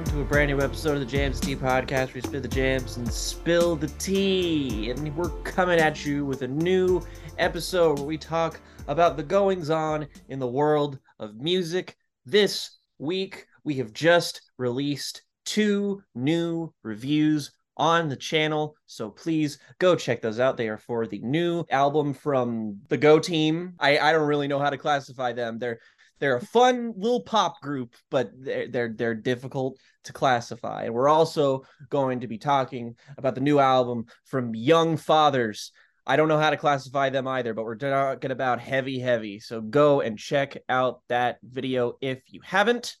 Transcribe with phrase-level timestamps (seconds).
[0.00, 2.96] Welcome to a brand new episode of the Jams Tea Podcast, we spit the jams
[2.96, 4.90] and spill the tea.
[4.90, 7.02] And we're coming at you with a new
[7.36, 11.98] episode where we talk about the goings on in the world of music.
[12.24, 18.76] This week, we have just released two new reviews on the channel.
[18.86, 20.56] So please go check those out.
[20.56, 23.74] They are for the new album from the Go team.
[23.78, 25.58] I, I don't really know how to classify them.
[25.58, 25.80] They're
[26.20, 30.84] they're a fun little pop group, but they're, they're they're difficult to classify.
[30.84, 35.72] And we're also going to be talking about the new album from Young Fathers.
[36.06, 39.40] I don't know how to classify them either, but we're talking about heavy, heavy.
[39.40, 42.96] So go and check out that video if you haven't.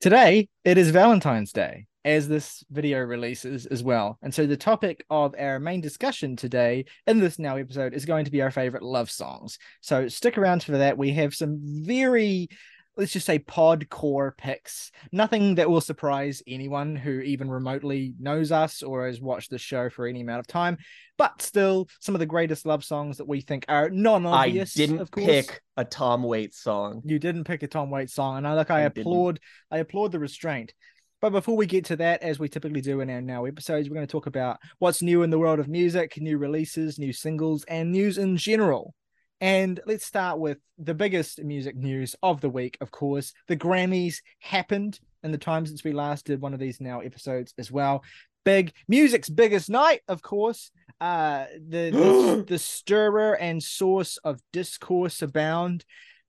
[0.00, 4.18] Today, it is Valentine's Day as this video releases as well.
[4.22, 8.24] And so the topic of our main discussion today in this now episode is going
[8.24, 9.58] to be our favorite love songs.
[9.80, 10.98] So stick around for that.
[10.98, 12.48] We have some very
[12.96, 14.90] let's just say pod core picks.
[15.12, 19.88] Nothing that will surprise anyone who even remotely knows us or has watched the show
[19.88, 20.76] for any amount of time,
[21.16, 24.76] but still some of the greatest love songs that we think are non-obvious.
[24.76, 25.26] I didn't of course.
[25.26, 27.02] pick a Tom Waits song.
[27.04, 30.12] You didn't pick a Tom Waits song, and I look, I, I applaud, I applaud
[30.12, 30.74] the restraint.
[31.20, 33.94] But before we get to that, as we typically do in our now episodes, we're
[33.94, 37.62] going to talk about what's new in the world of music, new releases, new singles,
[37.64, 38.94] and news in general.
[39.42, 43.34] And let's start with the biggest music news of the week, of course.
[43.48, 47.52] The Grammys happened in the time since we last did one of these now episodes
[47.58, 48.02] as well.
[48.44, 50.70] Big music's biggest night, of course.
[51.00, 55.84] Uh the the, the stirrer and source of discourse abound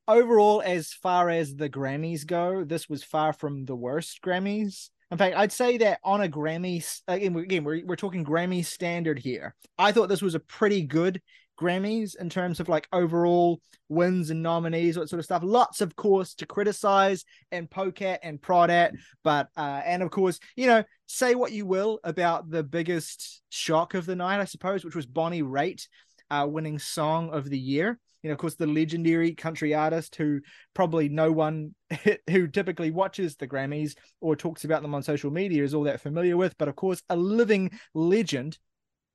[0.08, 4.90] overall, as far as the Grammys go, this was far from the worst Grammys.
[5.12, 9.20] In fact, I'd say that on a Grammy, again, again we're, we're talking Grammy standard
[9.20, 9.56] here.
[9.78, 11.22] I thought this was a pretty good
[11.60, 15.44] Grammys in terms of like overall wins and nominees, what sort of stuff.
[15.44, 20.12] Lots, of course, to criticize and poke at and prod at, but uh, and of
[20.12, 24.46] course, you know, say what you will about the biggest shock of the night, I
[24.46, 25.88] suppose, which was Bonnie Raitt
[26.32, 30.42] uh, winning Song of the Year you know, of course, the legendary country artist who
[30.74, 31.76] probably no one
[32.30, 36.02] who typically watches the Grammys or talks about them on social media is all that
[36.02, 38.58] familiar with, but of course, a living legend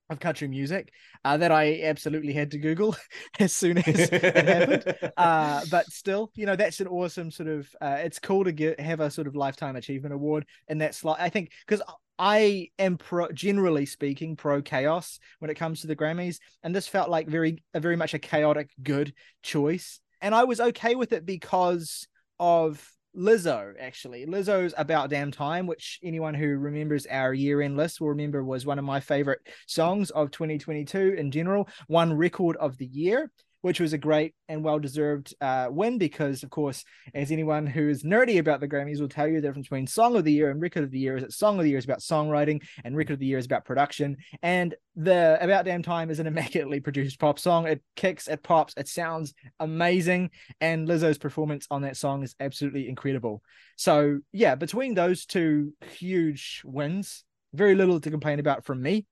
[0.09, 0.93] of country music
[1.25, 2.97] uh, that I absolutely had to Google
[3.41, 4.97] as soon as it happened.
[5.17, 7.69] Uh, but still, you know, that's an awesome sort of.
[7.81, 11.19] Uh, it's cool to get have a sort of lifetime achievement award in that slot.
[11.19, 11.83] I think because
[12.19, 16.89] I am pro, generally speaking pro chaos when it comes to the Grammys, and this
[16.89, 19.13] felt like very, very much a chaotic good
[19.43, 22.09] choice, and I was okay with it because
[22.41, 23.75] of Lizzo.
[23.79, 28.67] Actually, Lizzo's "About Damn Time," which anyone who remembers our year-end list will remember was
[28.67, 33.31] one of my favorite songs of 2022 in general, won record of the year
[33.61, 36.85] which was a great and well deserved uh, win because, of course,
[37.15, 40.17] as anyone who is nerdy about the Grammys will tell you, the difference between Song
[40.17, 41.85] of the Year and Record of the Year is that Song of the Year is
[41.85, 44.17] about songwriting and Record of the Year is about production.
[44.43, 47.67] And the About Damn Time is an immaculately produced pop song.
[47.67, 50.31] It kicks, it pops, it sounds amazing.
[50.61, 53.43] And Lizzo's performance on that song is absolutely incredible.
[53.77, 59.07] So, yeah, between those two huge wins, very little to complain about from me.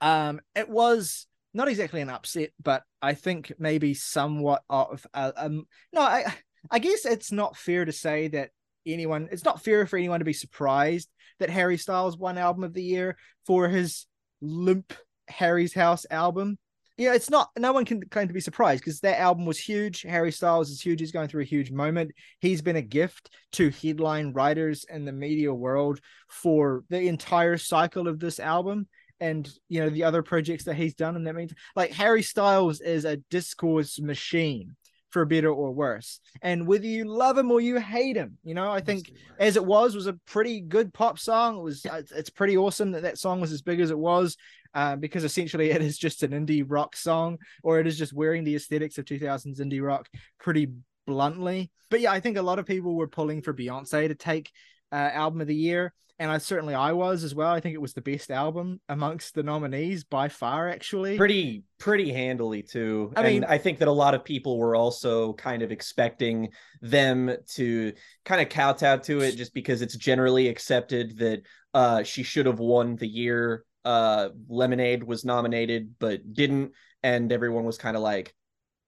[0.00, 5.66] Um, it was not exactly an upset, but I think maybe somewhat of a, um
[5.92, 6.34] no, I
[6.70, 8.50] I guess it's not fair to say that
[8.86, 11.08] anyone it's not fair for anyone to be surprised
[11.38, 14.06] that Harry Styles won album of the year for his
[14.40, 14.92] limp
[15.28, 16.58] Harry's House album.
[16.98, 20.02] Yeah, it's not no one can claim to be surprised because that album was huge.
[20.02, 21.00] Harry Styles is huge.
[21.00, 22.12] He's going through a huge moment.
[22.40, 28.08] He's been a gift to headline writers in the media world for the entire cycle
[28.08, 28.88] of this album
[29.22, 32.80] and you know the other projects that he's done and that means like harry styles
[32.80, 34.74] is a discourse machine
[35.12, 36.20] for better or worse.
[36.40, 39.64] And whether you love him or you hate him you know i think as it
[39.64, 41.58] was was a pretty good pop song.
[41.58, 41.86] It was
[42.16, 44.36] it's pretty awesome that that song was as big as it was
[44.74, 48.42] uh, because essentially it is just an indie rock song or it is just wearing
[48.42, 50.08] the aesthetics of 2000s indie rock
[50.40, 50.68] pretty
[51.06, 51.70] bluntly.
[51.90, 54.50] But yeah i think a lot of people were pulling for beyonce to take
[54.90, 55.92] uh, album of the year
[56.22, 57.52] and I certainly I was as well.
[57.52, 61.16] I think it was the best album amongst the nominees by far, actually.
[61.16, 63.12] Pretty pretty handily too.
[63.16, 66.50] I and mean, I think that a lot of people were also kind of expecting
[66.80, 67.92] them to
[68.24, 71.42] kind of kowtow to it, just because it's generally accepted that
[71.74, 73.64] uh, she should have won the year.
[73.84, 76.70] Uh, Lemonade was nominated but didn't,
[77.02, 78.32] and everyone was kind of like,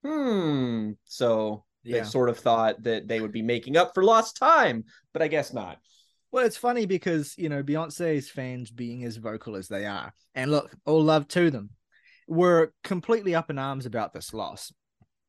[0.04, 0.92] hmm.
[1.02, 1.98] So yeah.
[1.98, 5.26] they sort of thought that they would be making up for lost time, but I
[5.26, 5.78] guess not.
[6.34, 10.50] Well, it's funny because, you know, Beyonce's fans being as vocal as they are, and
[10.50, 11.70] look, all love to them,
[12.26, 14.72] were completely up in arms about this loss.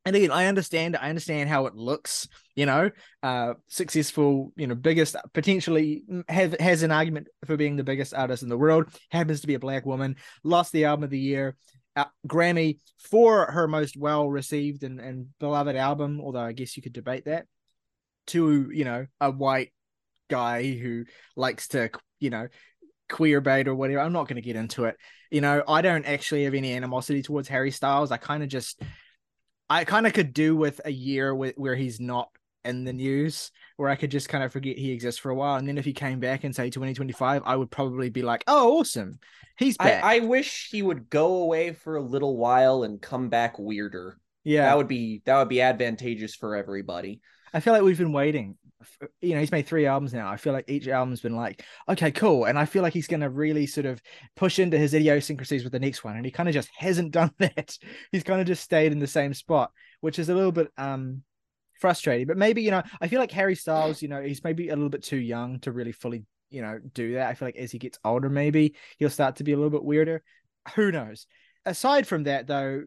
[0.03, 0.97] and again, I understand.
[0.97, 2.27] I understand how it looks.
[2.55, 2.89] You know,
[3.21, 4.51] uh, successful.
[4.55, 8.57] You know, biggest potentially have has an argument for being the biggest artist in the
[8.57, 8.87] world.
[9.11, 10.15] Happens to be a black woman.
[10.43, 11.55] Lost the album of the year.
[11.95, 16.81] Uh, Grammy for her most well received and, and beloved album, although I guess you
[16.81, 17.45] could debate that,
[18.27, 19.71] to, you know, a white
[20.29, 21.05] guy who
[21.35, 21.89] likes to,
[22.19, 22.47] you know,
[23.09, 23.99] queer bait or whatever.
[23.99, 24.97] I'm not going to get into it.
[25.31, 28.11] You know, I don't actually have any animosity towards Harry Styles.
[28.11, 28.81] I kind of just
[29.69, 32.29] I kind of could do with a year with, where he's not
[32.63, 35.55] in the news, where I could just kind of forget he exists for a while.
[35.55, 38.79] And then if he came back and say 2025, I would probably be like, oh,
[38.79, 39.19] awesome.
[39.57, 40.03] He's back.
[40.03, 44.19] I, I wish he would go away for a little while and come back weirder.
[44.43, 44.65] Yeah.
[44.65, 47.21] That would be that would be advantageous for everybody.
[47.55, 48.57] I feel like we've been waiting.
[49.21, 50.27] You know, he's made three albums now.
[50.27, 52.43] I feel like each album's been like, okay, cool.
[52.43, 54.01] And I feel like he's going to really sort of
[54.35, 56.17] push into his idiosyncrasies with the next one.
[56.17, 57.77] And he kind of just hasn't done that.
[58.11, 59.71] He's kind of just stayed in the same spot,
[60.01, 61.23] which is a little bit um
[61.79, 62.27] frustrating.
[62.27, 64.89] But maybe, you know, I feel like Harry Styles, you know, he's maybe a little
[64.89, 67.29] bit too young to really fully, you know, do that.
[67.29, 69.83] I feel like as he gets older, maybe he'll start to be a little bit
[69.83, 70.21] weirder.
[70.75, 71.25] Who knows?
[71.65, 72.83] Aside from that, though,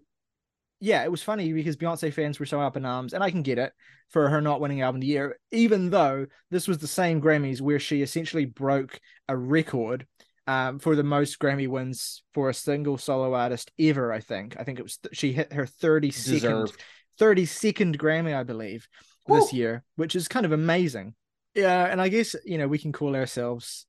[0.80, 3.42] yeah, it was funny because Beyonce fans were so up in arms, and I can
[3.42, 3.72] get it
[4.10, 7.60] for her not winning album of the year, even though this was the same Grammys
[7.60, 10.06] where she essentially broke a record
[10.46, 14.12] um, for the most Grammy wins for a single solo artist ever.
[14.12, 14.56] I think.
[14.58, 16.72] I think it was th- she hit her thirty second,
[17.18, 18.88] thirty second Grammy, I believe,
[19.26, 21.14] this year, which is kind of amazing.
[21.54, 23.84] Yeah, and I guess you know we can call ourselves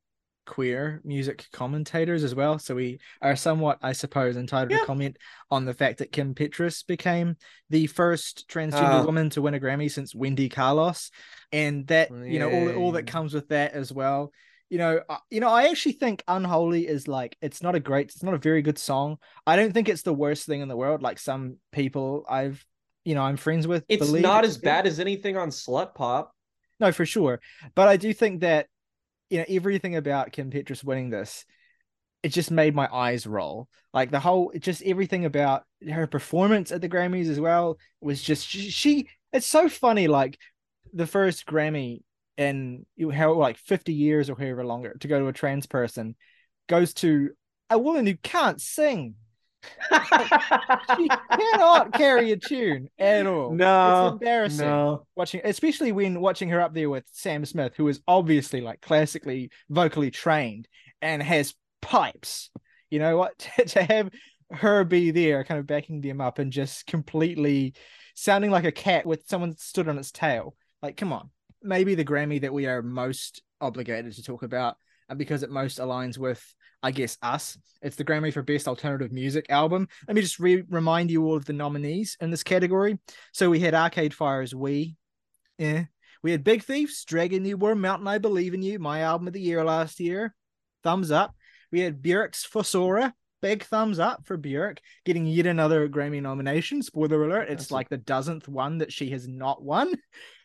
[0.50, 2.58] queer music commentators as well.
[2.58, 4.80] So we are somewhat, I suppose, entitled yeah.
[4.80, 5.18] to comment
[5.52, 7.38] on the fact that Kim Petras became
[7.70, 11.12] the first transgender uh, woman to win a Grammy since Wendy Carlos,
[11.52, 14.34] and that you know all all that comes with that as well.
[14.70, 18.08] You know, uh, you know, I actually think "Unholy" is like it's not a great,
[18.08, 19.18] it's not a very good song.
[19.46, 21.04] I don't think it's the worst thing in the world.
[21.04, 22.66] Like some people I've,
[23.06, 23.86] you know, I'm friends with.
[23.88, 26.34] It's not as bad as anything on Slut Pop.
[26.80, 27.40] No, for sure.
[27.76, 28.68] But I do think that
[29.30, 31.46] you know everything about Kim Petras winning this,
[32.24, 33.68] it just made my eyes roll.
[33.94, 38.48] Like the whole, just everything about her performance at the Grammys as well was just
[38.48, 38.70] she.
[38.70, 40.40] she it's so funny, like
[40.92, 42.02] the first Grammy
[42.38, 46.16] in how like fifty years or however longer to go to a trans person
[46.68, 47.32] goes to
[47.70, 49.16] a woman who can't sing.
[50.98, 53.52] She cannot carry a tune at all.
[53.54, 54.66] No, it's embarrassing.
[54.66, 55.06] No.
[55.16, 59.52] Watching, especially when watching her up there with Sam Smith, who is obviously like classically
[59.70, 60.68] vocally trained
[61.02, 62.50] and has pipes.
[62.90, 63.38] You know what?
[63.68, 64.10] to have
[64.52, 67.74] her be there, kind of backing them up and just completely
[68.16, 70.56] sounding like a cat with someone stood on its tail.
[70.82, 71.30] Like, come on.
[71.62, 74.78] Maybe the Grammy that we are most obligated to talk about,
[75.10, 76.42] and because it most aligns with
[76.82, 77.58] I guess us.
[77.82, 79.88] It's the Grammy for Best Alternative Music Album.
[80.08, 83.00] Let me just re- remind you all of the nominees in this category.
[83.34, 84.96] So we had Arcade Fire's We.
[85.58, 85.86] Yeah.
[86.24, 89.34] We had Big Thief's Dragon New Warm Mountain I Believe in You, my album of
[89.34, 90.36] the year last year.
[90.84, 91.36] Thumbs up.
[91.72, 93.14] We had Björk's Fossora.
[93.42, 96.82] Big thumbs up for Björk getting yet another Grammy nomination.
[96.82, 99.94] Spoiler alert, it's That's like the dozenth one that she has not won.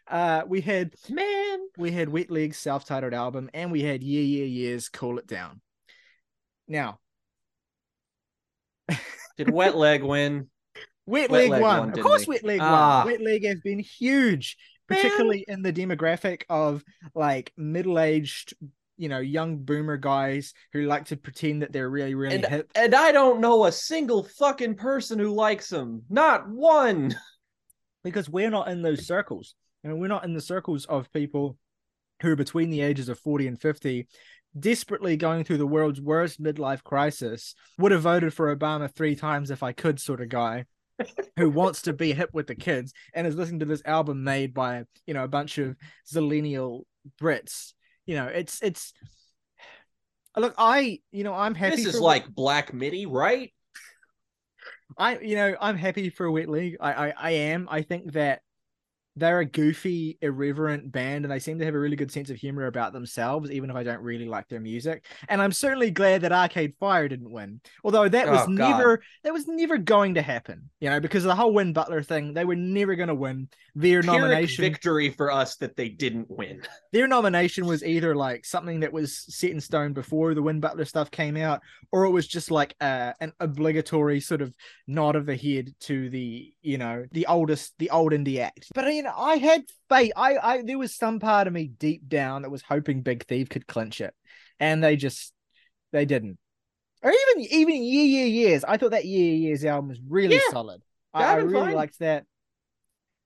[0.06, 4.44] Uh, we had man, we had Wet Leg's self-titled album, and we had Yeah Yeah
[4.44, 5.60] Yeah's Cool It Down.
[6.66, 6.98] Now,
[9.36, 10.48] did Wet Leg win?
[11.06, 11.90] Wet, Wet Leg, leg won.
[11.90, 13.02] Of course, Wet Leg ah.
[13.04, 13.12] won.
[13.12, 14.56] Wet Leg has been huge,
[14.88, 15.58] particularly Man.
[15.58, 16.82] in the demographic of
[17.14, 18.54] like middle-aged,
[18.96, 22.70] you know, young boomer guys who like to pretend that they're really, really and, hip.
[22.74, 26.04] And I don't know a single fucking person who likes them.
[26.08, 27.14] Not one.
[28.02, 29.54] Because we're not in those circles.
[29.82, 31.58] You know, we're not in the circles of people
[32.22, 34.06] who are between the ages of 40 and 50
[34.58, 39.50] desperately going through the world's worst midlife crisis, would have voted for Obama three times
[39.50, 40.66] if I could, sort of guy.
[41.36, 44.54] who wants to be hip with the kids and is listening to this album made
[44.54, 45.76] by you know a bunch of
[46.12, 46.82] zillennial
[47.20, 47.72] Brits.
[48.06, 48.92] You know, it's it's
[50.36, 51.76] look, I you know I'm happy.
[51.76, 53.52] This is like Black Midi, right?
[54.96, 56.76] I you know I'm happy for Wet Leg.
[56.80, 57.68] I, I I am.
[57.70, 58.40] I think that
[59.16, 62.36] they're a goofy, irreverent band, and they seem to have a really good sense of
[62.36, 65.04] humor about themselves, even if I don't really like their music.
[65.28, 69.32] And I'm certainly glad that Arcade Fire didn't win, although that was oh, never that
[69.32, 70.70] was never going to happen.
[70.80, 73.48] You know, because of the whole Win Butler thing, they were never going to win.
[73.76, 76.62] Their Pyrrhic nomination victory for us that they didn't win.
[76.92, 80.84] Their nomination was either like something that was set in stone before the Win Butler
[80.84, 84.54] stuff came out, or it was just like uh, an obligatory sort of
[84.86, 88.68] nod of the head to the you know the oldest the old indie act.
[88.74, 90.12] But you know, I had faith.
[90.16, 93.48] I, I there was some part of me deep down that was hoping Big Thief
[93.48, 94.14] could clinch it,
[94.60, 95.32] and they just
[95.92, 96.38] they didn't.
[97.02, 98.64] Or even even Yeah Yeah Yeahs.
[98.64, 100.82] I thought that Yeah Yeahs album was really yeah, solid.
[101.12, 101.74] I, I really fine.
[101.74, 102.26] liked that.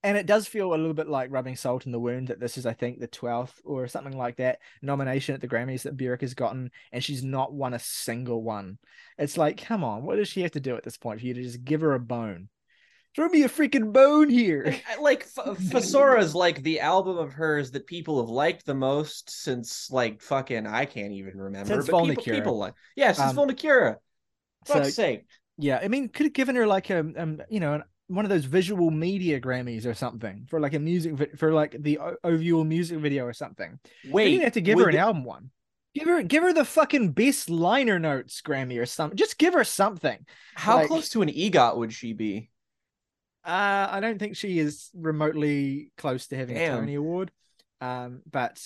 [0.04, 2.56] and it does feel a little bit like rubbing salt in the wound that this
[2.56, 6.20] is, I think, the 12th or something like that nomination at the Grammys that Björk
[6.20, 8.78] has gotten, and she's not won a single one.
[9.18, 11.34] It's like, come on, what does she have to do at this point for you
[11.34, 12.48] to just give her a bone?
[13.14, 14.76] Throw me a freaking bone here.
[15.00, 19.90] like Fossora is like the album of hers that people have liked the most since
[19.90, 21.74] like fucking I can't even remember.
[21.74, 23.96] Since but people, people like yeah, since um, Vulnicura.
[24.66, 25.24] Fuck's so, sake.
[25.56, 28.30] Yeah, I mean, could have given her like a um, you know, an one of
[28.30, 32.64] those visual media Grammys or something for like a music vi- for like the overall
[32.64, 33.78] music video or something.
[34.08, 35.00] Wait, you have to give her an the...
[35.00, 35.50] album one.
[35.94, 39.16] Give her give her the fucking best liner notes Grammy or something.
[39.16, 40.24] Just give her something.
[40.54, 42.50] How like, close to an EGOT would she be?
[43.48, 46.74] Uh, I don't think she is remotely close to having Damn.
[46.74, 47.32] a Tony Award.
[47.80, 48.62] Um, but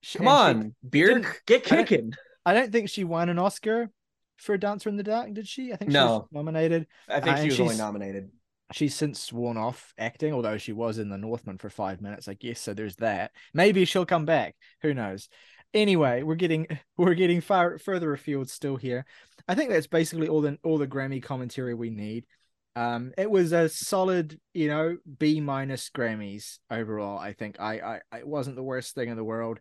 [0.00, 2.14] she, come on, Beard, get kicking.
[2.44, 3.90] I don't, I don't think she won an Oscar
[4.38, 5.72] for a Dancer in the Dark, did she?
[5.72, 6.00] I think no.
[6.00, 6.86] she was nominated.
[7.08, 8.30] I think uh, she was only nominated
[8.72, 12.34] she's since sworn off acting, although she was in the Northman for five minutes, I
[12.34, 12.60] guess.
[12.60, 13.32] So there's that.
[13.54, 14.56] Maybe she'll come back.
[14.82, 15.28] Who knows?
[15.74, 19.04] Anyway, we're getting we're getting far further afield still here.
[19.46, 22.24] I think that's basically all the all the Grammy commentary we need.
[22.74, 27.18] Um, it was a solid, you know, B minus Grammys overall.
[27.18, 29.60] I think I, I it wasn't the worst thing in the world.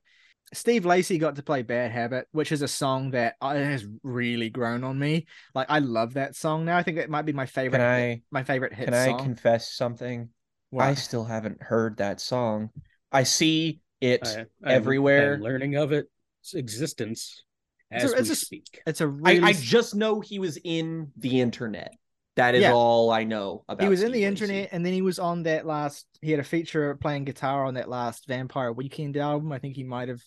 [0.54, 4.50] Steve Lacy got to play Bad Habit, which is a song that uh, has really
[4.50, 5.26] grown on me.
[5.56, 6.78] Like I love that song now.
[6.78, 7.80] I think it might be my favorite.
[7.80, 8.94] Can I, my favorite hit.
[8.94, 9.06] Song.
[9.06, 10.30] Can I confess something?
[10.70, 10.86] What?
[10.86, 12.70] I still haven't heard that song.
[13.12, 15.38] I see it I, everywhere.
[15.38, 16.10] Learning of its
[16.54, 17.44] existence
[17.92, 18.82] as it's a, it's we a, speak.
[18.88, 19.42] It's a really...
[19.42, 21.94] I, I just know he was in the internet.
[22.38, 22.74] That is yeah.
[22.74, 23.84] all I know about.
[23.84, 24.28] He was Steve in the Lacy.
[24.28, 26.06] internet, and then he was on that last.
[26.22, 29.52] He had a feature playing guitar on that last Vampire Weekend album.
[29.52, 30.22] I think he might have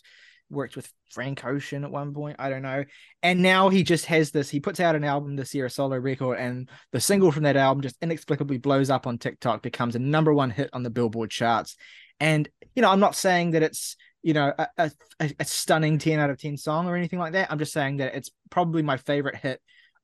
[0.51, 2.37] worked with Frank Ocean at one point.
[2.39, 2.85] I don't know.
[3.23, 4.51] And now he just has this.
[4.51, 7.57] He puts out an album this year, a solo record, and the single from that
[7.57, 11.31] album just inexplicably blows up on TikTok, becomes a number one hit on the Billboard
[11.31, 11.77] charts.
[12.21, 14.91] And you know, I'm not saying that it's you know a, a,
[15.39, 17.51] a stunning 10 out of 10 song or anything like that.
[17.51, 19.61] I'm just saying that it's probably my favorite hit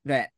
[0.06, 0.30] that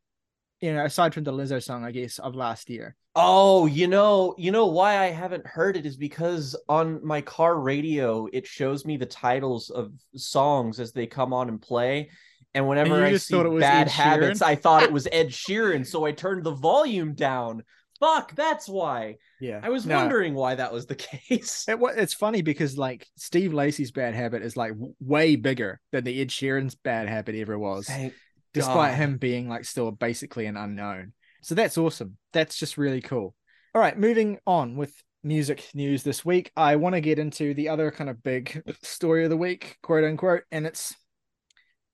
[0.62, 2.94] you know, aside from the Lizzo song, I guess, of last year.
[3.16, 7.58] Oh, you know, you know why I haven't heard it is because on my car
[7.58, 12.10] radio it shows me the titles of songs as they come on and play.
[12.54, 16.12] And whenever and I see bad habits, I thought it was Ed Sheeran, so I
[16.12, 17.64] turned the volume down.
[17.98, 19.16] Fuck, that's why.
[19.40, 19.96] Yeah, I was no.
[19.96, 20.94] wondering why that was the
[21.28, 21.64] case.
[21.66, 26.20] It, it's funny because like Steve Lacy's bad habit is like way bigger than the
[26.20, 27.86] Ed Sheeran's bad habit ever was.
[27.86, 28.14] Thank
[28.52, 28.98] despite God.
[28.98, 31.12] him being like still basically an unknown.
[31.42, 32.16] So that's awesome.
[32.32, 33.34] That's just really cool.
[33.74, 34.94] All right, moving on with
[35.24, 36.52] music news this week.
[36.56, 40.04] I want to get into the other kind of big story of the week, quote
[40.04, 40.94] unquote, and it's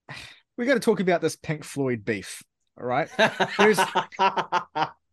[0.57, 2.43] we got to talk about this Pink Floyd beef.
[2.79, 3.09] All right,
[3.59, 3.81] there's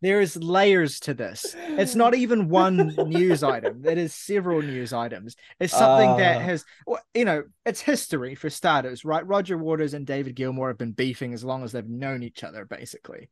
[0.02, 1.56] there's layers to this.
[1.58, 3.86] It's not even one news item.
[3.86, 5.36] It is several news items.
[5.60, 6.18] It's something uh...
[6.18, 6.66] that has,
[7.14, 9.26] you know, it's history for starters, right?
[9.26, 12.66] Roger Waters and David Gilmour have been beefing as long as they've known each other,
[12.66, 13.30] basically.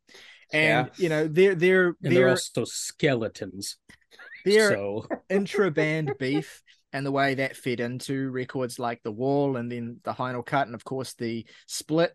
[0.52, 1.02] And yeah.
[1.02, 3.76] you know, they're they're and they're, they're also skeletons.
[4.44, 5.06] Their so.
[5.30, 10.00] intra band beef and the way that fed into records like The Wall and then
[10.04, 12.14] the Final Cut, and of course the split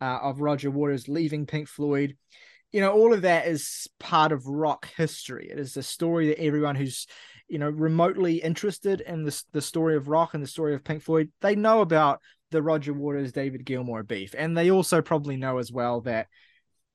[0.00, 2.16] uh, of Roger Waters leaving Pink Floyd
[2.72, 5.48] you know, all of that is part of rock history.
[5.50, 7.06] It is the story that everyone who's,
[7.48, 11.02] you know, remotely interested in the, the story of rock and the story of Pink
[11.02, 14.34] Floyd, they know about the Roger Waters, David Gilmour beef.
[14.36, 16.28] And they also probably know as well that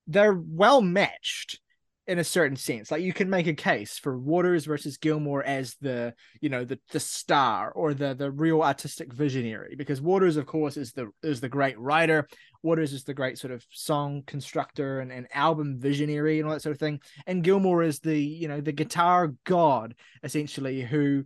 [0.08, 1.60] they're well matched
[2.08, 2.92] in a certain sense.
[2.92, 6.80] Like you can make a case for Waters versus Gilmour as the, you know, the
[6.92, 11.42] the star or the the real artistic visionary, because Waters, of course, is the is
[11.42, 12.28] the great writer.
[12.62, 16.62] Waters is the great sort of song constructor and, and album visionary and all that
[16.62, 17.00] sort of thing.
[17.28, 21.26] And Gilmour is the, you know, the guitar god, essentially, who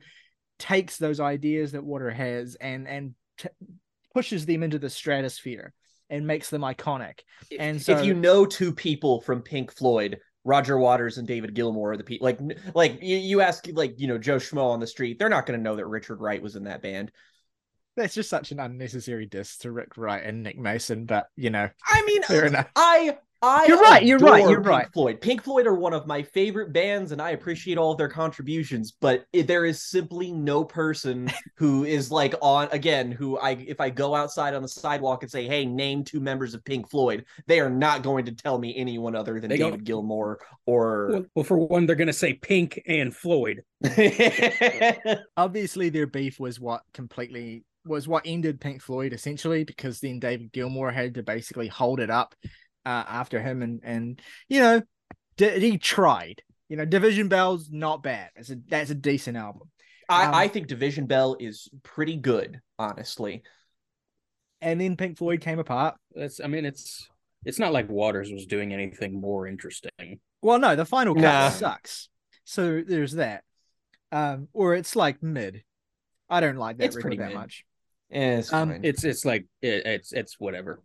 [0.57, 3.50] takes those ideas that Water has and and t-
[4.13, 5.74] pushes them into the stratosphere
[6.09, 7.19] and makes them iconic.
[7.57, 11.91] And so if you know two people from Pink Floyd, Roger Waters and David Gilmour
[11.91, 12.25] are the people.
[12.25, 12.39] Like,
[12.74, 15.60] like you, you ask like you know Joe Schmo on the street, they're not going
[15.60, 17.12] to know that Richard Wright was in that band.
[17.96, 21.69] That's just such an unnecessary diss to Rick Wright and Nick Mason, but you know,
[21.86, 22.69] I mean, fair enough.
[22.75, 24.05] I I you're right.
[24.05, 24.41] You're right.
[24.41, 24.88] You're Pink right.
[24.93, 25.22] Floyd.
[25.22, 28.91] Pink Floyd are one of my favorite bands, and I appreciate all of their contributions.
[29.00, 33.12] But it, there is simply no person who is like on again.
[33.12, 36.53] Who I, if I go outside on the sidewalk and say, "Hey, name two members
[36.53, 39.86] of Pink Floyd," they are not going to tell me anyone other than they David
[39.86, 41.10] Gilmour or.
[41.10, 43.63] Well, well, for one, they're going to say Pink and Floyd.
[45.38, 50.51] Obviously, their beef was what completely was what ended Pink Floyd essentially, because then David
[50.51, 52.36] Gilmour had to basically hold it up
[52.86, 54.81] uh, after him, and and you know,
[55.38, 56.41] d- he tried.
[56.69, 58.29] You know, Division Bell's not bad.
[58.36, 59.69] It's a that's a decent album.
[60.07, 63.43] I, Um, I think Division Bell is pretty good, honestly.
[64.62, 65.95] And then Pink Floyd came apart.
[66.13, 67.07] That's I mean it's
[67.45, 70.19] it's not like Waters was doing anything more interesting.
[70.41, 71.50] Well, no, the final cut Nah.
[71.50, 72.09] sucks.
[72.43, 73.43] So there's that.
[74.12, 75.63] Um, or it's like mid.
[76.29, 77.36] I don't like that It's record pretty that mid.
[77.36, 77.65] much.
[78.12, 78.81] Eh, it's Um, fine.
[78.83, 80.81] It's it's like it, it's it's whatever.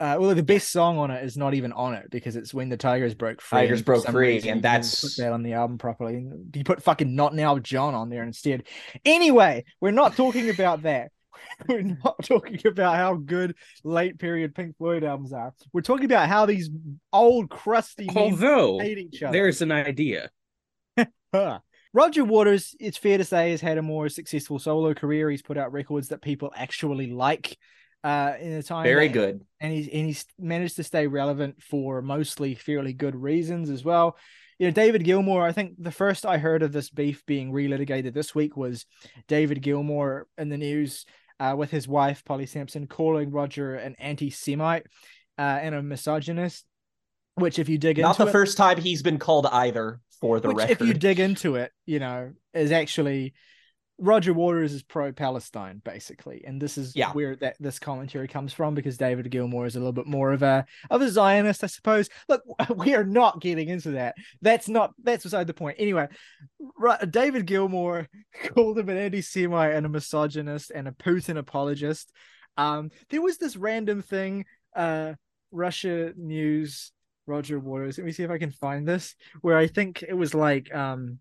[0.00, 2.68] Uh, well, the best song on it is not even on it because it's when
[2.68, 3.60] the Tigers broke free.
[3.62, 6.24] Tigers Broke Free, reason and that's- put that on the album properly.
[6.54, 8.62] You put fucking Not Now John on there instead.
[9.04, 11.10] Anyway, we're not talking about that.
[11.68, 15.54] We're not talking about how good late period Pink Floyd albums are.
[15.72, 16.68] We're talking about how these
[17.12, 19.32] old crusty Although hate each other.
[19.32, 20.30] there's an idea.
[21.94, 25.30] Roger Waters, it's fair to say, has had a more successful solo career.
[25.30, 27.56] He's put out records that people actually like
[28.04, 28.84] uh, in a time.
[28.84, 29.40] Very that- good.
[29.60, 34.16] and he's and he's managed to stay relevant for mostly fairly good reasons as well.
[34.58, 35.42] You know, David Gilmour.
[35.46, 38.86] I think the first I heard of this beef being relitigated this week was
[39.28, 41.06] David Gilmour in the news
[41.38, 44.86] uh, with his wife Polly Samson calling Roger an anti-Semite
[45.38, 46.64] uh, and a misogynist.
[47.36, 50.00] Which, if you dig into Not into the it, first time he's been called either,
[50.20, 50.72] for the which, record.
[50.72, 53.34] if you dig into it, you know, is actually
[53.98, 56.44] Roger Waters is pro Palestine, basically.
[56.46, 57.12] And this is Yeah.
[57.12, 60.42] where that this commentary comes from because David Gilmour is a little bit more of
[60.42, 62.08] a of a Zionist, I suppose.
[62.28, 62.42] Look,
[62.76, 64.14] we are not getting into that.
[64.40, 65.76] That's not that's beside the point.
[65.80, 66.06] Anyway,
[66.78, 68.06] right, David Gilmour
[68.54, 72.12] called him an anti-Semite and a misogynist and a Putin apologist.
[72.56, 74.44] Um, there was this random thing,
[74.76, 75.14] uh,
[75.50, 76.92] Russia news.
[77.26, 77.98] Roger Waters.
[77.98, 79.14] Let me see if I can find this.
[79.42, 81.18] Where I think it was like um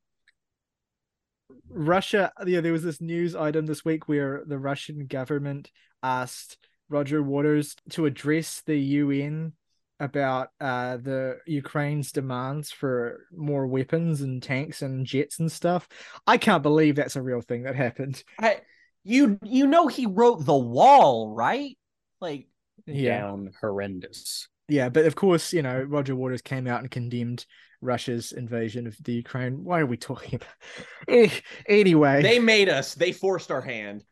[1.69, 2.31] Russia.
[2.45, 5.71] Yeah, there was this news item this week where the Russian government
[6.03, 6.57] asked
[6.89, 9.53] Roger Waters to address the UN
[9.99, 15.87] about uh the Ukraine's demands for more weapons and tanks and jets and stuff.
[16.25, 18.23] I can't believe that's a real thing that happened.
[18.39, 18.61] I,
[19.03, 21.77] you you know he wrote the wall, right?
[22.21, 22.47] Like
[22.85, 23.21] Yeah.
[23.21, 24.47] Down horrendous.
[24.69, 27.45] Yeah, but of course, you know, Roger Waters came out and condemned
[27.81, 29.63] Russia's invasion of the Ukraine.
[29.63, 30.49] Why are we talking about?
[31.07, 31.29] Eh,
[31.67, 32.93] anyway, they made us.
[32.93, 34.03] They forced our hand.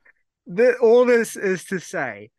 [0.47, 2.29] the, all this is to say,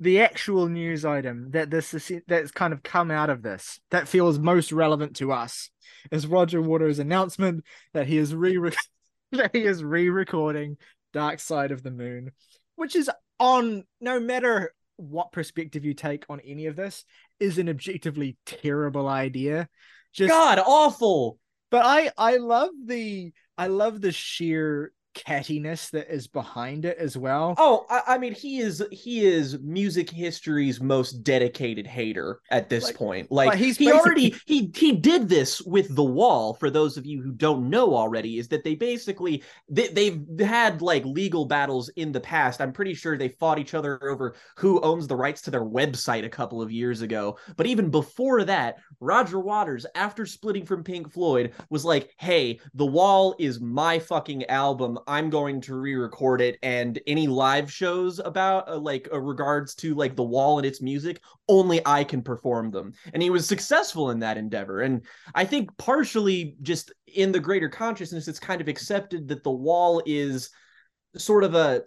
[0.00, 4.08] the actual news item that this is that's kind of come out of this that
[4.08, 5.70] feels most relevant to us
[6.10, 7.64] is Roger Waters' announcement
[7.94, 8.58] that he is re
[9.32, 10.76] that he is re-recording
[11.12, 12.32] Dark Side of the Moon,
[12.74, 17.04] which is on no matter what perspective you take on any of this
[17.40, 19.68] is an objectively terrible idea.
[20.12, 21.38] Just God, awful.
[21.70, 27.16] but I I love the I love the sheer cattiness that is behind it as
[27.16, 27.54] well.
[27.58, 32.84] Oh, I, I mean, he is he is music history's most dedicated hater at this
[32.84, 33.30] Like- point.
[33.30, 36.54] Like like, he's he already he he did this with the wall.
[36.54, 40.82] For those of you who don't know already, is that they basically they, they've had
[40.82, 42.60] like legal battles in the past.
[42.60, 46.24] I'm pretty sure they fought each other over who owns the rights to their website
[46.24, 47.38] a couple of years ago.
[47.56, 52.86] But even before that, Roger Waters, after splitting from Pink Floyd, was like, "Hey, the
[52.86, 54.98] wall is my fucking album.
[55.06, 59.94] I'm going to re-record it, and any live shows about uh, like uh, regards to
[59.94, 64.10] like the wall and its music, only I can perform them." And he was successful
[64.10, 64.80] in that endeavor.
[64.80, 69.50] And I think partially just in the greater consciousness, it's kind of accepted that the
[69.50, 70.50] wall is
[71.16, 71.82] sort of a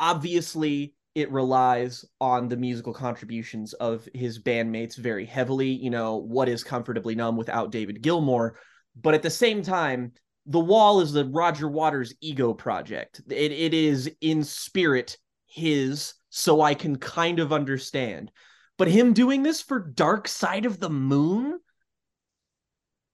[0.00, 5.68] obviously it relies on the musical contributions of his bandmates very heavily.
[5.70, 8.54] You know, what is comfortably numb without David Gilmour?
[9.00, 10.12] But at the same time,
[10.48, 13.20] the wall is the Roger Waters ego project.
[13.28, 18.32] It, it is in spirit his, so I can kind of understand.
[18.78, 21.58] But him doing this for Dark Side of the Moon?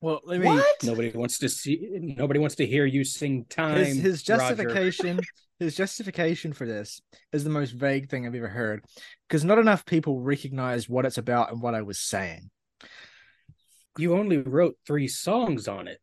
[0.01, 0.85] Well, let me What?
[0.85, 1.89] Nobody wants to see.
[2.17, 3.79] Nobody wants to hear you sing time.
[3.79, 5.19] his his justification
[5.59, 7.01] his justification for this
[7.33, 8.85] is the most vague thing I've ever heard
[9.29, 12.51] because not enough people recognize what it's about and what I was saying.
[13.97, 15.99] You only wrote three songs on it.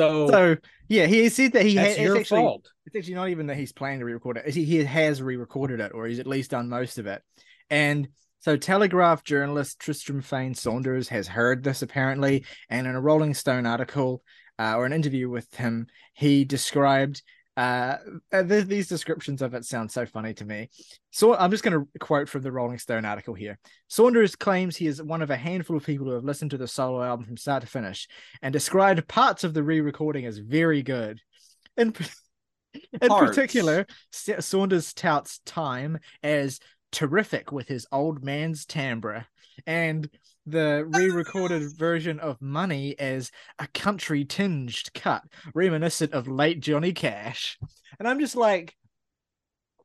[0.00, 0.56] So, So
[0.88, 2.68] yeah, he said that he had that's it's your actually fault.
[2.86, 4.52] it's actually not even that he's planning to re-record it.
[4.54, 7.22] He, he has re-recorded it, or he's at least done most of it.
[7.68, 8.08] And
[8.40, 13.66] so Telegraph journalist Tristram Fane Saunders has heard this apparently, and in a Rolling Stone
[13.66, 14.22] article
[14.58, 17.22] uh, or an interview with him, he described
[17.60, 17.98] uh,
[18.32, 20.70] uh, th- these descriptions of it sound so funny to me.
[21.10, 23.58] So I'm just going to quote from the Rolling Stone article here.
[23.86, 26.66] Saunders claims he is one of a handful of people who have listened to the
[26.66, 28.08] solo album from start to finish
[28.40, 31.20] and described parts of the re-recording as very good.
[31.76, 31.94] In,
[33.02, 33.28] in Parts.
[33.28, 36.60] particular, Sa- Saunders touts time as
[36.92, 39.26] terrific with his old man's timbre,
[39.66, 40.08] and
[40.46, 45.22] the re-recorded version of Money as a country tinged cut,
[45.54, 47.58] reminiscent of late Johnny Cash.
[47.98, 48.74] And I'm just like,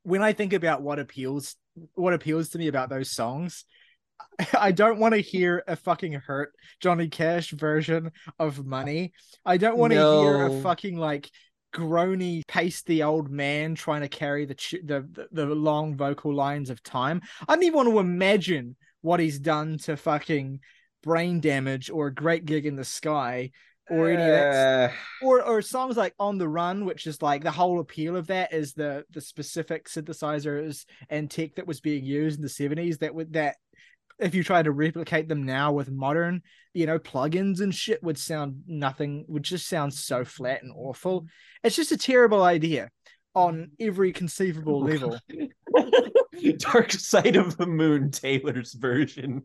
[0.04, 1.56] when I think about what appeals
[1.96, 3.66] what appeals to me about those songs,
[4.58, 9.14] I don't want to hear a fucking hurt Johnny Cash version of Money.
[9.46, 10.22] I don't want to no.
[10.22, 11.30] hear a fucking like
[11.74, 16.70] groany, pasty old man trying to carry the, ch- the, the the long vocal lines
[16.70, 17.22] of time.
[17.48, 20.60] I don't even want to imagine what he's done to fucking
[21.04, 23.52] brain damage or a great gig in the sky
[23.90, 24.94] or any of that uh.
[25.22, 28.52] or or songs like on the run which is like the whole appeal of that
[28.52, 33.14] is the the specific synthesizers and tech that was being used in the 70s that
[33.14, 33.58] would that
[34.18, 36.42] if you try to replicate them now with modern
[36.74, 41.26] you know plugins and shit would sound nothing would just sound so flat and awful.
[41.64, 42.90] It's just a terrible idea
[43.36, 45.20] on every conceivable level
[46.58, 49.44] dark side of the moon taylor's version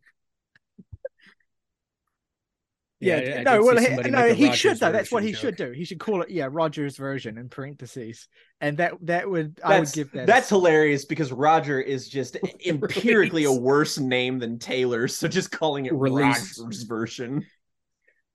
[3.01, 4.93] yeah, yeah no, well, he, no, he should though.
[4.93, 5.41] That's what he joke.
[5.41, 5.71] should do.
[5.71, 8.29] He should call it, yeah, Roger's version in parentheses,
[8.61, 10.27] and that that would that's, I would give that.
[10.27, 10.55] That's a...
[10.55, 15.95] hilarious because Roger is just empirically a worse name than Taylor, so just calling it
[15.95, 16.59] Release.
[16.61, 17.47] Roger's version.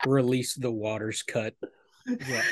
[0.07, 1.53] Release the Waters cut.
[2.07, 2.41] Yeah.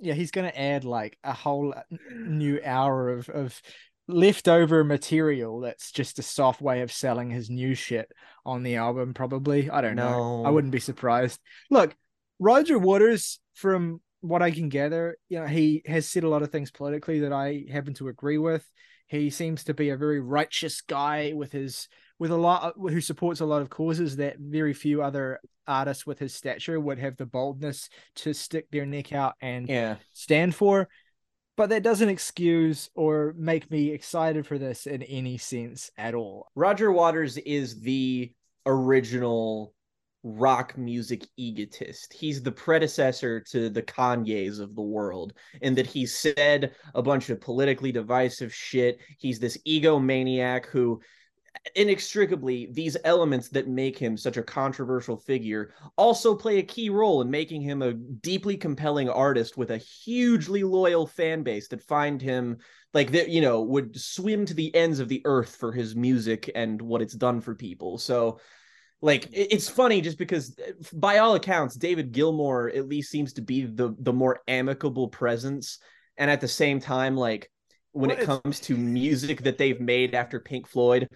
[0.00, 1.82] yeah, he's gonna add like a whole uh,
[2.14, 3.60] new hour of of
[4.08, 8.10] leftover material that's just a soft way of selling his new shit
[8.44, 9.70] on the album probably.
[9.70, 10.10] I don't no.
[10.10, 10.44] know.
[10.44, 11.38] I wouldn't be surprised.
[11.70, 11.94] Look
[12.40, 16.50] roger waters from what i can gather you know he has said a lot of
[16.50, 18.66] things politically that i happen to agree with.
[19.06, 21.88] He seems to be a very righteous guy with his
[22.20, 26.20] with a lot who supports a lot of causes that very few other artists with
[26.20, 29.96] his stature would have the boldness to stick their neck out and yeah.
[30.12, 30.88] stand for
[31.56, 36.46] but that doesn't excuse or make me excited for this in any sense at all.
[36.54, 38.32] Roger Waters is the
[38.64, 39.74] original
[40.22, 42.14] rock music egotist.
[42.14, 47.28] He's the predecessor to the Kanyes of the world, in that he said a bunch
[47.28, 48.98] of politically divisive shit.
[49.18, 51.00] He's this egomaniac who
[51.74, 57.20] inextricably these elements that make him such a controversial figure also play a key role
[57.20, 62.22] in making him a deeply compelling artist with a hugely loyal fan base that find
[62.22, 62.56] him
[62.94, 66.50] like that you know would swim to the ends of the earth for his music
[66.54, 67.98] and what it's done for people.
[67.98, 68.40] So
[69.02, 73.40] like it's funny just because uh, by all accounts david gilmour at least seems to
[73.40, 75.78] be the the more amicable presence.
[76.16, 77.50] And at the same time like
[77.92, 81.08] when it comes to music that they've made after Pink Floyd,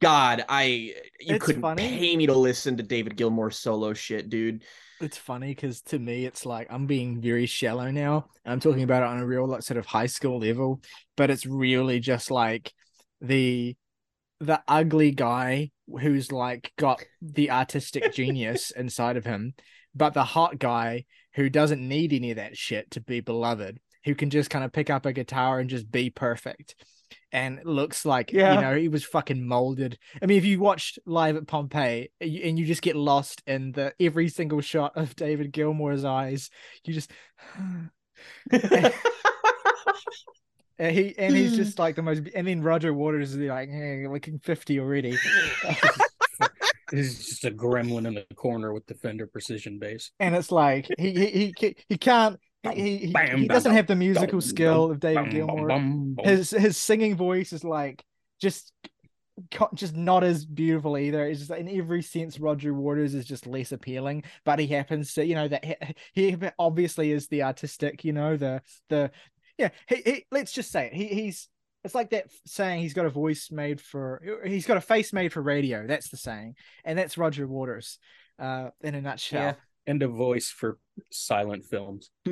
[0.00, 1.88] God, I you it's couldn't funny.
[1.88, 4.62] pay me to listen to David Gilmour's solo shit, dude.
[5.00, 8.26] It's funny because to me, it's like I'm being very shallow now.
[8.44, 10.80] I'm talking about it on a real like sort of high school level,
[11.16, 12.72] but it's really just like
[13.20, 13.76] the
[14.40, 19.54] the ugly guy who's like got the artistic genius inside of him,
[19.94, 24.14] but the hot guy who doesn't need any of that shit to be beloved, who
[24.14, 26.76] can just kind of pick up a guitar and just be perfect
[27.32, 28.54] and looks like yeah.
[28.54, 29.98] you know he was fucking molded.
[30.20, 33.94] I mean, if you watched live at Pompeii and you just get lost in the
[34.00, 36.50] every single shot of David Gilmour's eyes,
[36.84, 37.10] you just.
[40.78, 42.22] and he and he's just like the most.
[42.34, 45.16] And then Roger Waters is like, hey, looking fifty already.
[46.90, 50.86] He's just a gremlin in the corner with the Fender Precision bass, and it's like
[50.98, 52.38] he he he, he can't
[52.70, 56.24] he, he, he doesn't have the musical skill of David Gilmour.
[56.24, 58.04] His his singing voice is like
[58.40, 58.72] just
[59.74, 61.26] just not as beautiful either.
[61.26, 64.24] It's just in every sense, Roger Waters is just less appealing.
[64.44, 65.64] But he happens to, you know, that
[66.12, 69.10] he, he obviously is the artistic, you know, the the
[69.58, 69.70] yeah.
[69.88, 70.94] He, he let's just say it.
[70.94, 71.48] He he's
[71.82, 75.32] it's like that saying he's got a voice made for he's got a face made
[75.32, 75.86] for radio.
[75.86, 77.98] That's the saying, and that's Roger Waters,
[78.38, 79.42] uh, in a nutshell.
[79.42, 79.54] Yeah
[79.86, 80.78] and a voice for
[81.10, 82.10] silent films.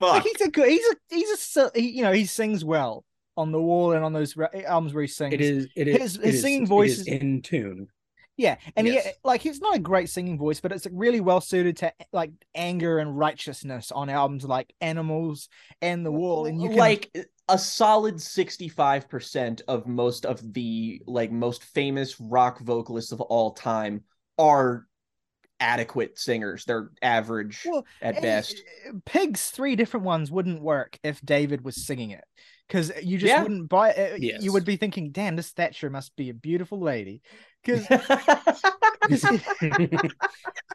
[0.00, 0.68] Like he's a good.
[0.68, 1.14] He's a.
[1.14, 1.70] He's a.
[1.74, 3.04] He, you know, he sings well
[3.36, 5.34] on the wall and on those albums where he sings.
[5.34, 5.68] It is.
[5.74, 5.96] It is.
[5.96, 7.88] His, his it singing is, voice is in tune.
[8.36, 9.06] Yeah, and yes.
[9.06, 12.32] he like he's not a great singing voice, but it's really well suited to like
[12.54, 15.48] anger and righteousness on albums like Animals
[15.80, 17.10] and The Wall, and you can like
[17.48, 24.02] a solid 65% of most of the like most famous rock vocalists of all time
[24.38, 24.86] are
[25.60, 26.64] adequate singers.
[26.64, 28.60] They're average well, at best.
[29.04, 32.24] Pigs, three different ones wouldn't work if David was singing it.
[32.66, 33.42] Because you just yeah.
[33.42, 34.12] wouldn't buy it.
[34.14, 34.42] Uh, yes.
[34.42, 37.22] You would be thinking, damn, this Thatcher must be a beautiful lady.
[37.62, 37.86] Because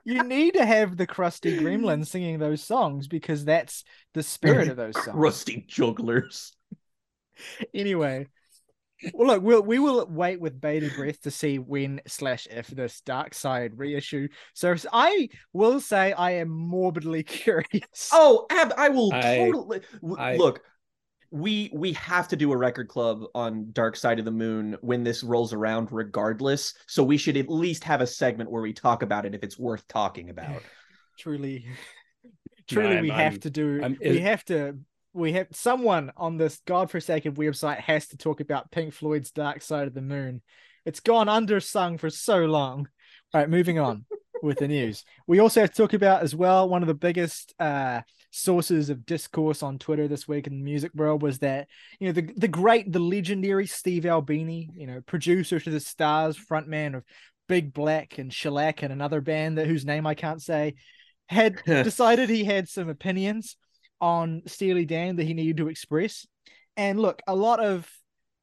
[0.06, 4.78] you need to have the crusty gremlin singing those songs because that's the spirit of
[4.78, 5.10] those songs.
[5.10, 6.54] Crusty jugglers.
[7.74, 8.28] anyway,
[9.14, 13.02] well, look, we'll, we will wait with bated breath to see when slash if this
[13.02, 14.28] Dark Side reissue.
[14.54, 18.10] So I will say I am morbidly curious.
[18.12, 20.62] Oh, ab- I will I- totally w- I- look.
[21.34, 25.02] We we have to do a record club on Dark Side of the Moon when
[25.06, 26.74] this rolls around, regardless.
[26.88, 29.58] So we should at least have a segment where we talk about it if it's
[29.58, 30.62] worth talking about.
[31.18, 31.66] truly,
[32.68, 33.80] truly, I'm- we have I'm- to do.
[33.82, 34.78] I'm- we have to.
[35.14, 39.88] We have someone on this godforsaken website has to talk about Pink Floyd's Dark Side
[39.88, 40.42] of the Moon.
[40.86, 42.88] It's gone undersung for so long.
[43.34, 44.06] All right, moving on
[44.44, 45.04] with the news.
[45.28, 49.06] We also have to talk about as well one of the biggest uh, sources of
[49.06, 51.68] discourse on Twitter this week in the music world was that
[52.00, 56.38] you know the the great, the legendary Steve Albini, you know, producer to the Stars,
[56.38, 57.04] frontman of
[57.50, 60.76] Big Black and Shellac and another band that whose name I can't say,
[61.28, 63.58] had decided he had some opinions
[64.02, 66.26] on Steely Dan that he needed to express.
[66.76, 67.90] And look, a lot of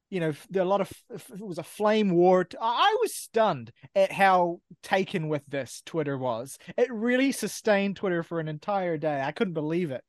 [0.09, 2.47] you know, there a lot of it was a flame war.
[2.59, 6.57] I was stunned at how taken with this Twitter was.
[6.77, 9.21] It really sustained Twitter for an entire day.
[9.21, 10.03] I couldn't believe it.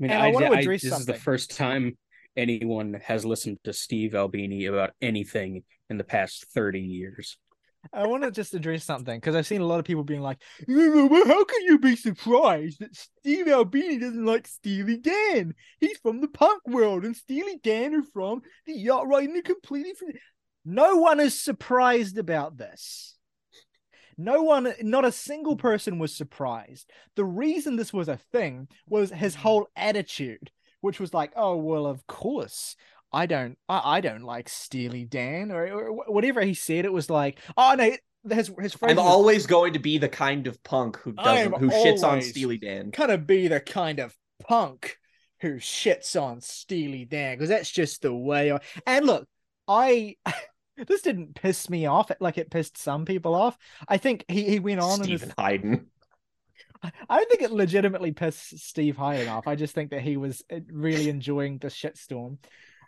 [0.00, 1.96] I mean, I I, wanna I- address this is the first time
[2.36, 7.36] anyone has listened to Steve Albini about anything in the past 30 years.
[7.92, 10.38] I want to just address something because I've seen a lot of people being like,
[10.68, 15.54] "Well, "How can you be surprised that Steve Albini doesn't like Steely Dan?
[15.80, 19.94] He's from the punk world, and Steely Dan are from the yacht riding the completely
[19.94, 20.12] from."
[20.64, 23.16] No one is surprised about this.
[24.16, 26.88] No one, not a single person was surprised.
[27.16, 29.42] The reason this was a thing was his hmm.
[29.42, 32.76] whole attitude, which was like, "Oh well, of course."
[33.12, 36.84] I don't, I, I don't like Steely Dan or, or whatever he said.
[36.84, 37.92] It was like, oh no,
[38.30, 41.58] his his phrase I'm was, always going to be the kind of punk who doesn't
[41.58, 42.92] who shits on Steely Dan.
[42.92, 44.96] kind of be the kind of punk
[45.40, 48.52] who shits on Steely Dan because that's just the way.
[48.52, 48.60] I...
[48.86, 49.26] And look,
[49.66, 50.16] I
[50.76, 53.58] this didn't piss me off like it pissed some people off.
[53.88, 55.86] I think he he went on and Steven Hyden.
[57.08, 59.46] I don't think it legitimately pissed Steve Hyden off.
[59.46, 62.38] I just think that he was uh, really enjoying the shitstorm.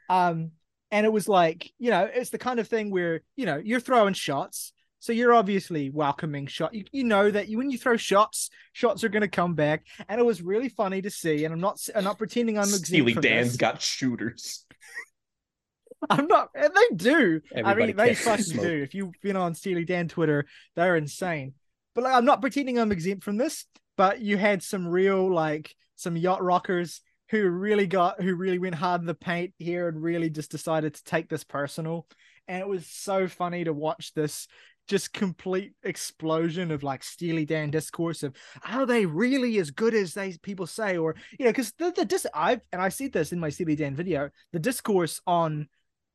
[0.08, 0.52] Um,
[0.90, 3.80] and it was like, you know, it's the kind of thing where, you know, you're
[3.80, 4.72] throwing shots.
[5.00, 6.74] So you're obviously welcoming shot.
[6.74, 9.84] You, you know that you, when you throw shots, shots are going to come back.
[10.08, 11.44] And it was really funny to see.
[11.44, 13.56] And I'm not, I'm not pretending I'm exempt Steely Dan's this.
[13.56, 14.64] got shooters.
[16.10, 17.40] I'm not, and they do.
[17.54, 18.64] Everybody I mean, they fucking smoke.
[18.64, 18.82] do.
[18.82, 21.54] If you've been on Steely Dan Twitter, they're insane.
[21.94, 23.66] But like, I'm not pretending I'm exempt from this.
[23.96, 28.74] But you had some real like some yacht rockers who really got who really went
[28.74, 32.06] hard in the paint here and really just decided to take this personal.
[32.48, 34.46] And it was so funny to watch this
[34.86, 38.34] just complete explosion of like Steely Dan discourse of
[38.68, 42.04] are they really as good as they people say, or you know, because the the
[42.04, 45.68] dis I've and I see this in my Steely Dan video, the discourse on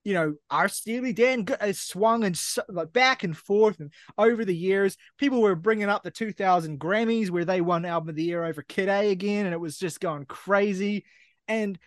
[0.09, 4.43] you know, our Steely Dan has uh, swung and like back and forth and over
[4.43, 4.97] the years.
[5.19, 8.63] People were bringing up the 2000 Grammys where they won Album of the Year over
[8.63, 11.05] Kid A again, and it was just going crazy.
[11.47, 11.77] And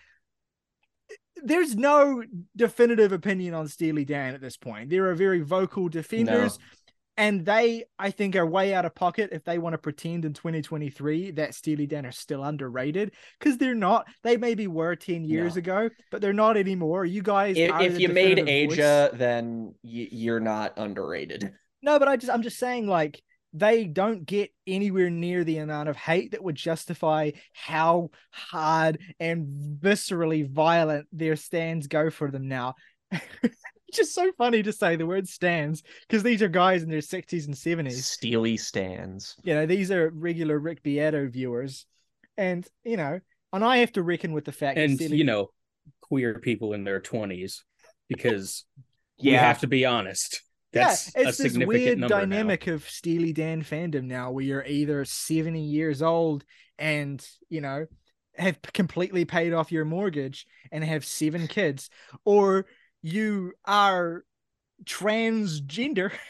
[1.10, 2.22] uh, there's no
[2.54, 4.88] definitive opinion on Steely Dan at this point.
[4.88, 6.60] There are very vocal defenders,
[7.16, 10.32] and they, I think, are way out of pocket if they want to pretend in
[10.32, 14.06] 2023 that Steely Dan are still underrated because they're not.
[14.22, 15.58] They maybe were 10 years No.
[15.58, 17.04] ago, but they're not anymore.
[17.04, 18.78] You guys, If, if you made definitive voice.
[18.78, 21.52] Aja, then y- you're not underrated.
[21.82, 23.20] No, but I just I'm just saying like
[23.52, 29.78] they don't get anywhere near the amount of hate that would justify how hard and
[29.78, 32.74] viscerally violent their stans go for them now.
[33.92, 37.00] It's just so funny to say the word stans because these are guys in their
[37.00, 38.02] 60s and 70s.
[38.02, 39.36] Steely stans.
[39.42, 41.84] You know, these are regular Rick Beato viewers.
[42.38, 43.20] And, you know,
[43.52, 45.50] and I have to reckon with the fact that And, Steely- you know,
[46.00, 47.64] queer people in their 20s,
[48.08, 48.64] because
[49.22, 49.40] we Yeah.
[49.40, 50.40] have to be honest.
[50.72, 52.20] That's yeah, a it's this significant weird number now.
[52.20, 56.46] dynamic of Steely Dan fandom now where you're either 70 years old
[56.78, 57.84] and, you know,
[58.38, 61.90] have completely paid off your mortgage and have seven kids,
[62.24, 62.64] or
[63.02, 64.24] you are
[64.84, 66.12] transgender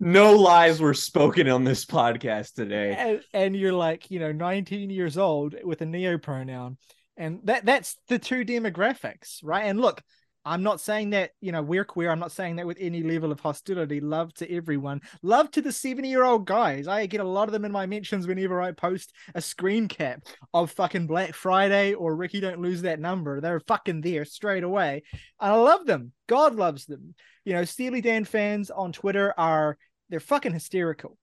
[0.00, 2.96] No lies were spoken on this podcast today.
[2.98, 6.76] and, and you're like, you know, 19 years old with a neo pronoun.
[7.16, 9.66] And that that's the two demographics, right?
[9.66, 10.02] And look,
[10.44, 12.10] I'm not saying that, you know, we're queer.
[12.10, 14.00] I'm not saying that with any level of hostility.
[14.00, 15.00] Love to everyone.
[15.22, 16.88] Love to the 70 year old guys.
[16.88, 20.24] I get a lot of them in my mentions whenever I post a screen cap
[20.52, 23.40] of fucking Black Friday or Rikki Don't Lose That Number.
[23.40, 25.02] They're fucking there straight away.
[25.40, 26.12] And I love them.
[26.28, 27.14] God loves them.
[27.44, 29.78] You know, Steely Dan fans on Twitter are,
[30.08, 31.16] they're fucking hysterical.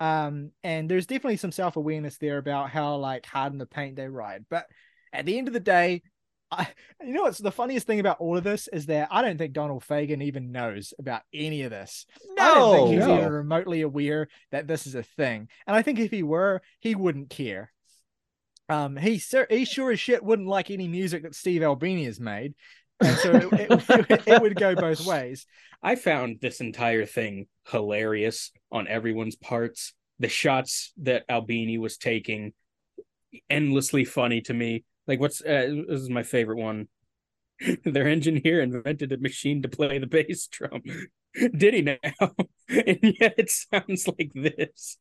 [0.00, 3.96] Um, and there's definitely some self awareness there about how like hard in the paint
[3.96, 4.44] they ride.
[4.50, 4.66] But
[5.12, 6.02] at the end of the day,
[6.50, 6.68] I,
[7.04, 9.52] you know what's the funniest thing about all of this is that I don't think
[9.52, 12.06] Donald Fagen even knows about any of this.
[12.38, 13.18] I don't think he's No.
[13.18, 15.48] even remotely aware that this is a thing.
[15.66, 17.72] And I think if he were, he wouldn't care.
[18.68, 22.54] Um, he he sure as shit wouldn't like any music that Steve Albini has made,
[23.00, 25.46] and so it, it, it would go both ways.
[25.82, 29.92] I found this entire thing hilarious on everyone's parts.
[30.18, 32.54] The shots that Albini was taking,
[33.48, 34.84] endlessly funny to me.
[35.06, 36.88] Like, what's uh, this is my favorite one.
[37.84, 40.82] Their engineer invented a machine to play the bass drum.
[41.56, 41.96] Did he now?
[42.68, 44.98] and yet it sounds like this.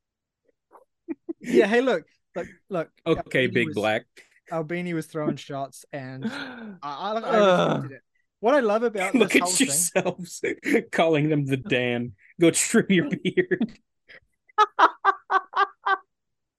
[1.41, 2.03] Yeah, hey, look,
[2.35, 2.89] look, look.
[3.05, 4.05] Okay, Albini Big was- Black.
[4.51, 7.69] Albini was throwing shots, and I, I, I Ugh.
[7.75, 8.01] respected it.
[8.41, 10.41] What I love about Look this at whole thing, yourselves
[10.91, 12.11] calling them the Dan.
[12.39, 13.79] Go trim your beard.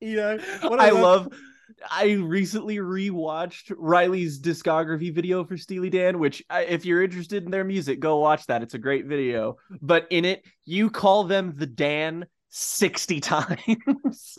[0.01, 1.29] you know, what I love.
[1.91, 7.51] I recently rewatched Riley's discography video for Steely Dan, which, uh, if you're interested in
[7.51, 8.63] their music, go watch that.
[8.63, 9.57] It's a great video.
[9.81, 14.39] But in it, you call them the Dan 60 times.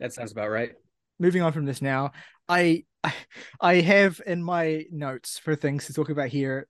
[0.00, 0.72] That sounds about right.
[1.18, 2.10] moving on from this now
[2.48, 3.14] I, I
[3.60, 6.66] i have in my notes for things to talk about here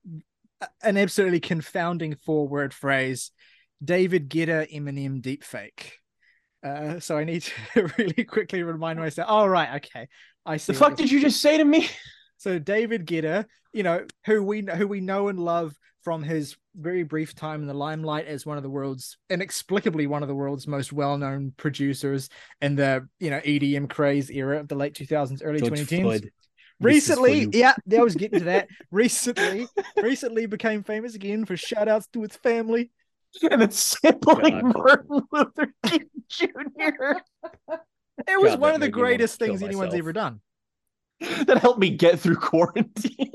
[0.81, 3.31] an absolutely confounding four word phrase
[3.83, 5.93] david guetta eminem deepfake
[6.65, 9.27] uh so i need to really quickly remind myself.
[9.29, 10.07] Oh right okay.
[10.45, 11.87] I see the fuck did you just say to me?
[12.37, 15.73] so david guetta you know who we who we know and love
[16.03, 20.21] from his very brief time in the limelight as one of the world's inexplicably one
[20.21, 22.29] of the world's most well-known producers
[22.61, 26.21] in the you know EDM craze era of the late 2000s early George 2010s Floyd.
[26.21, 28.67] This is for recently yeah i was getting to that.
[28.91, 32.91] Recently recently became famous again for shout outs to his family
[33.51, 34.73] And then sampling God.
[34.73, 36.47] Martin Luther King Jr.
[38.27, 39.99] it was God, one of the made me wanna greatest things anyone's myself.
[39.99, 40.39] ever done
[41.19, 43.31] that helped me get through quarantine.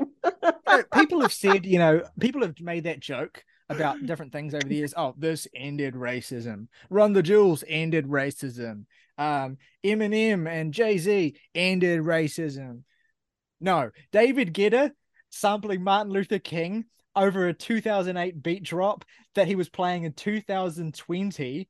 [0.95, 4.75] People have said, you know, people have made that joke about different things over the
[4.75, 4.95] years.
[4.97, 6.67] Oh, this ended racism.
[6.91, 8.87] Run the Jewels ended racism.
[9.17, 12.83] Um, Eminem and Jay Z ended racism.
[13.61, 14.93] No, David Guetta
[15.31, 16.87] sampling Martin Luther King
[17.21, 19.05] over a 2008 beat drop
[19.35, 21.69] that he was playing in 2020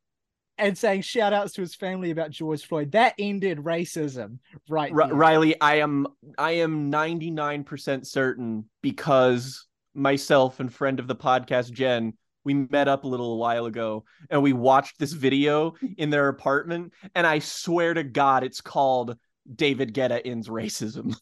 [0.57, 2.93] and saying shout outs to his family about George Floyd.
[2.93, 6.07] That ended racism right R- Riley, I am
[6.39, 12.13] I am 99% certain because myself and friend of the podcast Jen,
[12.45, 16.93] we met up a little while ago and we watched this video in their apartment
[17.17, 19.17] and I swear to god it's called
[19.53, 21.17] David Guetta ends racism.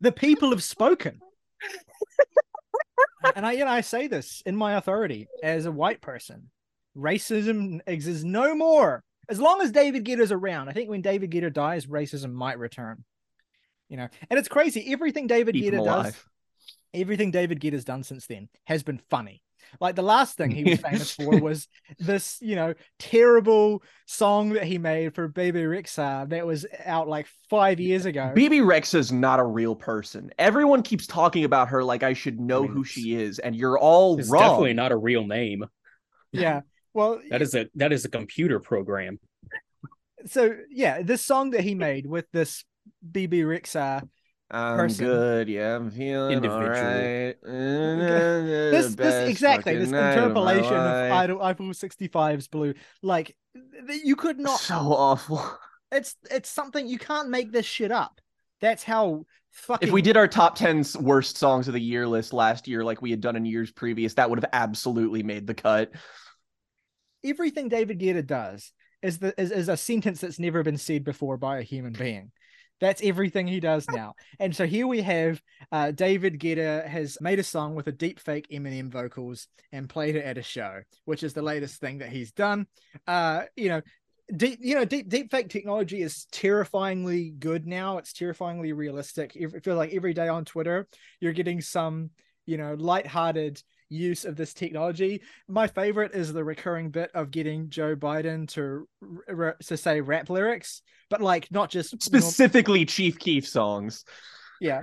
[0.00, 1.20] the people have spoken.
[3.34, 6.50] and I, you know, I say this in my authority as a white person.
[6.96, 10.68] Racism exists no more as long as David Guetta's around.
[10.68, 13.04] I think when David Guetta dies, racism might return.
[13.88, 14.92] You know, and it's crazy.
[14.92, 16.14] Everything David Keep Guetta does,
[16.94, 19.42] everything David Guetta's done since then has been funny.
[19.80, 24.64] Like the last thing he was famous for was this, you know, terrible song that
[24.64, 28.32] he made for Bebe Rexha that was out like five years ago.
[28.34, 30.30] BB Rex is not a real person.
[30.38, 33.78] Everyone keeps talking about her like I should know mean, who she is, and you're
[33.78, 34.42] all It's wrong.
[34.42, 35.64] definitely not a real name.
[36.32, 36.62] yeah.
[36.94, 39.18] Well, That is a that is a computer program.
[40.26, 42.64] so yeah, this song that he made with this
[43.12, 44.08] Bebe Rexha,
[44.50, 45.06] I'm person.
[45.06, 45.48] good.
[45.48, 46.62] Yeah, I'm feeling Individual.
[46.64, 47.36] alright.
[47.42, 53.36] this this this exactly this interpolation of Idol Eiffel 65's Blue, like
[54.04, 54.60] you could not.
[54.60, 55.42] so awful.
[55.92, 58.20] It's it's something you can't make this shit up.
[58.60, 59.88] That's how fucking.
[59.88, 62.84] If we did our top 10 s- worst songs of the year list last year,
[62.84, 65.90] like we had done in years previous, that would have absolutely made the cut.
[67.24, 71.36] everything David Guetta does is the is, is a sentence that's never been said before
[71.36, 72.30] by a human being.
[72.80, 74.14] That's everything he does now.
[74.38, 75.40] And so here we have
[75.70, 80.16] uh, David Guetta has made a song with a deep fake Eminem vocals and played
[80.16, 82.66] it at a show, which is the latest thing that he's done.
[83.06, 83.82] Uh, you know,
[84.36, 87.98] deep you know deep deep fake technology is terrifyingly good now.
[87.98, 89.36] It's terrifyingly realistic.
[89.36, 90.86] It feels like every day on Twitter
[91.20, 92.10] you're getting some
[92.46, 95.20] you know lighthearted use of this technology.
[95.48, 98.88] My favorite is the recurring bit of getting Joe Biden to
[99.28, 100.80] r- r- to say rap lyrics,
[101.10, 104.04] but like not just Specifically, Chief Keef songs.
[104.60, 104.82] yeah.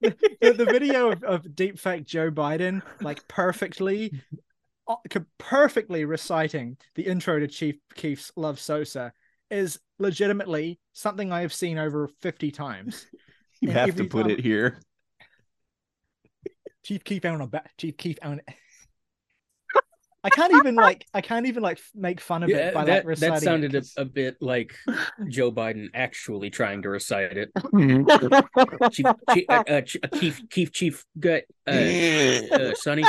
[0.00, 4.12] the, the, video of, of deepfake Joe Biden like perfectly
[4.88, 4.96] uh,
[5.38, 9.12] perfectly reciting the intro to Chief Keef's Love Sosa
[9.50, 13.06] is legitimately something I have seen over 50 times.
[13.60, 14.80] You And have to put time- it here.
[16.84, 18.40] Chief Keef on a ba- Chief Keef on
[20.24, 23.04] I can't even like I can't even like make fun of Yeah, it by that,
[23.04, 24.76] like that sounded it a, 'cause- a bit like
[25.28, 27.50] Joe Biden actually trying to recite it.
[28.92, 33.04] Chief, chief, uh, uh, Ch- uh, Keith, Keith, Chief, gut, uh, uh, Sonny,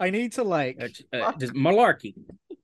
[0.00, 0.80] I need to like
[1.12, 2.14] uh, uh, just malarkey.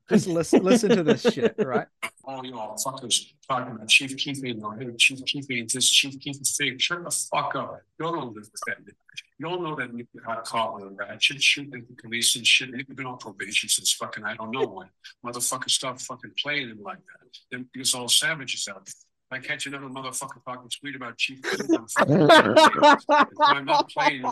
[0.09, 1.87] Just listen listen to this shit, right?
[2.25, 6.19] all oh, y'all fuckers talking about Chief Keefy or hey, Chief Keefy is this Chief
[6.19, 6.81] Keefy fake.
[6.81, 7.81] Shut the fuck up.
[7.99, 8.77] You all know this that.
[9.39, 12.47] You all know that you got caught with a ratchet shit and the police and
[12.47, 12.71] shit.
[12.71, 14.89] You've been on probation since fucking I don't know when.
[15.25, 17.39] Motherfuckers stop fucking playing him like that.
[17.51, 18.95] Then because all savages out there.
[19.31, 21.79] I catch another motherfucker talking sweet about Chief Keefy,
[23.41, 24.25] I'm I'm not playing.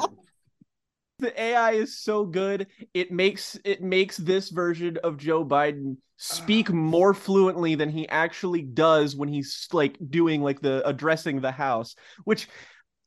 [1.23, 2.67] The AI is so good.
[2.93, 6.75] It makes it makes this version of Joe Biden speak ah.
[6.75, 11.97] more fluently than he actually does when he's like doing like the addressing the house,
[12.25, 12.49] which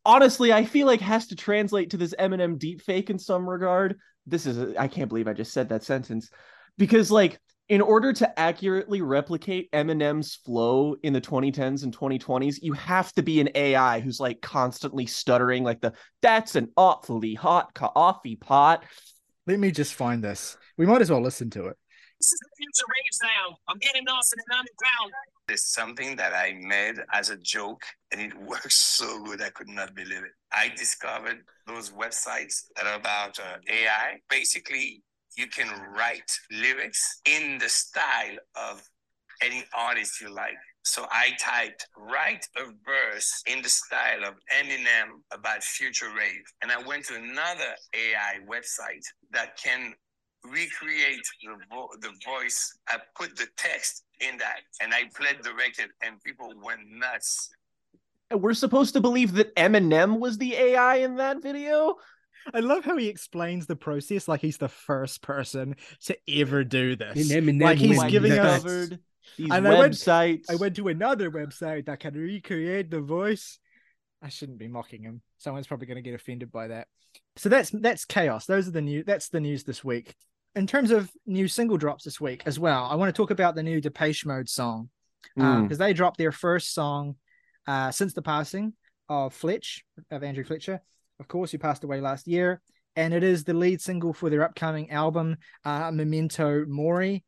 [0.04, 3.98] honestly I feel like has to translate to this Eminem deepfake in some regard.
[4.26, 6.32] This is I can't believe I just said that sentence
[6.78, 12.74] because like in order to accurately replicate Eminem's flow in the 2010s and 2020s, you
[12.74, 17.74] have to be an AI who's like constantly stuttering, like the "That's an awfully hot
[17.74, 18.84] coffee pot."
[19.48, 20.58] Let me just find this.
[20.78, 21.78] We might as well listen to it.
[22.20, 23.56] This is the future rave sound.
[23.68, 25.14] I'm getting lost in an underground.
[25.50, 29.42] It's something that I made as a joke and it works so good.
[29.42, 30.32] I could not believe it.
[30.52, 34.20] I discovered those websites that are about uh, AI.
[34.30, 35.04] Basically,
[35.38, 38.82] you can write lyrics in the style of
[39.42, 40.56] any artist you like.
[40.84, 46.44] So I typed, write a verse in the style of Eminem about future rave.
[46.62, 49.94] And I went to another AI website that can
[50.44, 52.78] recreate the, vo- the voice.
[52.88, 57.50] I put the text in that and I played the record and people went nuts.
[58.32, 61.96] We're supposed to believe that Eminem was the AI in that video.
[62.54, 65.76] I love how he explains the process like he's the first person
[66.06, 67.16] to ever do this.
[67.60, 69.00] Like he's giving us Discovered
[69.38, 73.60] these And I went- I went to another website that can recreate the voice.
[74.22, 75.22] I shouldn't be mocking him.
[75.38, 76.88] Someone's probably going to get offended by that.
[77.38, 78.46] So that's that's chaos.
[78.46, 79.04] Those are the new.
[79.04, 80.14] That's the news this week.
[80.56, 83.56] In terms of new single drops this week as well, I want to talk about
[83.56, 84.90] the new Depeche Mode song
[85.36, 85.78] because Mm.
[85.78, 87.16] they dropped their first song
[87.68, 88.74] uh, since the passing
[89.10, 90.82] of Fletch of Andrew Fletcher,
[91.20, 92.62] of course, who passed away last year,
[92.96, 97.24] and it is the lead single for their upcoming album, uh, Memento Mori.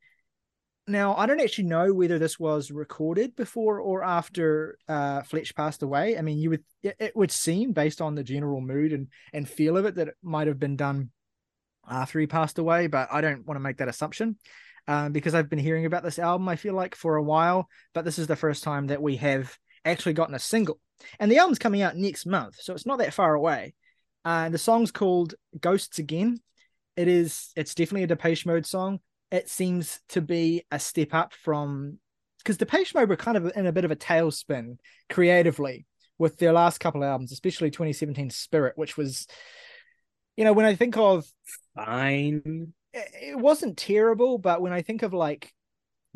[0.89, 5.83] Now, I don't actually know whether this was recorded before or after uh, Fletch passed
[5.83, 6.17] away.
[6.17, 9.75] I mean, you would it, would seem based on the general mood and and feel
[9.75, 11.11] of it that it might have been done
[11.89, 14.37] after he passed away, but I don't want to make that assumption
[14.87, 16.47] um, because I've been hearing about this album.
[16.47, 19.57] I feel like for a while, but this is the first time that we have
[19.83, 20.79] actually gotten a single,
[21.19, 23.73] and the album's coming out next month, so it's not that far away.
[24.25, 26.39] Uh, the song's called "Ghosts Again."
[26.95, 27.51] It is.
[27.55, 28.99] It's definitely a Depeche Mode song
[29.31, 31.99] it seems to be a step up from
[32.39, 34.77] because Depeche Mode were kind of in a bit of a tailspin
[35.09, 35.85] creatively
[36.17, 39.27] with their last couple of albums, especially 2017 Spirit, which was,
[40.37, 41.25] you know, when I think of
[41.75, 42.73] Fine.
[42.93, 45.51] it wasn't terrible, but when I think of like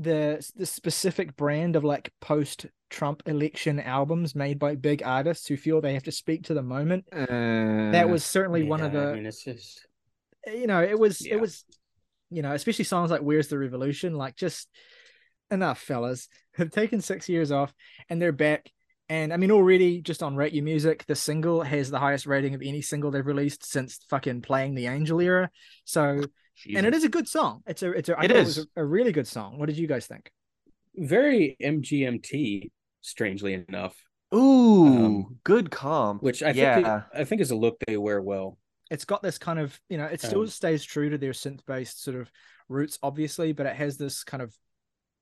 [0.02, 5.58] the the specific brand of like post Trump election albums made by big artists who
[5.58, 7.26] feel they have to speak to the moment, uh,
[7.92, 9.88] that was certainly one of the I mean, it's just
[10.46, 11.36] eh, you know, it was Yeah.
[11.36, 11.64] it was
[12.30, 14.70] you know, especially songs like Where's the Revolution, like just
[15.50, 17.74] enough fellas have taken six years off
[18.10, 18.72] and they're back.
[19.10, 22.56] And I mean, already just on Rate Your Music, the single has the highest rating
[22.56, 25.50] of any single they've released since fucking playing the Angel era.
[25.84, 26.22] So,
[26.76, 27.64] and it is a good song.
[27.68, 29.58] It's a, it's a, I It was a, a really good song.
[29.58, 30.32] What did you guys think?
[30.96, 32.70] very MGMT,
[33.02, 33.96] strangely enough,
[34.34, 36.22] Ooh, Um, good comp.
[36.22, 37.04] which I think yeah.
[37.14, 38.58] I think is a look they wear well.
[38.90, 41.66] It's got this kind of, you know, it still Um, stays true to their synth
[41.66, 42.30] based sort of
[42.68, 44.54] roots, obviously, but it has this kind of,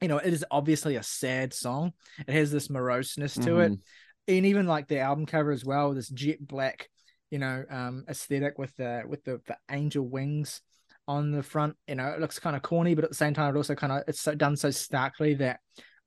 [0.01, 1.93] you know, it is obviously a sad song.
[2.27, 3.71] It has this moroseness to it.
[3.73, 3.81] Mhm.
[4.27, 6.89] and even like the album cover as well, this jet black,
[7.29, 10.61] you know, um, aesthetic with the with the, the angel wings
[11.09, 11.75] on the front.
[11.87, 13.91] You know, it looks kind of corny, but at the same time, it also kind
[13.91, 15.59] of it's so, done so starkly that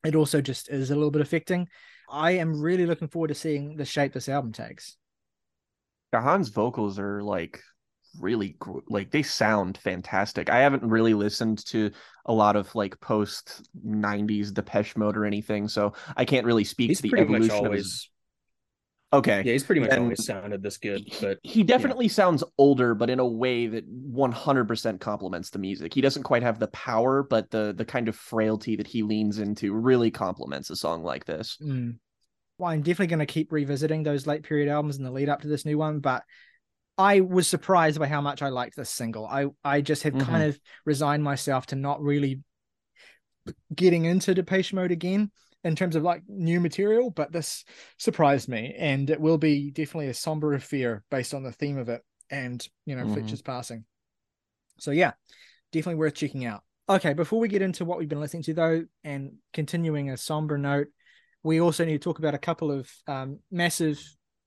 [0.04, 1.68] it also just is a little bit affecting.
[2.08, 4.96] I am really looking forward to seeing the shape this album takes.
[6.14, 7.60] Gahan's vocals are like
[8.20, 8.56] really
[8.88, 10.50] like they sound fantastic.
[10.50, 11.90] I haven't really listened to
[12.26, 16.90] a lot of like post 90s Depeche Mode or anything, so I can't really speak
[16.90, 18.08] He's to the pretty much evolution of his
[19.14, 19.42] Okay.
[19.44, 21.02] yeah, he's pretty much And- always sounded this good.
[21.20, 25.92] But he definitely sounds older, but in a way that 100% complements the music.
[25.92, 29.38] He doesn't quite have the power, but the the kind of frailty that he leans
[29.38, 31.58] into really complements a song like this.
[31.62, 31.98] Mm.
[32.58, 35.42] Well, I'm definitely going to keep revisiting those late period albums in the lead up
[35.42, 36.22] to this new one, but
[36.96, 39.26] I was surprised by how much I liked this single.
[39.26, 40.22] I I just had Mhm.
[40.26, 42.40] kind of resigned myself to not really
[43.74, 45.30] getting into Depeche Mode again
[45.64, 47.64] in terms of like new material, but this
[47.98, 51.88] surprised me, and it will be definitely a somber affair based on the theme of
[51.88, 53.12] it and you know Mhm.
[53.12, 53.84] Fletcher's passing.
[54.78, 55.12] So yeah,
[55.70, 56.62] definitely worth checking out.
[56.88, 60.58] Okay, before we get into what we've been listening to though, and continuing a somber
[60.58, 60.88] note,
[61.42, 64.00] we also need to talk about a couple of um, massive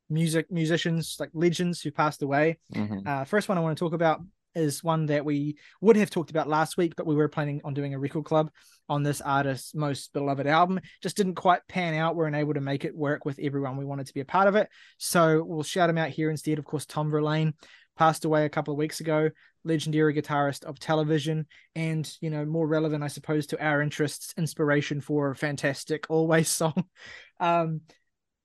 [0.09, 2.57] music musicians like legends who passed away.
[2.73, 3.07] Mhm.
[3.07, 4.21] Uh, first one I want to talk about
[4.55, 7.73] is one that we would have talked about last week, but we were planning on
[7.73, 8.51] doing a record club
[8.87, 10.79] on this artist's most beloved album.
[11.01, 12.15] Just didn't quite pan out.
[12.15, 14.47] We weren't able to make it work with everyone we wanted to be a part
[14.47, 14.69] of it.
[14.97, 16.59] So we'll shout him out here instead.
[16.59, 17.53] Of course, Tom Verlaine
[17.97, 19.29] passed away a couple of weeks ago,
[19.63, 25.01] legendary guitarist of television, and you know, more relevant, I suppose, to our interests, inspiration
[25.01, 26.85] for a fantastic Always song.
[27.39, 27.81] Um,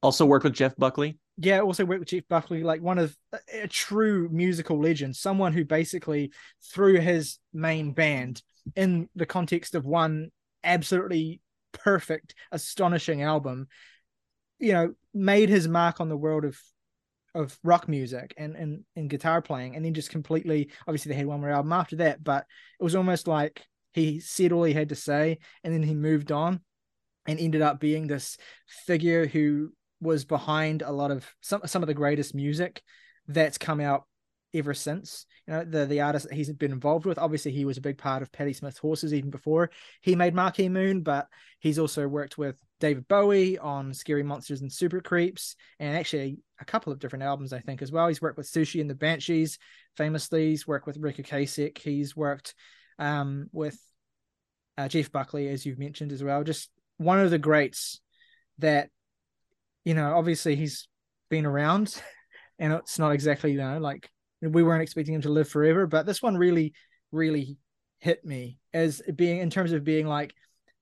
[0.02, 1.18] Also worked with Jeff Buckley.
[1.43, 5.55] Yeah, also worked with Jeff Buckley, like one of a, a true musical legend, someone
[5.55, 6.32] who basically
[6.72, 8.43] through his main band
[8.76, 10.30] in the context of one
[10.62, 11.41] absolutely
[11.72, 13.68] perfect, astonishing album,
[14.59, 16.59] you know, made his mark on the world of
[17.34, 21.26] of rock music and and, and guitar playing, and then just completely obviously they had
[21.26, 22.45] one more album after that, but
[22.78, 23.64] it was almost like
[23.95, 26.61] he said all he had to say and then he moved on
[27.26, 28.36] and ended up being this
[28.66, 32.82] figure who was behind a lot of some some of the greatest music
[33.26, 34.05] that's come out
[34.53, 35.26] ever since.
[35.46, 37.18] You know, the the artists that he's been involved with.
[37.18, 39.70] Obviously, he was a big part of Patti Smith's Horses even before
[40.01, 41.26] he made Marquee Moon, but
[41.59, 46.64] he's also worked with David Bowie on Scary Monsters and Super Creeps, and actually a
[46.64, 48.09] couple of different albums, I think, as well.
[48.09, 49.59] He's worked with Siouxsie and the Banshees,
[49.96, 50.51] famously.
[50.51, 51.78] He's worked with Ric Ocasek.
[51.78, 52.55] He's worked
[52.98, 53.78] um, with
[54.76, 56.44] uh, Jeff Buckley, as you've mentioned as well.
[56.44, 58.01] Just one of the greats
[58.59, 58.90] that
[59.85, 60.89] you know, obviously he's
[61.28, 62.01] been around
[62.59, 64.11] and it's not exactly, you know, like
[64.43, 66.72] we weren't expecting him to live forever, but this one really,
[67.12, 67.59] really
[67.99, 70.35] hit me as being in terms of being like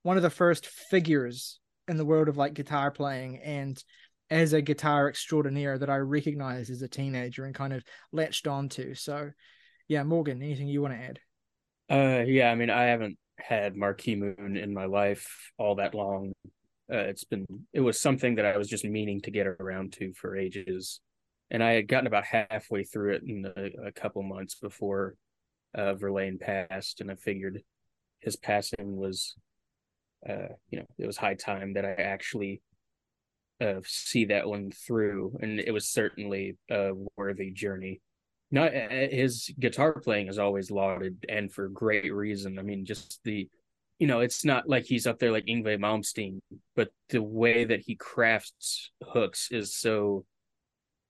[0.03, 3.83] one of the first figures in the world of like guitar playing and
[4.29, 8.93] as a guitar extraordinaire that I recognized as a teenager and kind of latched onto.
[8.93, 9.31] So
[9.87, 11.19] yeah, Morgan, anything you want to add?
[11.89, 16.33] Uh, yeah, I mean, I haven't had Marquee Moon in my life all that long.
[16.91, 20.13] Uh, it's been it was something that I was just meaning to get around to
[20.13, 21.01] for ages,
[21.51, 25.15] and I had gotten about halfway through it in a, a couple months before
[25.75, 27.61] uh, Verlaine passed, and I figured
[28.19, 29.35] his passing was,
[30.27, 32.61] uh, you know, it was high time that I actually
[33.61, 38.01] uh, see that one through, and it was certainly a worthy journey.
[38.51, 42.57] Not uh, his guitar playing is always lauded, and for great reason.
[42.57, 43.47] I mean, just the
[43.99, 46.39] you know, it's not like he's up there like Yngwie Malmsteen,
[46.75, 50.25] but the way that he crafts hooks is so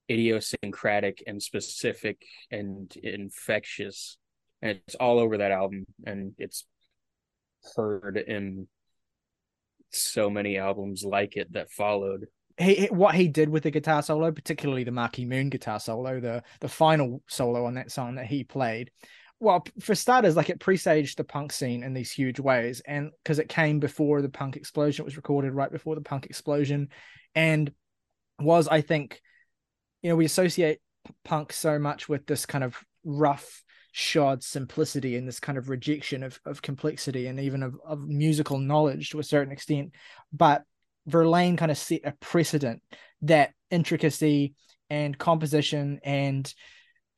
[0.10, 4.18] idiosyncratic and specific and infectious.
[4.62, 6.66] And it's all over that album, and it's
[7.76, 8.68] heard in
[9.92, 12.26] so many albums like it that followed.
[12.58, 16.44] He, what he did with the guitar solo, particularly the Marquee Moon guitar solo, the
[16.60, 18.92] the final solo on that song that he played,
[19.40, 23.40] well for starters like it presaged the punk scene in these huge ways and because
[23.40, 26.90] it came before the punk explosion it was recorded right before the punk explosion
[27.36, 27.72] and
[28.40, 29.22] was i think
[30.02, 30.80] you know we associate
[31.24, 36.22] punk so much with this kind of rough shod simplicity and this kind of rejection
[36.22, 39.92] of, of complexity and even of, of musical knowledge to a certain extent
[40.32, 40.64] but
[41.08, 42.82] verlaine kind of set a precedent
[43.22, 44.54] that intricacy
[44.90, 46.54] and composition and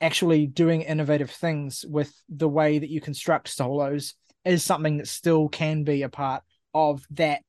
[0.02, 5.48] actually doing innovative things with the way that you construct solos is something that still
[5.48, 6.44] can be a part
[6.74, 7.42] of that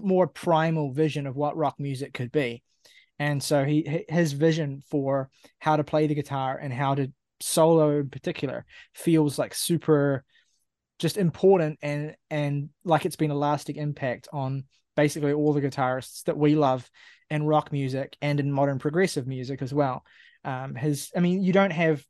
[0.00, 2.62] more primal vision of what rock music could be.
[3.18, 5.28] And so he his vision for
[5.58, 8.64] how to play the guitar and how to solo in particular
[8.94, 10.24] feels like super
[10.98, 14.64] just important and and like it's been a lasting impact on
[14.96, 16.88] basically all the guitarists that we love
[17.30, 20.04] in rock music and in modern progressive music as well
[20.44, 22.04] um i mean you don't have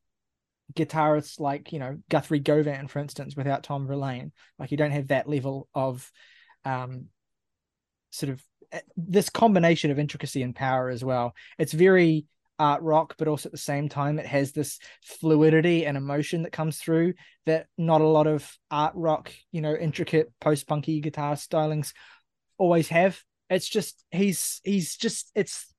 [0.75, 4.33] guitarists like you know guthrie govan for instance without tom verlaine.
[4.59, 6.11] Like you don't have that level of
[6.65, 7.07] um
[8.11, 8.43] sort of
[8.97, 11.35] this combination of intricacy and power as well.
[11.59, 12.27] It's very
[12.59, 16.53] art rock but also at the same time it has this fluidity and emotion that
[16.53, 17.13] comes through
[17.45, 21.93] that not a lot of art rock you know intricate post-punky guitar stylings
[22.59, 23.21] always have.
[23.51, 25.72] It's just he's he's just it's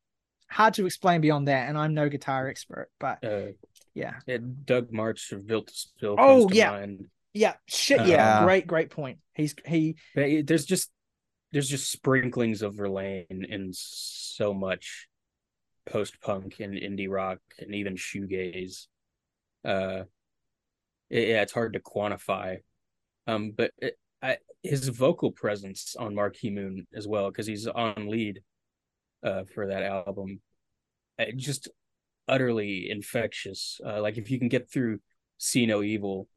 [0.54, 3.52] hard to explain beyond that, and I'm no guitar expert, but Uh,
[3.94, 6.16] yeah, yeah, Doug Martsch of Built to Spill.
[6.18, 6.72] Oh, yeah.
[6.72, 7.10] mind.
[7.34, 8.44] yeah, shit, yeah, Yeah.
[8.44, 9.20] great, great point.
[9.34, 10.92] He's he, there's just
[11.52, 15.08] there's just sprinklings of Verlaine in so much.
[15.86, 18.88] post punk and indie rock and even shoegaze.
[19.66, 20.04] Uh,
[21.10, 22.58] it, yeah, it's hard to quantify.
[23.28, 28.08] Um, but it, I, his vocal presence on Marquee Moon as well, because he's on
[28.08, 28.42] lead
[29.24, 30.42] uh, for that album,
[31.18, 31.70] it just
[32.28, 33.80] utterly infectious.
[33.86, 35.00] Uh, like if you can get through
[35.38, 36.28] "See No Evil,"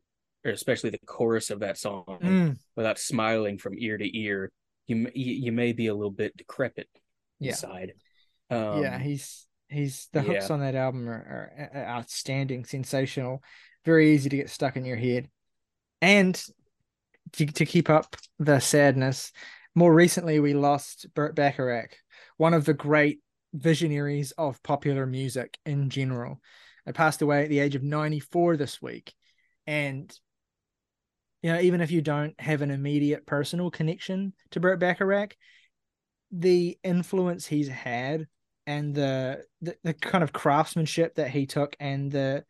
[0.45, 2.59] or especially the chorus of that song, Mm.
[2.76, 4.51] without smiling from ear to ear,
[4.87, 6.89] you you, may be a little bit decrepit
[7.41, 7.51] Yeah.
[7.51, 7.93] inside.
[8.51, 10.53] Um, yeah, he's he's the hooks yeah.
[10.55, 13.43] on that album are, are are outstanding, sensational,
[13.84, 15.28] very easy to get stuck in your head,
[16.01, 16.41] and
[17.32, 19.32] to to keep up the sadness.
[19.74, 21.97] More recently, we lost Burt Bacharach,
[22.37, 23.20] one of the great
[23.55, 26.41] visionaries of popular music in general.
[26.87, 29.14] I passed away at the age of 94 this week.
[29.66, 30.14] And,
[31.43, 35.37] you know, even if you don't have an immediate personal connection to Burt Bacharach,
[36.30, 38.26] the influence he's had
[38.66, 42.45] and the, the the kind of craftsmanship that he took and the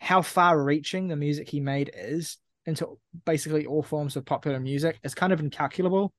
[0.00, 4.98] how far reaching the music he made is into basically all forms of popular music
[5.02, 6.12] is kind of incalculable.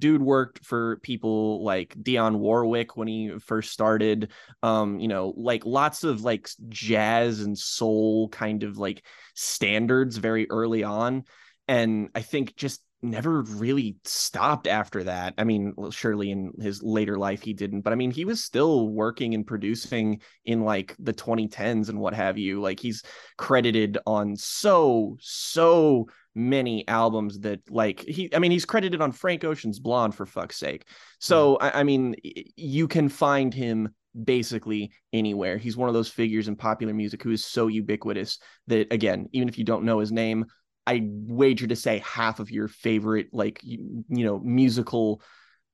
[0.00, 4.32] Dude worked for people like Dionne Warwick when he first started.
[4.62, 10.50] Um, you know, like lots of like jazz and soul kind of like standards very
[10.50, 11.24] early on.
[11.68, 15.34] And I think just never really stopped after that.
[15.38, 18.88] I mean, surely in his later life he didn't, but I mean, he was still
[18.88, 22.60] working and producing in like the 2010s and what have you.
[22.60, 23.02] Like he's
[23.38, 29.44] credited on so, so many albums that like he I mean he's credited on Frank
[29.44, 30.84] Ocean's Blonde for fuck's sake.
[30.86, 30.92] Mm.
[31.18, 32.16] So I, I mean
[32.56, 33.88] you can find him
[34.24, 35.56] basically anywhere.
[35.56, 39.48] He's one of those figures in popular music who is so ubiquitous that again, even
[39.48, 40.46] if you don't know his name,
[40.86, 45.22] I wager to say half of your favorite like you, you know musical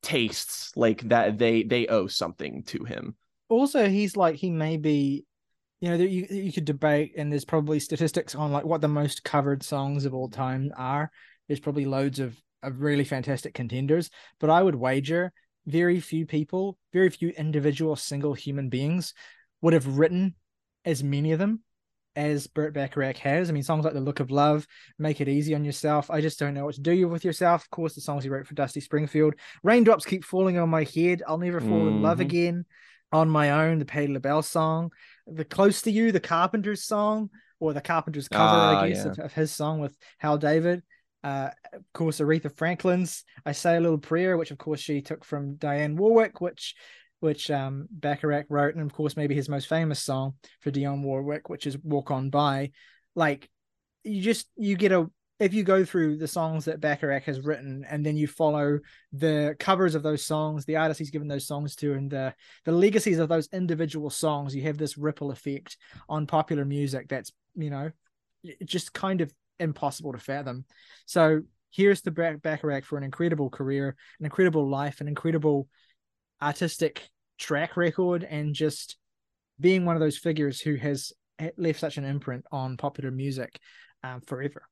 [0.02, 3.16] tastes like that they they owe something to him.
[3.48, 5.24] also he's like he may be
[5.80, 9.24] you know you you could debate and there's probably statistics on like what the most
[9.24, 11.10] covered songs of all time are
[11.48, 14.10] there's probably loads of of really fantastic contenders
[14.40, 15.32] but i would wager
[15.66, 19.12] very few people very few individual single human beings
[19.60, 20.34] would have written
[20.84, 21.60] as many of them
[22.14, 23.50] as Burt Bacharach has.
[23.50, 24.66] I mean, songs like "The Look of Love,"
[24.98, 27.70] "Make It Easy on Yourself," "I Just Don't Know What to Do with Yourself." Of
[27.70, 29.34] course, the songs he wrote for Dusty Springfield.
[29.62, 32.22] "Raindrops Keep Falling on My Head," "I'll Never Fall in Love Mhm.
[32.22, 32.64] Again,"
[33.12, 34.92] "On My Own," the Patti LaBelle song,
[35.26, 39.10] "The Close to You," the Carpenters song, or the Carpenters cover, Ah, I guess, yeah.
[39.12, 40.82] of, of his song with Hal David.
[41.24, 45.24] Uh, of course, Aretha Franklin's "I Say a Little Prayer," which of course she took
[45.24, 46.74] from Diane Warwick, which
[47.20, 51.48] which um Bacharach wrote, and of course maybe his most famous song for Dionne Warwick,
[51.48, 52.70] which is "Walk On By."
[53.14, 53.50] Like,
[54.04, 57.84] you just you get a if you go through the songs that Bacharach has written,
[57.88, 58.78] and then you follow
[59.12, 62.34] the covers of those songs, the artists he's given those songs to, and the
[62.64, 65.76] the legacies of those individual songs, you have this ripple effect
[66.08, 67.90] on popular music that's you know
[68.64, 70.64] just kind of impossible to fathom.
[71.04, 75.68] So here's the Bac- Bacharach for an incredible career, an incredible life, an incredible
[76.40, 77.08] artistic
[77.38, 78.96] track record, and just
[79.60, 81.12] being one of those figures who has
[81.58, 83.58] left such an imprint on popular music
[84.02, 84.62] um, forever.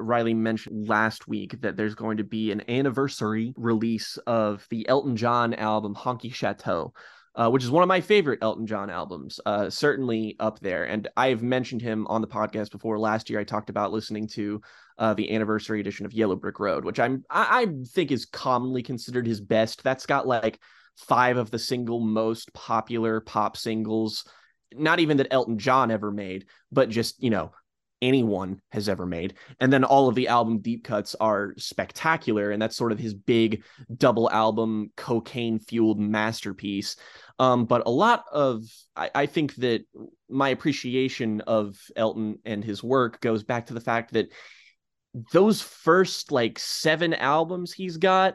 [0.00, 5.16] Riley mentioned last week that there's going to be an anniversary release of the Elton
[5.16, 6.92] John album Honky Chateau,
[7.34, 10.84] uh, which is one of my favorite Elton John albums, uh, certainly up there.
[10.84, 12.98] And I've mentioned him on the podcast before.
[12.98, 14.60] Last year, I talked about listening to
[14.98, 18.82] uh, the anniversary edition of Yellow Brick Road, which I'm I, I think is commonly
[18.82, 19.84] considered his best.
[19.84, 20.58] That's got like
[20.96, 24.24] five of the single most popular pop singles,
[24.74, 27.52] not even that Elton John ever made, but just you know
[28.00, 29.34] anyone has ever made.
[29.60, 32.50] And then all of the album deep cuts are spectacular.
[32.50, 33.64] And that's sort of his big
[33.96, 36.96] double album cocaine fueled masterpiece.
[37.38, 38.64] Um, but a lot of,
[38.96, 39.84] I, I think that
[40.28, 44.28] my appreciation of Elton and his work goes back to the fact that
[45.32, 48.34] those first like seven albums he's got,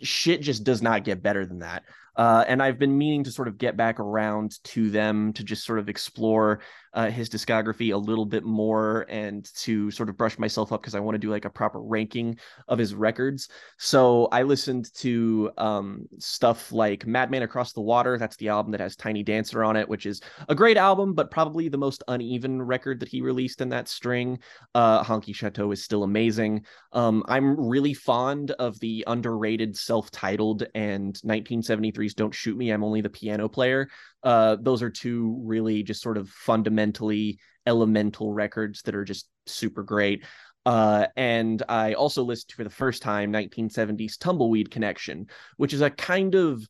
[0.00, 1.82] shit just does not get better than that.
[2.18, 5.64] Uh, and I've been meaning to sort of get back around to them to just
[5.64, 6.60] sort of explore
[6.94, 10.94] uh, his discography a little bit more and to sort of brush myself up because
[10.94, 13.48] I want to do like a proper ranking of his records.
[13.78, 18.18] So I listened to um, stuff like Madman Across the Water.
[18.18, 21.30] That's the album that has Tiny Dancer on it, which is a great album, but
[21.30, 24.38] probably the most uneven record that he released in that string.
[24.74, 26.64] Uh, Honky Chateau is still amazing.
[26.92, 33.00] Um, I'm really fond of the underrated self-titled and 1973's Don't Shoot Me, I'm Only
[33.00, 33.88] the Piano Player.
[34.22, 39.82] Uh, those are two really just sort of fundamentally elemental records that are just super
[39.82, 40.24] great.
[40.66, 45.90] Uh, and I also listened for the first time 1970s Tumbleweed Connection, which is a
[45.90, 46.66] kind of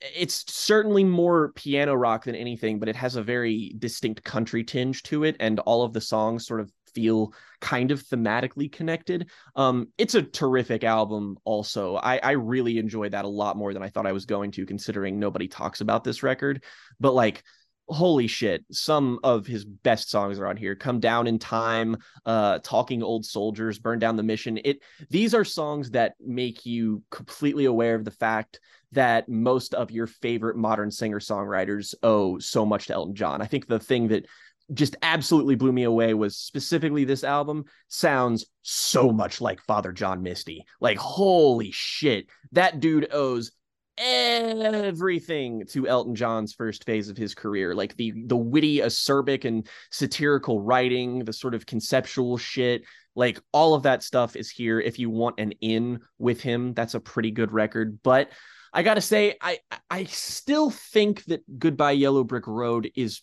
[0.00, 5.02] it's certainly more piano rock than anything, but it has a very distinct country tinge
[5.04, 9.30] to it, and all of the songs sort of feel kind of thematically connected.
[9.54, 11.36] Um, it's a terrific album.
[11.44, 14.50] Also, I, I really enjoyed that a lot more than I thought I was going
[14.52, 16.64] to, considering nobody talks about this record.
[16.98, 17.44] But like,
[17.88, 21.96] holy shit some of his best songs are on here come down in time
[22.26, 27.02] uh talking old soldiers burn down the mission it these are songs that make you
[27.10, 28.60] completely aware of the fact
[28.92, 33.46] that most of your favorite modern singer songwriters owe so much to elton john i
[33.46, 34.26] think the thing that
[34.72, 40.22] just absolutely blew me away was specifically this album sounds so much like Father John
[40.22, 40.64] Misty.
[40.80, 43.50] Like, holy shit, that dude owes
[43.98, 47.74] everything to Elton John's first phase of his career.
[47.74, 52.82] Like the the witty, acerbic, and satirical writing, the sort of conceptual shit.
[53.14, 54.80] Like all of that stuff is here.
[54.80, 57.98] If you want an in with him, that's a pretty good record.
[58.02, 58.30] But
[58.72, 59.58] I gotta say, I
[59.90, 63.22] I still think that Goodbye Yellow Brick Road is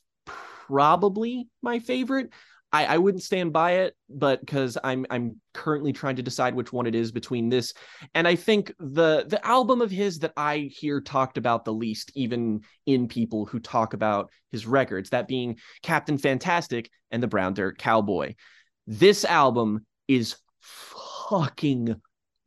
[0.67, 2.31] probably my favorite.
[2.71, 6.73] I, I wouldn't stand by it, but because I'm I'm currently trying to decide which
[6.73, 7.73] one it is between this
[8.13, 12.11] and I think the the album of his that I hear talked about the least,
[12.15, 17.53] even in people who talk about his records, that being Captain Fantastic and the Brown
[17.53, 18.35] Dirt Cowboy.
[18.87, 21.95] This album is fucking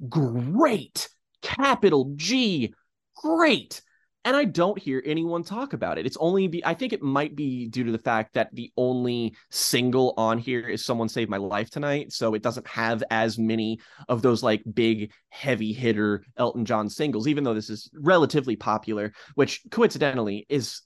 [0.08, 1.08] great.
[1.40, 2.74] Capital G,
[3.16, 3.80] great
[4.28, 6.04] and I don't hear anyone talk about it.
[6.04, 9.34] It's only be I think it might be due to the fact that the only
[9.48, 13.80] single on here is Someone Saved My Life Tonight, so it doesn't have as many
[14.06, 19.14] of those like big heavy hitter Elton John singles even though this is relatively popular,
[19.34, 20.82] which coincidentally is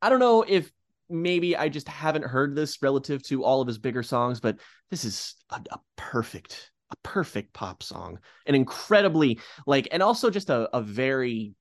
[0.00, 0.72] I don't know if
[1.10, 4.56] maybe I just haven't heard this relative to all of his bigger songs, but
[4.90, 10.48] this is a, a perfect a perfect pop song an incredibly like and also just
[10.48, 11.54] a, a very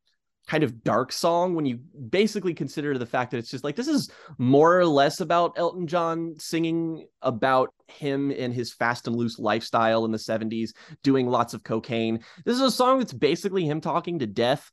[0.48, 1.78] kind of dark song when you
[2.10, 5.88] basically consider the fact that it's just like this is more or less about Elton
[5.88, 10.72] John singing about him and his fast and loose lifestyle in the 70s
[11.04, 12.24] doing lots of cocaine.
[12.46, 14.72] This is a song that's basically him talking to death.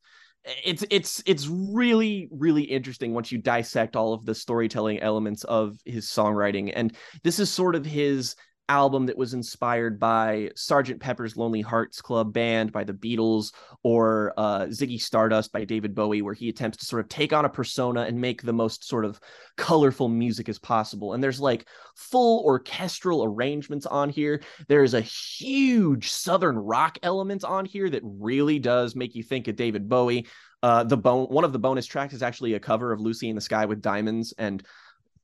[0.64, 5.78] It's it's it's really really interesting once you dissect all of the storytelling elements of
[5.86, 8.36] his songwriting and this is sort of his
[8.68, 13.52] album that was inspired by Sergeant Pepper's Lonely Hearts Club Band by the Beatles
[13.82, 17.44] or uh, Ziggy Stardust by David Bowie, where he attempts to sort of take on
[17.44, 19.20] a persona and make the most sort of
[19.56, 21.12] colorful music as possible.
[21.12, 24.40] And there's like full orchestral arrangements on here.
[24.68, 29.56] There's a huge Southern rock element on here that really does make you think of
[29.56, 30.26] David Bowie.
[30.62, 33.34] Uh, the bone one of the bonus tracks is actually a cover of Lucy in
[33.34, 34.64] the Sky with Diamonds and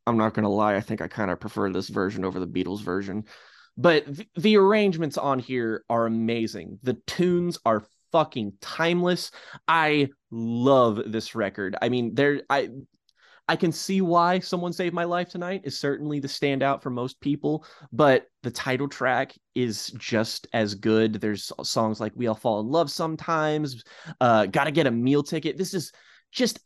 [0.06, 0.76] I'm not going to lie.
[0.76, 3.24] I think I kind of prefer this version over the Beatles version.
[3.76, 6.78] But th- the arrangements on here are amazing.
[6.82, 9.30] The tunes are fucking timeless.
[9.68, 11.76] I love this record.
[11.80, 12.70] I mean, there I
[13.48, 17.20] I can see why Someone Saved My Life Tonight is certainly the standout for most
[17.20, 21.14] people, but the title track is just as good.
[21.14, 23.82] There's songs like We All Fall in Love Sometimes,
[24.20, 25.58] uh, Gotta Get a Meal Ticket.
[25.58, 25.90] This is
[26.30, 26.60] just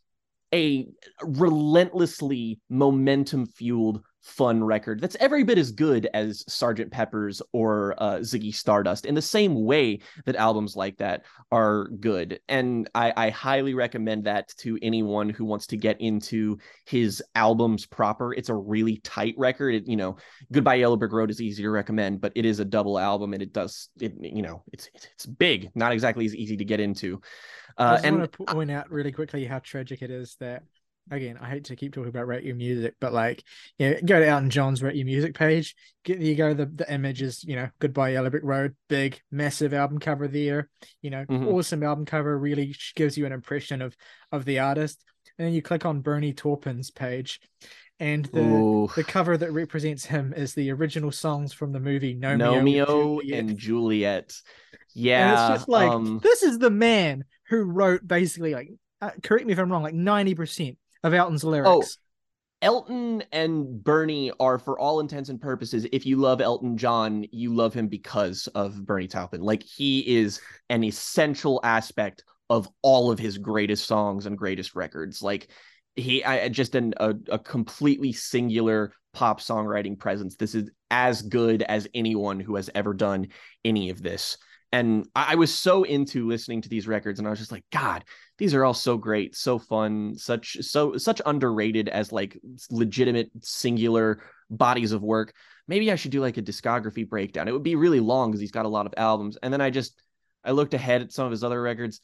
[0.54, 0.86] a
[1.22, 8.16] relentlessly momentum fueled fun record that's every bit as good as Sergeant Pepper's or uh,
[8.20, 12.40] Ziggy Stardust in the same way that albums like that are good.
[12.48, 17.84] And I, I highly recommend that to anyone who wants to get into his albums
[17.84, 18.32] proper.
[18.32, 19.74] It's a really tight record.
[19.74, 20.16] It, you know,
[20.50, 23.42] Goodbye Yellow Brick Road is easy to recommend, but it is a double album and
[23.42, 24.14] it does it.
[24.18, 27.20] You know, it's it's big, not exactly as easy to get into.
[27.76, 30.62] Uh, I just and want to point out really quickly how tragic it is that
[31.10, 33.42] again, I hate to keep talking about rate your music, but like,
[33.78, 35.74] you know, go to Elton John's rate your music page.
[36.04, 39.98] Get you go the the images, you know, Goodbye Yellow Brick Road, big, massive album
[39.98, 40.68] cover there.
[41.02, 41.48] You know, mm-hmm.
[41.48, 43.96] awesome album cover, really gives you an impression of
[44.32, 45.02] of the artist.
[45.38, 47.40] And then you click on Bernie Taupin's page,
[47.98, 48.88] and the Ooh.
[48.94, 53.26] the cover that represents him is the original songs from the movie Gnomeo, Gnomeo and
[53.26, 53.38] Juliet.
[53.38, 54.34] And Juliet.
[54.94, 56.20] Yeah, and it's just like um...
[56.22, 58.70] this is the man who wrote basically like
[59.00, 61.68] uh, correct me if I'm wrong, like ninety percent of Elton's lyrics.
[61.68, 61.84] Oh,
[62.62, 67.54] Elton and Bernie are, for all intents and purposes, if you love Elton John, you
[67.54, 69.42] love him because of Bernie Taupin.
[69.42, 70.40] Like he is
[70.70, 75.20] an essential aspect of all of his greatest songs and greatest records.
[75.20, 75.48] Like
[75.94, 80.36] he, I just an, a, a completely singular pop songwriting presence.
[80.36, 83.28] This is as good as anyone who has ever done
[83.64, 84.38] any of this
[84.74, 88.04] and I, was so into listening to these records and i was just like god
[88.38, 92.38] these are all so great so fun such so such underrated as like
[92.70, 94.20] legitimate singular
[94.50, 95.32] bodies of work.
[95.68, 97.48] Maybe i should do like a discography breakdown.
[97.48, 99.38] It would be really long because he's got a lot of albums.
[99.42, 100.00] And then i just
[100.44, 102.00] i looked ahead at some of his other records.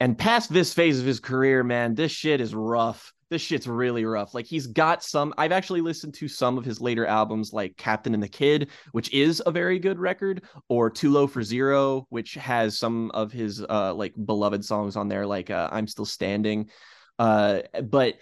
[0.00, 3.12] And past this phase of his career, man, this shit is rough.
[3.34, 4.32] This shit's really rough.
[4.32, 5.34] Like he's got some.
[5.36, 9.12] I've actually listened to some of his later albums, like Captain and the Kid, which
[9.12, 13.60] is a very good record, or Too Low for Zero, which has some of his
[13.60, 16.70] uh like beloved songs on there, like uh, I'm Still Standing.
[17.18, 18.14] Uh, but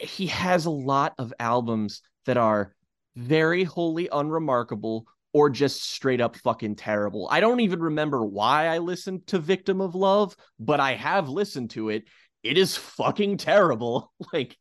[0.00, 2.74] he has a lot of albums that are
[3.14, 7.28] very wholly unremarkable or just straight up fucking terrible.
[7.30, 11.70] I don't even remember why I listened to Victim of Love, but I have listened
[11.70, 12.02] to it.
[12.44, 14.12] It is fucking terrible.
[14.32, 14.56] Like,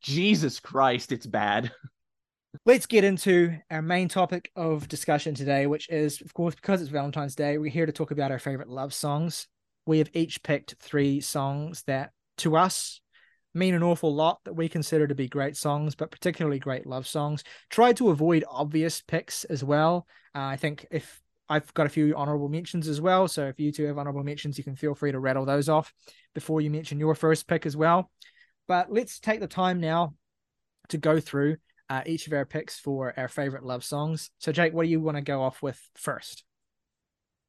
[0.00, 1.70] Jesus Christ, it's bad.
[2.64, 6.90] Let's get into our main topic of discussion today, which is, of course, because it's
[6.90, 9.46] Valentine's Day, we're here to talk about our favorite love songs.
[9.86, 13.00] We have each picked three songs that, to us,
[13.54, 17.06] mean an awful lot that we consider to be great songs, but particularly great love
[17.06, 17.44] songs.
[17.70, 20.06] Try to avoid obvious picks as well.
[20.34, 23.72] Uh, I think if I've got a few honorable mentions as well, so if you
[23.72, 25.92] two have honorable mentions, you can feel free to rattle those off
[26.34, 28.10] before you mention your first pick as well.
[28.66, 30.14] But let's take the time now
[30.88, 31.56] to go through
[31.88, 34.30] uh, each of our picks for our favorite love songs.
[34.38, 36.44] So, Jake, what do you want to go off with first?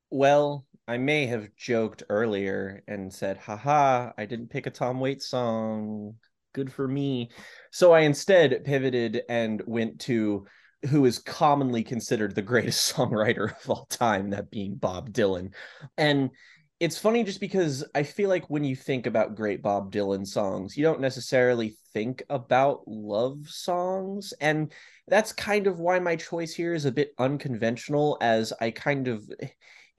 [0.10, 5.28] Well, I may have joked earlier and said, haha, I didn't pick a Tom Waits
[5.28, 6.16] song.
[6.54, 7.30] Good for me.
[7.72, 10.48] So I instead pivoted and went to
[10.88, 15.54] who is commonly considered the greatest songwriter of all time, that being Bob Dylan.
[15.98, 16.32] And
[16.80, 20.78] it's funny just because I feel like when you think about great Bob Dylan songs,
[20.78, 24.34] you don't necessarily think about love songs.
[24.40, 24.72] And
[25.08, 29.30] that's kind of why my choice here is a bit unconventional, as I kind of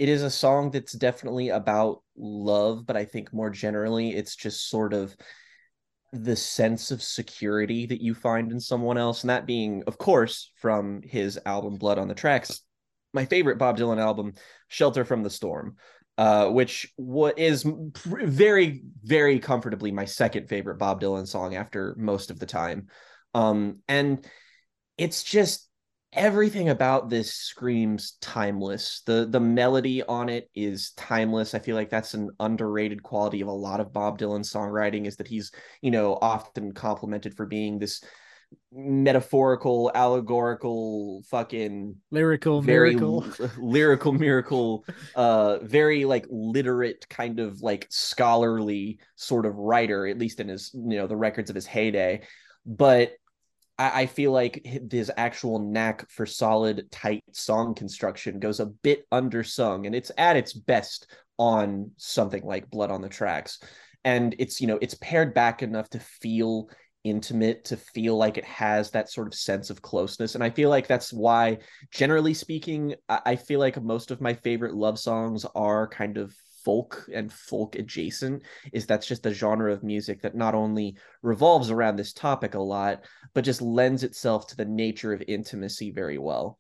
[0.00, 4.70] it is a song that's definitely about love, but I think more generally, it's just
[4.70, 5.14] sort of
[6.12, 9.22] the sense of security that you find in someone else.
[9.22, 12.62] And that being, of course, from his album Blood on the Tracks,
[13.12, 14.34] my favorite Bob Dylan album,
[14.68, 15.76] Shelter from the Storm.
[16.18, 17.64] Uh, which what is
[18.04, 22.88] very, very comfortably my second favorite Bob Dylan song after most of the time.
[23.32, 24.26] Um, and
[24.98, 25.69] it's just
[26.12, 29.02] everything about this screams timeless.
[29.06, 31.54] The the melody on it is timeless.
[31.54, 35.16] I feel like that's an underrated quality of a lot of bob dylan songwriting is
[35.16, 35.52] that he's
[35.82, 38.02] you know often complimented for being this
[38.72, 43.24] metaphorical allegorical fucking lyrical very miracle.
[43.58, 44.84] lyrical miracle
[45.14, 50.72] uh very like literate kind of like scholarly sort of writer at least in his
[50.74, 52.22] you know the records of his heyday.
[52.66, 53.12] But
[53.80, 59.06] I, I feel like his actual knack for solid, tight song construction goes a bit
[59.10, 63.58] undersung, and it's at its best on something like Blood on the Tracks.
[64.04, 66.68] And it's, you know, it's pared back enough to feel
[67.02, 70.68] intimate to feel like it has that sort of sense of closeness and i feel
[70.68, 71.56] like that's why
[71.90, 76.34] generally speaking i feel like most of my favorite love songs are kind of
[76.64, 78.42] folk and folk adjacent
[78.72, 82.60] is that's just a genre of music that not only revolves around this topic a
[82.60, 83.04] lot
[83.34, 86.58] but just lends itself to the nature of intimacy very well.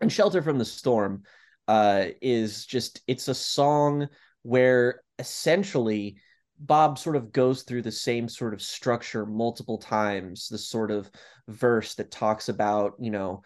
[0.00, 1.22] And shelter from the storm
[1.68, 4.08] uh, is just it's a song
[4.42, 6.16] where essentially
[6.58, 11.10] Bob sort of goes through the same sort of structure multiple times, the sort of
[11.48, 13.42] verse that talks about, you know,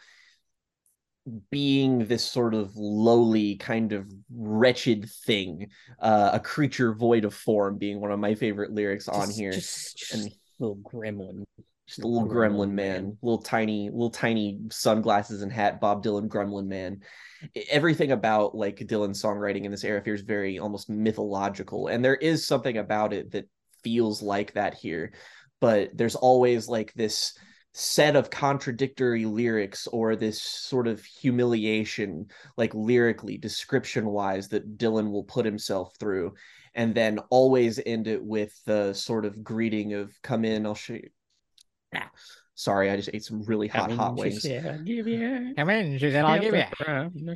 [1.50, 5.68] being this sort of lowly kind of wretched thing
[6.00, 9.52] uh, a creature void of form being one of my favorite lyrics on here.
[9.52, 11.44] just, just and little gremlin.
[11.86, 16.66] just a little gremlin man, little tiny little tiny sunglasses and hat bob dylan gremlin
[16.66, 17.00] man.
[17.70, 21.88] Everything about like dylan's songwriting in this era feels very almost mythological.
[21.88, 23.48] And there is something about it that
[23.82, 25.12] feels like that here.
[25.60, 27.36] But there's always like this
[27.78, 35.10] set of contradictory lyrics or this sort of humiliation like lyrically description wise that dylan
[35.10, 36.32] will put himself through
[36.74, 40.94] and then always end it with the sort of greeting of come in i'll show
[40.94, 41.10] you
[42.56, 45.52] sorry i just ate some really hot hot wings Yeah, give you.
[45.56, 46.64] Come in, she said, I'll give you.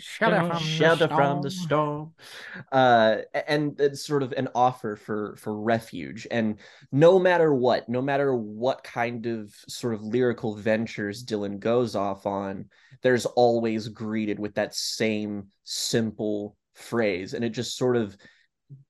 [0.00, 2.12] Shelter from the shelter from the storm.
[2.16, 3.16] storm uh
[3.46, 6.58] and it's sort of an offer for for refuge and
[6.90, 12.26] no matter what no matter what kind of sort of lyrical ventures dylan goes off
[12.26, 12.64] on
[13.02, 18.16] there's always greeted with that same simple phrase and it just sort of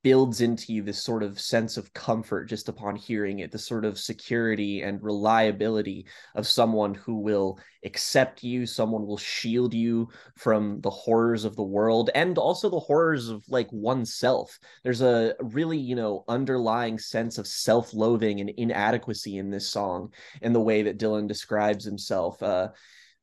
[0.03, 3.85] builds into you this sort of sense of comfort just upon hearing it the sort
[3.85, 10.81] of security and reliability of someone who will accept you someone will shield you from
[10.81, 14.59] the horrors of the world and also the horrors of like oneself.
[14.85, 20.13] There's a really you know underlying sense of self-loathing and inadequacy in this song
[20.43, 22.69] and the way that dylan describes himself uh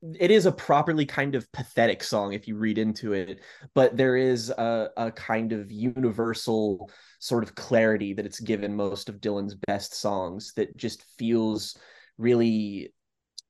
[0.02, 3.40] it is a properly kind of pathetic song if you read into it,
[3.74, 6.90] but there is a, a kind of universal
[7.20, 11.78] sort of clarity that it's given most of Dylan's best songs that just feels
[12.18, 12.94] really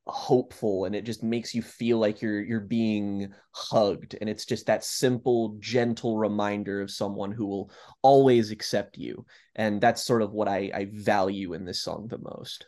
[0.06, 4.66] hopeful and it just makes you feel like you're you're being hugged and it's just
[4.66, 7.70] that simple gentle reminder of someone who will
[8.04, 9.26] always accept you
[9.56, 12.68] and that's sort of what I, I value in this song the most.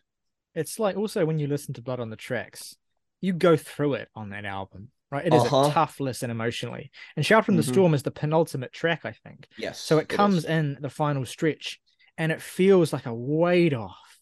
[0.54, 2.76] It's like also when you listen to blood on the tracks
[3.22, 5.66] you go through it on that album right it is Uh-huh.
[5.68, 7.70] a tough listen emotionally and shout from the Mhm.
[7.70, 10.46] storm is the penultimate track i think yes so it comes is.
[10.46, 11.80] in the final stretch
[12.18, 14.20] and it feels like a weight off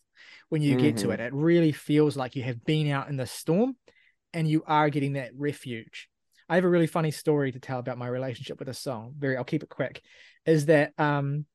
[0.50, 1.14] when you get to Mhm.
[1.14, 3.76] it it really feels like you have been out in the storm
[4.34, 6.10] and you are getting that refuge
[6.50, 9.38] i have a really funny story to tell about my relationship with a song very
[9.38, 10.02] i'll keep it quick
[10.46, 11.46] is that um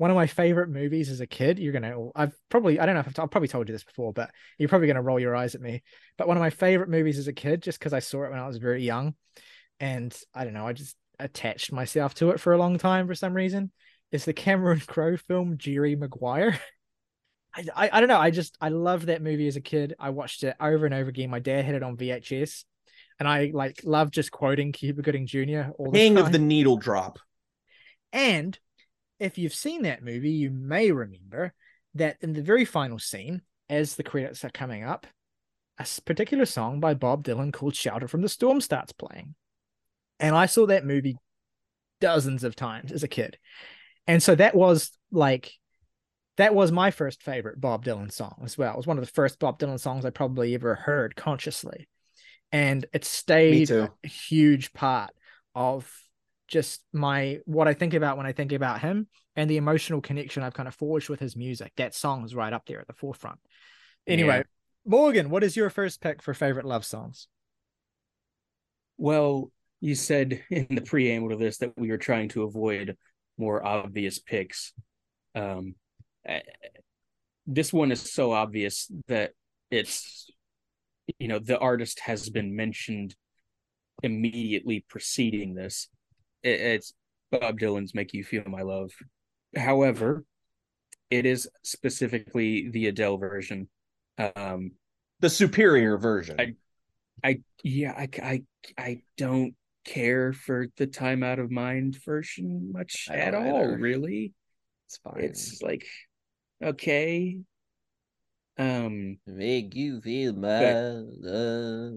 [0.00, 3.02] one of my favorite movies as a kid you're gonna i've probably i don't know
[3.02, 5.54] if i've, I've probably told you this before but you're probably gonna roll your eyes
[5.54, 5.82] at me
[6.16, 8.40] but one of my favorite movies as a kid just because i saw it when
[8.40, 9.14] i was very young
[9.78, 13.14] and i don't know i just attached myself to it for a long time for
[13.14, 13.70] some reason
[14.10, 16.58] is the cameron crowe film jerry maguire.
[17.54, 20.08] I, I, I don't know i just i loved that movie as a kid i
[20.08, 22.64] watched it over and over again my dad had it on vhs
[23.18, 26.24] and i like love just quoting cuba gooding jr all the king time.
[26.24, 27.18] of the needle drop.
[28.12, 28.58] And
[29.20, 31.52] if you've seen that movie, you may remember
[31.94, 35.06] that in the very final scene, as the credits are coming up,
[35.78, 39.34] a particular song by Bob Dylan called Shelter from the Storm starts playing.
[40.18, 41.16] And I saw that movie
[42.00, 43.38] dozens of times as a kid.
[44.06, 45.52] And so that was like,
[46.36, 48.72] that was my first favorite Bob Dylan song as well.
[48.72, 51.88] It was one of the first Bob Dylan songs I probably ever heard consciously.
[52.52, 55.10] And it stayed a huge part
[55.54, 55.90] of
[56.50, 60.42] just my what I think about when I think about him and the emotional connection
[60.42, 61.72] I've kind of forged with his music.
[61.76, 63.38] That song is right up there at the forefront.
[64.06, 64.42] Anyway, Yeah.
[64.84, 67.28] Morgan, what is your first pick for favorite love songs?
[68.98, 72.96] Well, you said in the preamble to this that we were trying to avoid
[73.38, 74.72] more obvious picks.
[75.34, 75.74] Um,
[77.46, 79.32] this one is so obvious that
[79.70, 80.28] it's,
[81.18, 83.14] you know, the artist has been mentioned
[84.02, 85.88] immediately preceding this.
[86.42, 86.94] It, it's
[87.30, 88.90] Bob Dylan's "Make You Feel My Love."
[89.56, 90.24] However,
[91.10, 93.68] it is specifically the Adele version.
[94.36, 94.72] Um,
[95.20, 96.54] the superior version I-
[97.22, 98.42] I yeah, I I
[98.78, 103.78] I don't care for the time out of mind version much at don't all, either.
[103.78, 104.32] really.
[104.86, 105.86] it's fine It's like
[106.62, 107.38] okay.
[108.58, 111.94] Um make you feel my But- love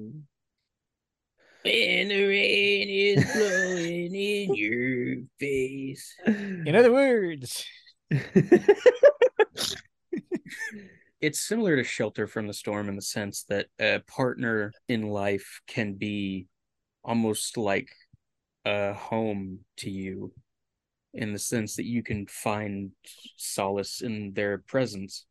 [1.63, 6.15] when the rain is blowing in your face.
[6.25, 7.65] In other words,
[11.21, 15.61] it's similar to shelter from the storm in the sense that a partner in life
[15.67, 16.47] can be
[17.03, 17.89] almost like
[18.65, 20.33] a home to you
[21.13, 22.91] in the sense that you can find
[23.37, 25.25] solace in their presence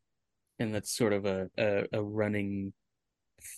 [0.59, 2.73] and that's sort of a a, a running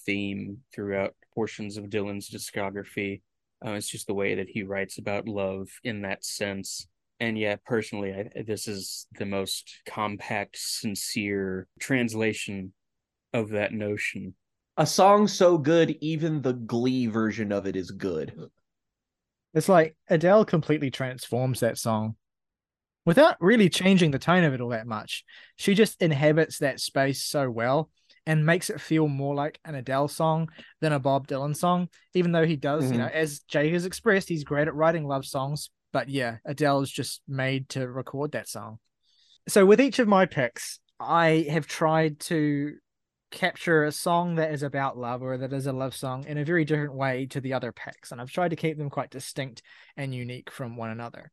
[0.06, 3.22] theme throughout portions of dylan's discography.
[3.66, 6.88] Uh, it's just the way that he writes about love in that sense.
[7.20, 12.74] And yeah personally I, this is the most compact sincere translation
[13.34, 14.36] of that notion.
[14.78, 18.34] A song so good even the glee version of it is good.
[19.54, 22.16] It's like Adele completely transforms that song.
[23.06, 25.24] Without really changing the tone of it all that much.
[25.56, 27.90] She just inhabits that space so well
[28.26, 30.50] and makes it feel more like an Adele song
[30.82, 33.18] than a Bob Dylan song, even though he does, you know, mm-hmm.
[33.18, 35.70] as Jay has expressed, he's great at writing love songs.
[35.94, 38.80] But yeah, Adele is just made to record that song.
[39.48, 42.74] So with each of my picks, I have tried to
[43.32, 46.46] capture a song that is about love or that is a love song in a
[46.46, 48.12] very different way to the other picks.
[48.12, 49.62] And I've tried to keep them quite distinct
[49.98, 51.32] and unique from one another.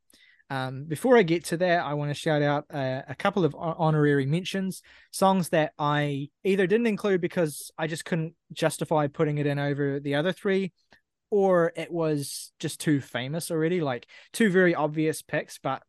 [0.50, 3.54] Um, before I get to that, I want to shout out uh, a couple of
[3.58, 9.46] honorary mentions, songs that I either didn't include because I just couldn't justify putting it
[9.46, 10.72] in over the other three,
[11.30, 15.82] or it was just too famous already, like two very obvious picks, but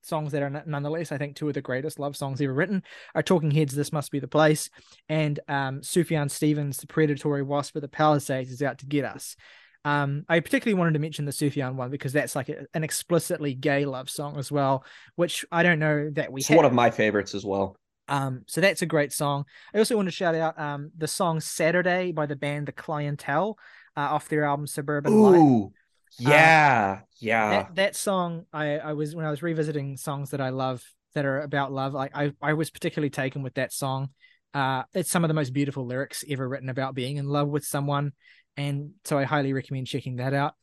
[0.00, 2.82] songs that are nonetheless, I think, two of the greatest love songs ever written
[3.14, 4.70] are Talking Heads, This Must Be the Place,
[5.08, 9.36] and um, Sufjan Stevens, The Predatory Wasp of the Palisades is out to get us.
[9.84, 13.54] Um, I particularly wanted to mention the Sufjan one because that's like a, an explicitly
[13.54, 14.84] gay love song as well,
[15.16, 16.56] which I don't know that we it's have.
[16.56, 17.76] one of my favorites as well
[18.08, 19.44] Um, so that's a great song.
[19.74, 23.58] I also want to shout out um the song Saturday by the band The Clientele
[23.96, 25.42] uh, off their album Suburban Life.
[25.42, 25.72] Ooh,
[26.18, 27.50] yeah, yeah.
[27.50, 30.82] That that song I I was when I was revisiting songs that I love
[31.14, 31.94] that are about love.
[31.94, 34.10] Like I I was particularly taken with that song.
[34.54, 37.64] Uh, it's some of the most beautiful lyrics ever written about being in love with
[37.64, 38.12] someone,
[38.58, 40.54] And so I highly recommend checking that out.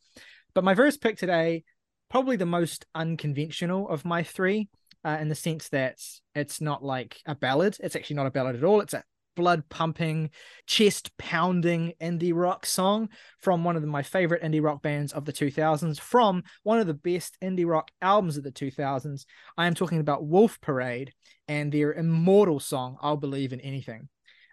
[0.54, 1.64] But my first pick today,
[2.10, 4.70] probably the most unconventional of my three,
[5.04, 5.98] uh, in the sense that
[6.36, 7.78] it's not like a ballad.
[7.80, 8.82] It's actually not a ballad at all.
[8.82, 9.04] It's a
[9.36, 10.30] blood pumping,
[10.66, 15.26] chest pounding indie rock song from one of the, my favorite indie rock bands of
[15.26, 19.26] the 2000s, from one of the best indie rock albums of the 2000s.
[19.58, 21.14] I am talking about Wolf Parade
[21.48, 24.10] and their immortal song, I'll Believe in Anything.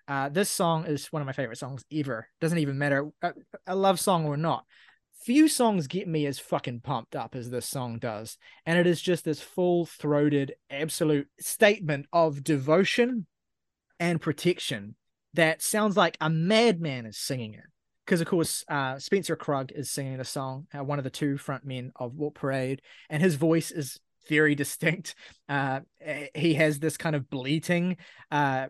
[0.09, 2.29] Uh, this song is one of my favorite songs ever.
[2.41, 3.33] Doesn't even matter a,
[3.67, 4.65] a love song or not.
[5.25, 8.37] Few songs get me as fucking pumped up as this song does.
[8.67, 13.27] And it is just this full throated, absolute statement of devotion
[14.01, 14.97] and protection
[15.35, 17.65] that sounds like a madman is singing it.
[18.05, 21.39] Because of course, uh, Spencer Krug is singing the song, uh, one of the two
[21.39, 25.15] front men of Wolf Parade, and his voice is very distinct.
[25.49, 25.81] Uh,
[26.35, 27.97] he has this kind of bleating,
[28.31, 28.67] uh,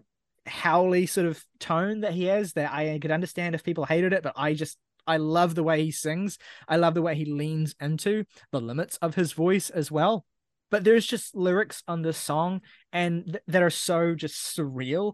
[0.47, 4.23] howly sort of tone that he has that I could understand if people hated it,
[4.23, 6.39] but I just I love the way he sings.
[6.69, 10.25] I love the way he leans into the limits of his voice as well
[10.73, 12.63] but there's just lyrics on this song
[12.93, 15.13] and th- that are so just surreal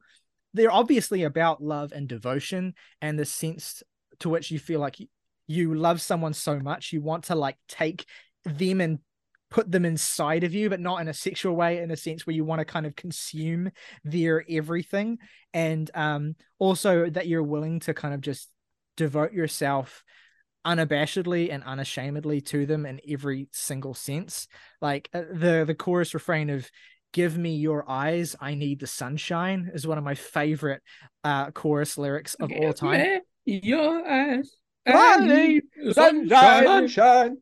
[0.55, 2.72] they're obviously about love and devotion
[3.03, 3.83] and the sense
[4.20, 5.07] to which you feel like you,
[5.47, 8.07] you love someone so much you want to like take
[8.45, 9.01] them and
[9.51, 12.36] put them inside of you but not in a sexual way in a sense where
[12.36, 13.70] you want to kind of consume
[14.05, 15.18] their everything
[15.55, 18.49] and um also that you're willing to kind of just
[18.96, 20.05] devote yourself
[20.66, 24.49] unabashedly and unashamedly to them in every single sense.
[24.82, 26.68] Like uh, the the chorus refrain of
[27.12, 30.82] "Give me your eyes, I need the sunshine" is one of my favorite
[31.24, 33.20] uh, chorus lyrics of Give all time.
[33.46, 34.51] your eyes,
[34.86, 36.64] I need sunshine.
[36.66, 37.36] sunshine.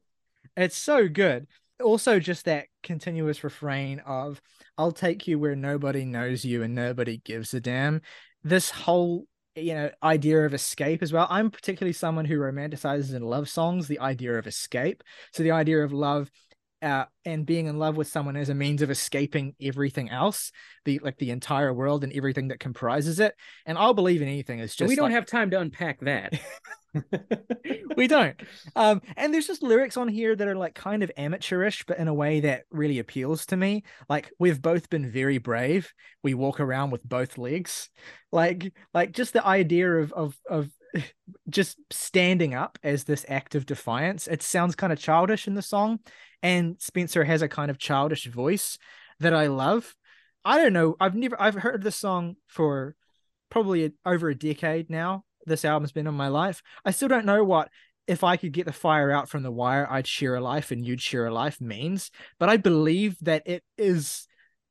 [0.56, 1.46] It's so good.
[1.82, 4.40] Also, just that continuous refrain of
[4.78, 8.00] "I'll take you where nobody knows you and nobody gives a damn."
[8.42, 11.26] This whole you know idea of escape as well.
[11.30, 15.02] I'm particularly someone who romanticizes in love songs the idea of escape.
[15.32, 16.30] So the idea of love
[16.82, 20.52] uh, and being in love with someone as a means of escaping everything else
[20.84, 23.34] the like the entire world and everything that comprises it.
[23.64, 24.58] And i'll believe in anything.
[24.60, 25.14] Is just we don't like...
[25.14, 26.38] have time to unpack that
[27.96, 28.40] we don't.
[28.74, 32.08] Um, and there's just lyrics on here that are like kind of amateurish, but in
[32.08, 33.84] a way that really appeals to me.
[34.08, 35.92] Like we've both been very brave.
[36.22, 37.90] We walk around with both legs.
[38.32, 40.70] Like, like just the idea of of of
[41.48, 44.26] just standing up as this act of defiance.
[44.26, 46.00] It sounds kind of childish in the song,
[46.42, 48.78] and Spencer has a kind of childish voice
[49.20, 49.94] that I love.
[50.44, 50.96] I don't know.
[51.00, 52.94] I've never I've heard this song for
[53.50, 56.62] probably over a decade now this album's been in my life.
[56.84, 57.70] I still don't know what
[58.06, 60.84] if I could get the fire out from the wire, I'd share a life and
[60.84, 62.10] you'd share a life means.
[62.38, 64.26] But I believe that it is.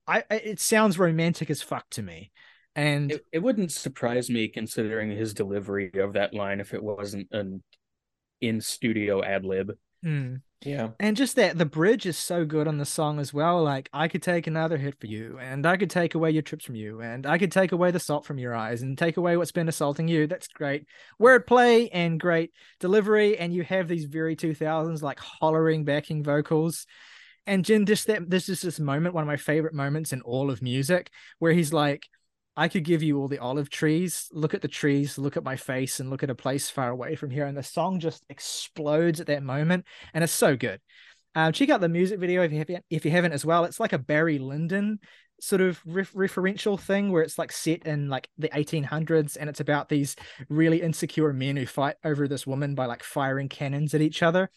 [0.08, 2.32] I it sounds romantic as fuck to me,
[2.76, 7.28] and it, it wouldn't surprise me considering his delivery of that line if it wasn't
[7.32, 7.64] an
[8.40, 9.72] in studio ad lib.
[10.06, 10.42] Mm.
[10.64, 10.90] Yeah.
[11.00, 13.62] And just that the bridge is so good on the song as well.
[13.62, 16.66] Like, I could take another hit for you, and I could take away your trips
[16.66, 19.38] from you, and I could take away the salt from your eyes, and take away
[19.38, 20.26] what's been assaulting you.
[20.26, 20.88] That's great
[21.22, 23.38] wordplay and great delivery.
[23.38, 26.88] And you have these very 2000s, like hollering backing vocals.
[27.46, 30.50] And Jen, just that this is this moment, one of my favorite moments in all
[30.50, 32.08] of music, where he's like,
[32.58, 34.30] I could give you all the olive trees.
[34.32, 37.16] Look at the trees, look at my face, and look at a place far away
[37.16, 37.46] from here.
[37.46, 40.80] And the song just explodes at that moment, and it's so good.
[41.36, 43.66] Um, check out the music video if you haven't, if you haven't as well.
[43.66, 45.00] It's like a Barry Lyndon
[45.42, 49.60] sort of ref- referential thing where it's like set in like the 1800s, and it's
[49.60, 50.16] about these
[50.48, 54.50] really insecure men who fight over this woman by like firing cannons at each other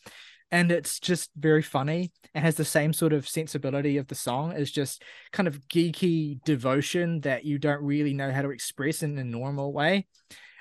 [0.51, 4.53] and it's just very funny and has the same sort of sensibility of the song
[4.53, 5.03] as just
[5.33, 9.73] kind of geeky devotion that you don't really know how to express in a normal
[9.73, 10.07] way.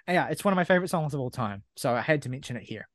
[0.05, 2.29] And yeah, it's one of my favorite songs of all time, so I had to
[2.29, 2.87] mention it here.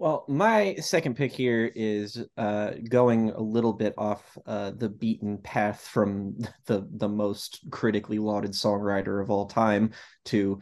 [0.00, 5.38] Well, my second pick here is uh, going a little bit off uh, the beaten
[5.38, 9.90] path from the the most critically lauded songwriter of all time
[10.26, 10.60] to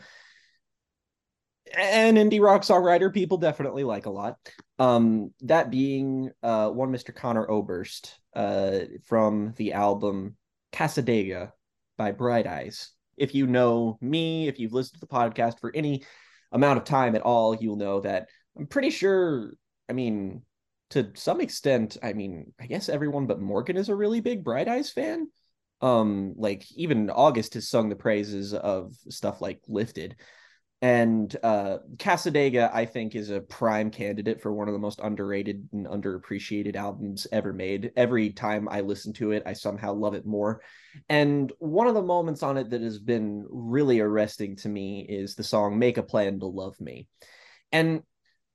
[1.74, 4.36] an indie rock songwriter people definitely like a lot.
[4.78, 7.14] Um, that being uh, one Mr.
[7.14, 10.36] Conor Oberst uh, from the album
[10.72, 11.52] Cassadaga
[11.96, 12.92] by Bright Eyes.
[13.16, 16.04] If you know me, if you've listened to the podcast for any
[16.52, 18.28] amount of time at all, you'll know that
[18.58, 19.52] I'm pretty sure.
[19.88, 20.42] I mean,
[20.90, 24.68] to some extent, I mean, I guess everyone but Morgan is a really big Bright
[24.68, 25.28] Eyes fan.
[25.80, 30.16] Um, like even August has sung the praises of stuff like Lifted
[30.86, 35.68] and uh Cassadaga I think is a prime candidate for one of the most underrated
[35.72, 37.90] and underappreciated albums ever made.
[37.96, 40.62] Every time I listen to it, I somehow love it more.
[41.08, 45.34] And one of the moments on it that has been really arresting to me is
[45.34, 47.08] the song Make a Plan to Love Me.
[47.72, 48.02] And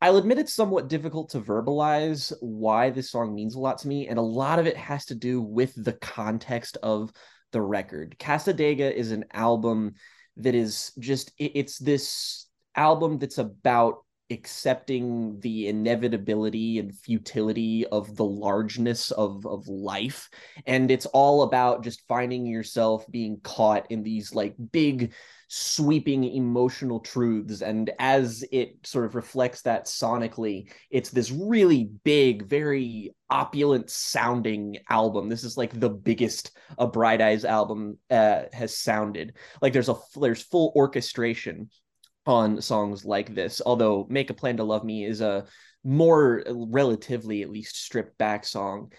[0.02, 4.08] I'll admit it's somewhat difficult to verbalize why this song means a lot to me,
[4.08, 7.12] and a lot of it has to do with the context of
[7.52, 8.16] the record.
[8.18, 9.96] Cassadaga is an album
[10.44, 18.26] that is just it's this album that's about accepting the inevitability and futility of the
[18.26, 20.30] largeness of of life.
[20.66, 25.14] And it's all about just finding yourself being caught in these like big
[25.54, 32.48] sweeping emotional truths and as it sort of reflects that sonically it's this really big
[32.48, 38.78] very opulent sounding album this is like the biggest a bright eyes album uh, has
[38.78, 41.70] sounded like there's a there's full orchestration
[42.26, 43.62] on songs like this.
[43.66, 45.46] Although Make a Plan to Love Me is a
[45.84, 48.92] more relatively at least stripped back song.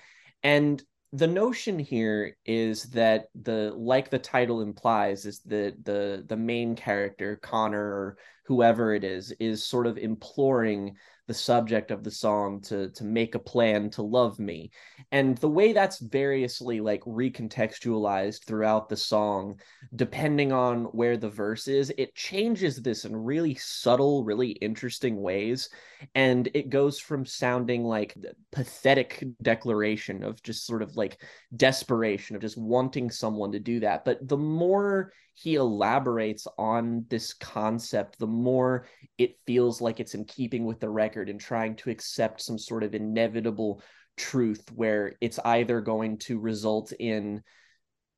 [0.43, 0.83] And
[1.13, 6.75] the notion here is that the like the title implies is that the the main
[6.75, 8.17] character Conor or
[8.47, 10.97] whoever it is is sort of imploring
[11.29, 14.71] the subject of the song to to make a plan to love me.
[15.13, 19.61] And the way that's variously like recontextualized throughout the song
[19.95, 25.69] depending on where the verse is it changes this in really subtle really interesting ways.
[26.15, 28.17] And it goes from sounding like
[28.51, 31.23] pathetic declaration of just sort of like
[31.57, 34.05] desperation of just wanting someone to do that.
[34.05, 38.87] But the more he elaborates on this concept, the more
[39.19, 42.83] it feels like it's in keeping with the record and trying to accept some sort
[42.83, 43.83] of inevitable
[44.17, 47.43] truth where it's either going to result in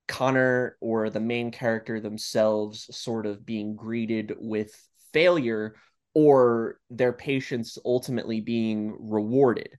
[0.09, 4.74] Conor or the main character themselves sort of being greeted with
[5.12, 5.74] failure
[6.15, 9.70] or their patience ultimately being rewarded.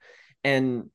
[0.44, 0.90] And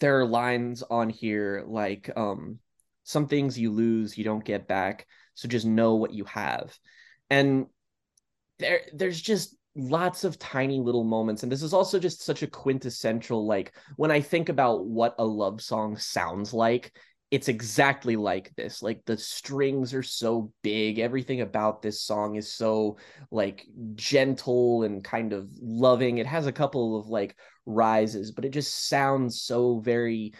[0.00, 2.58] there are lines on here like um
[3.04, 6.76] some things you lose you don't get back so just know what you have.
[7.30, 7.66] And
[8.58, 11.42] there there's just lots of tiny little moments.
[11.42, 15.24] And this is also just such a quintessential like when i think about what a
[15.24, 16.92] love song sounds like
[17.30, 18.82] it's exactly like this.
[18.82, 20.98] Like the strings are so big.
[20.98, 22.98] Everything about this song is so
[23.30, 26.18] like gentle and kind of loving.
[26.18, 27.34] It has a couple of like
[27.66, 30.32] rises but it just sounds so very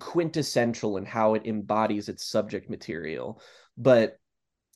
[0.00, 3.40] quintessential in how it embodies its subject material
[3.78, 4.18] but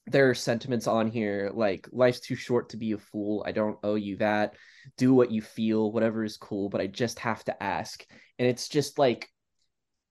[0.06, 3.44] there are sentiments on here like life's too short to be a fool.
[3.46, 4.54] I don't owe you that.
[4.96, 5.92] Do what you feel.
[5.92, 8.04] Whatever is cool but i just have to ask.
[8.38, 9.28] And it's just like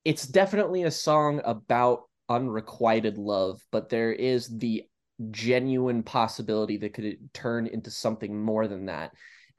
[0.05, 4.83] it's definitely a song about unrequited love but there is the
[5.31, 9.11] genuine possibility that could turn into something more than that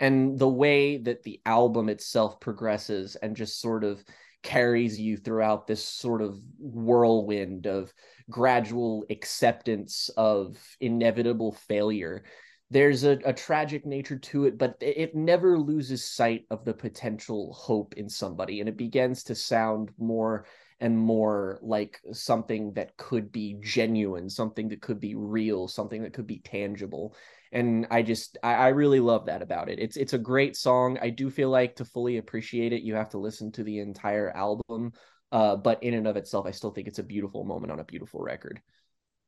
[0.03, 4.05] and the way that the album itself progresses and just sort of
[4.43, 7.95] carries you throughout this sort of whirlwind of
[8.29, 12.25] gradual acceptance of inevitable failure
[12.71, 17.53] there's a, a tragic nature to it but it never loses sight of the potential
[17.53, 20.45] hope in somebody and it begins to sound more
[20.81, 26.13] and more like something that could be genuine something that could be real something that
[26.13, 27.15] could be tangible
[27.53, 29.79] and I just I, I, really love that about it.
[29.79, 30.99] It's it's a great song.
[31.01, 34.31] I do feel like to fully appreciate it, you have to listen to the entire
[34.31, 34.93] album.
[35.31, 37.85] Uh, but in and of itself, I still think it's a beautiful moment on a
[37.85, 38.61] beautiful record.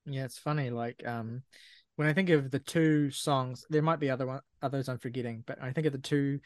[0.06, 0.70] Yeah, it's funny.
[0.70, 1.42] Like um,
[1.96, 5.44] when I think of the two songs, there might be other one others I'm forgetting,
[5.46, 6.40] but I think of the two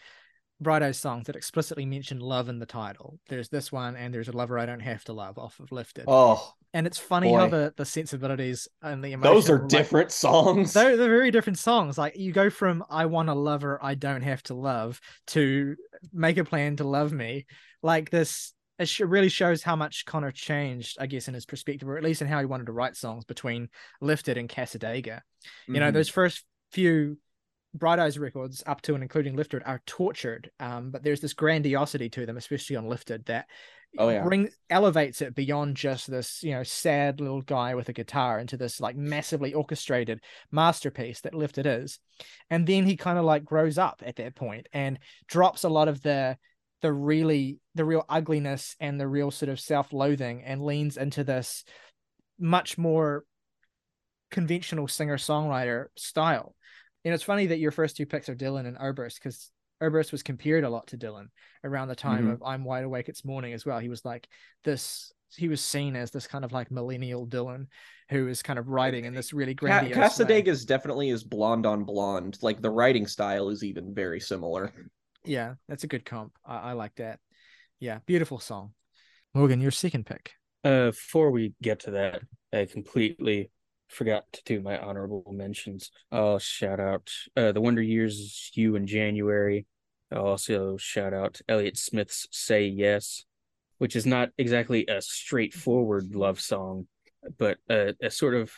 [0.60, 3.18] Bright Eyes songs that explicitly mention love in the title.
[3.28, 6.04] There's this one, and there's a lover I don't have to love off of Lifted.
[6.08, 7.38] Oh, and it's funny boy.
[7.38, 10.72] how the the sensibilities and the emotion, those are like, different songs.
[10.72, 11.96] They're they're very different songs.
[11.96, 15.76] Like you go from I want a lover I don't have to love to
[16.12, 17.46] make a plan to love me.
[17.82, 21.96] Like this, it really shows how much Conor changed, I guess, in his perspective, or
[21.96, 23.68] at least in how he wanted to write songs between
[24.00, 25.20] Lifted and Cassadaga.
[25.20, 25.74] Mm-hmm.
[25.74, 27.18] You know, those first few
[27.74, 32.08] Bright Eyes records up to and including Lifted are tortured, um, but there's this grandiosity
[32.10, 33.46] to them, especially on Lifted, that
[33.96, 34.22] oh yeah.
[34.22, 38.56] bring elevates it beyond just this you know sad little guy with a guitar into
[38.56, 40.20] this like massively orchestrated
[40.50, 41.98] masterpiece that Lifted is,
[42.50, 45.88] and then he kind of like grows up at that point and drops a lot
[45.88, 46.36] of the
[46.80, 51.64] the really the real ugliness and the real sort of self-loathing and leans into this
[52.38, 53.24] much more
[54.30, 56.54] conventional singer songwriter style.
[57.04, 59.50] And it's funny that your first two picks are Dylan and Oberst because
[59.80, 61.28] Oberst was compared a lot to Dylan
[61.64, 62.30] around the time mm-hmm.
[62.32, 63.78] of I'm Wide Awake It's Morning as well.
[63.78, 64.28] He was like
[64.64, 67.66] this, he was seen as this kind of like millennial Dylan
[68.10, 71.84] who is kind of writing in this really grandiose Cassadaga is definitely is blonde on
[71.84, 72.38] blonde.
[72.42, 74.72] Like the writing style is even very similar.
[75.24, 76.32] Yeah, that's a good comp.
[76.44, 77.20] I, I like that.
[77.80, 78.72] Yeah, beautiful song.
[79.34, 80.32] Morgan, your second pick.
[80.64, 82.22] Uh, before we get to that,
[82.52, 83.50] I completely
[83.88, 85.90] forgot to do my honorable mentions.
[86.12, 89.66] I'll shout out uh, the Wonder Years, You in January.
[90.12, 93.24] I'll also shout out Elliott Smith's Say Yes,
[93.78, 96.86] which is not exactly a straightforward love song,
[97.38, 98.52] but a, a sort of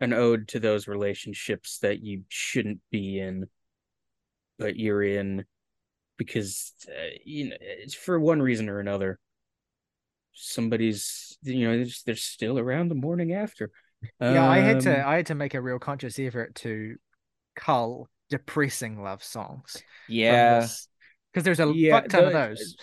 [0.00, 3.46] an ode to those relationships that you shouldn't be in,
[4.58, 5.44] but you're in
[6.16, 9.18] because uh, you know it's for one reason or another.
[10.32, 13.70] Somebody's you know they're still around the morning after.
[14.26, 16.96] Yeah, I had to Um, I had to make a real conscious effort to
[17.56, 19.84] cull depressing love songs.
[20.06, 20.68] Yeah.
[21.32, 22.76] Because there's a Yeah, fuck ton of those.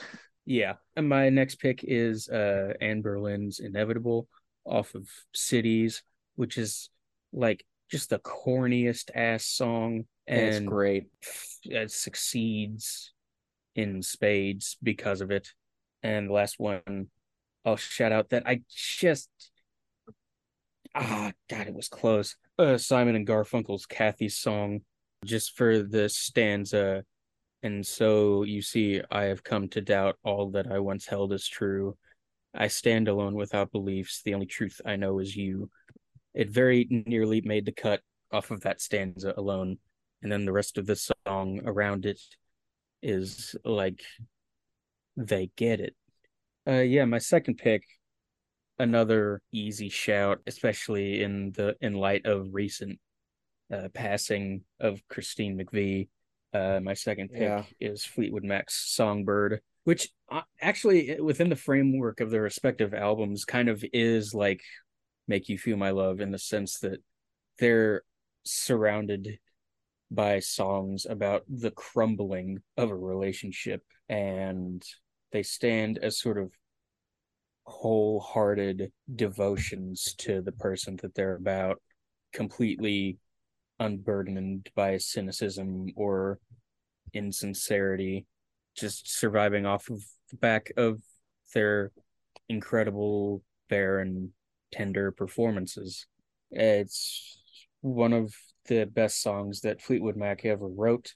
[0.45, 4.27] Yeah, and my next pick is uh Anberlin's "Inevitable"
[4.65, 6.03] off of Cities,
[6.35, 6.89] which is
[7.31, 11.07] like just the corniest ass song, And It's and great.
[11.63, 13.13] it succeeds
[13.75, 15.49] in spades because of it.
[16.03, 17.09] And the last one,
[17.65, 19.29] I'll shout out that I just
[20.95, 22.35] ah God, it was close.
[22.57, 24.81] Uh, Simon and Garfunkel's Kathy's song,
[25.25, 27.03] just for the stanza.
[27.63, 31.47] And so you see, I have come to doubt all that I once held as
[31.47, 31.97] true.
[32.53, 34.21] I stand alone without beliefs.
[34.23, 35.69] The only truth I know is you.
[36.33, 38.01] It very nearly made the cut
[38.31, 39.77] off of that stanza alone.
[40.21, 40.95] And then the rest of the
[41.25, 42.19] song around it
[43.01, 44.01] is like
[45.17, 45.95] they get it.
[46.67, 47.83] Uh yeah, my second pick,
[48.81, 52.99] another easy shout, especially in the in light of recent
[53.73, 56.09] uh passing of Christine McVie.
[56.53, 57.63] Uh my second pick Yeah.
[57.79, 63.69] is Fleetwood Mac's Songbird, which uh, actually within the framework of their respective albums kind
[63.69, 64.61] of is like
[65.27, 66.99] Make You Feel My Love in the sense that
[67.59, 68.01] they're
[68.43, 69.39] surrounded
[70.09, 74.83] by songs about the crumbling of a relationship and
[75.31, 76.51] they stand as sort of
[77.63, 81.81] wholehearted devotions to the person that they're about
[82.33, 83.17] completely
[83.79, 86.39] unburdened by cynicism or
[87.13, 88.25] insincerity
[88.75, 91.01] just surviving off of the back of
[91.53, 91.91] their
[92.47, 94.29] incredible bare and
[94.71, 96.05] tender performances
[96.51, 97.39] it's
[97.81, 98.33] one of
[98.67, 101.13] the best songs that Fleetwood Mac ever wrote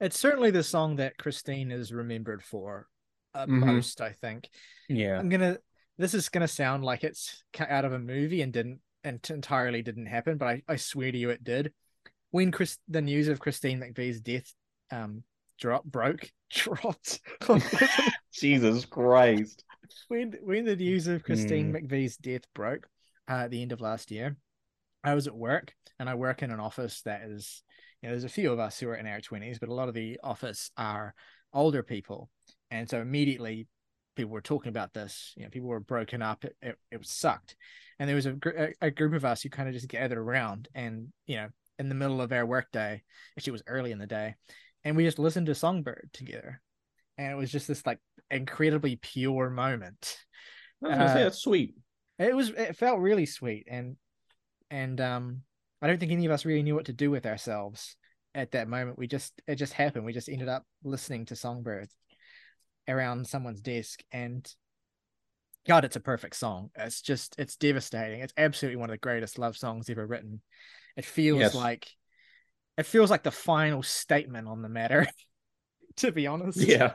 [0.00, 2.86] It's certainly the song that Christine is remembered for
[3.34, 3.66] uh, Mhm.
[3.66, 4.48] most, I think.
[4.88, 5.58] yeah I'm gonna.
[5.96, 9.82] This is gonna sound like it's cut out of a movie and didn't and entirely
[9.82, 11.72] didn't happen, but I, I swear to you, it did.
[12.30, 14.52] When Chris, the news of Christine McVie's death,
[14.90, 15.22] um,
[15.60, 17.20] drop broke, dropped.
[18.32, 19.62] Jesus Christ.
[20.08, 22.88] when when the news of Christine McVie's death broke
[23.28, 24.36] uh, at the end of last year,
[25.04, 27.62] I was at work and I work in an office that is,
[28.02, 29.88] you know, there's a few of us who are in our twenties, but a lot
[29.88, 31.14] of the office are
[31.52, 32.30] older people,
[32.70, 33.68] and so immediately
[34.14, 35.32] people were talking about this.
[35.36, 36.44] You know, people were broken up.
[36.44, 37.56] It it, it sucked,
[37.98, 40.68] and there was a, gr- a group of us who kind of just gathered around,
[40.74, 43.02] and you know, in the middle of our work day,
[43.36, 44.34] actually it was early in the day,
[44.84, 46.60] and we just listened to Songbird together,
[47.18, 47.98] and it was just this like
[48.30, 50.18] incredibly pure moment.
[50.82, 51.74] I was gonna say Uh, that's sweet.
[52.18, 53.96] It was it felt really sweet and
[54.70, 55.42] and um
[55.82, 57.96] I don't think any of us really knew what to do with ourselves
[58.34, 58.98] at that moment.
[58.98, 60.04] We just it just happened.
[60.04, 61.88] We just ended up listening to Songbird
[62.88, 64.52] around someone's desk and
[65.66, 66.70] God, it's a perfect song.
[66.76, 68.20] It's just it's devastating.
[68.20, 70.42] It's absolutely one of the greatest love songs ever written.
[70.96, 71.54] It feels Yes.
[71.54, 71.88] like
[72.76, 75.06] it feels like the final statement on the matter,
[75.96, 76.94] to be honest Yeah.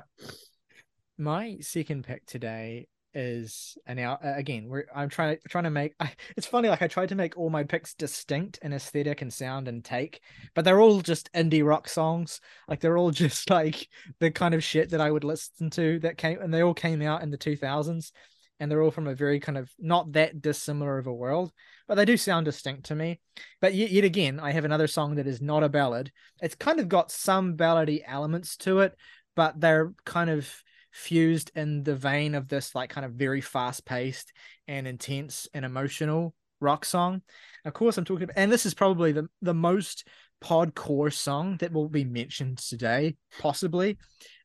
[1.18, 5.96] my second pick today is and now again we're i'm trying to trying to make
[6.00, 9.34] I, it's funny like i tried to make all my picks distinct in aesthetic and
[9.34, 10.22] sound and take
[10.54, 12.42] but they're all just indie rock songs.
[12.68, 13.88] Like they're all just like
[14.20, 17.02] the kind of shit that i would listen to that came and they all came
[17.02, 18.12] out in the 2000s
[18.60, 21.52] and they're all from a very kind of not that dissimilar of a world
[21.88, 23.20] but they do sound distinct to me.
[23.62, 26.12] But yet, yet again i have another song that is not a ballad.
[26.42, 28.96] It's kind of got some ballady elements to it
[29.36, 30.52] but they're kind of
[30.92, 34.34] fused in the vein of this like kind of very fast paced
[34.68, 37.22] and intense and emotional rock song.
[37.66, 40.08] Of course, I'm talking about, and this is probably the, the most
[40.42, 43.98] podcore song that will be mentioned today, possibly.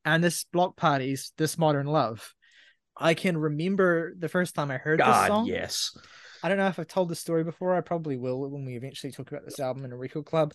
[0.05, 2.35] And this Bloc Party's, This Modern Love.
[2.97, 5.47] I can remember the first time I heard this song.
[5.47, 5.97] yes.
[6.43, 7.75] I don't know if I've told the story before.
[7.75, 10.53] I probably will when we eventually talk about this album in a record club.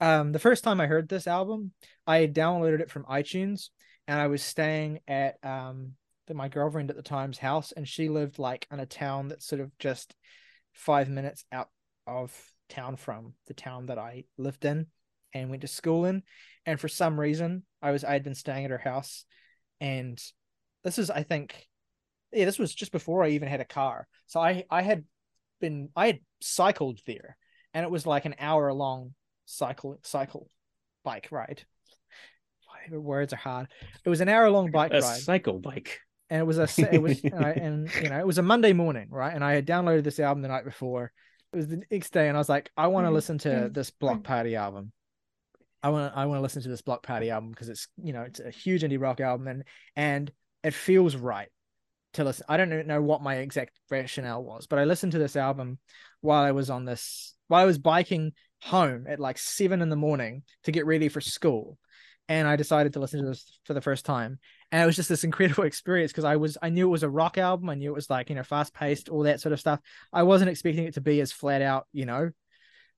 [0.00, 1.72] Um, the first time I heard this album,
[2.06, 3.68] I downloaded it from iTunes,
[4.08, 5.92] and I was staying at um
[6.34, 9.60] my girlfriend at the time's house, and she lived like in a town that's sort
[9.60, 10.14] of just
[10.72, 11.68] five minutes out
[12.06, 12.34] of
[12.68, 14.86] town from the town that I lived in
[15.32, 16.22] and went to school in.
[16.66, 19.24] And for some reason, I was I had been staying at her house,
[19.80, 20.20] and
[20.84, 21.66] this is I think
[22.32, 24.06] yeah, this was just before I even had a car.
[24.26, 25.04] So I I had
[25.60, 27.36] been I had cycled there,
[27.74, 29.14] and it was like an hour long
[29.46, 30.50] cycle cycle
[31.04, 31.64] bike ride.
[32.90, 33.68] Words are hard.
[34.04, 36.00] It was an hour long bike a ride cycle bike.
[36.30, 39.08] and it was a it was uh, and you know it was a Monday morning,
[39.10, 39.34] right?
[39.34, 41.12] And I had downloaded this album the night before.
[41.52, 43.90] It was the next day, and I was like, I want to listen to this
[43.90, 44.92] Bloc Party album.
[45.82, 48.12] I want to I want to listen to this Bloc Party album because it's you
[48.12, 49.64] know it's a huge indie rock album and
[49.96, 50.30] and
[50.62, 51.48] it feels right
[52.14, 52.44] to listen.
[52.48, 55.78] I don't know what my exact rationale was, but I listened to this album
[56.20, 59.96] while I was on this while I was biking home at like seven in the
[59.96, 61.78] morning to get ready for school
[62.28, 64.38] and I decided to listen to this for the first time.
[64.70, 67.10] And it was just this incredible experience because I was I knew it was a
[67.10, 67.70] rock album.
[67.70, 69.80] I knew it was like, you know, fast paced, all that sort of stuff.
[70.12, 72.30] I wasn't expecting it to be as flat out, you know,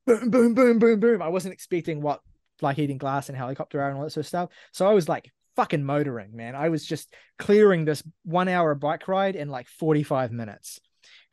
[0.06, 1.22] boom, boom, boom, boom, boom.
[1.22, 2.20] I wasn't expecting what
[2.60, 4.50] like eating glass and helicopter and all that sort of stuff.
[4.72, 6.54] So I was like fucking motoring, man.
[6.54, 10.80] I was just clearing this one hour bike ride in like 45 minutes.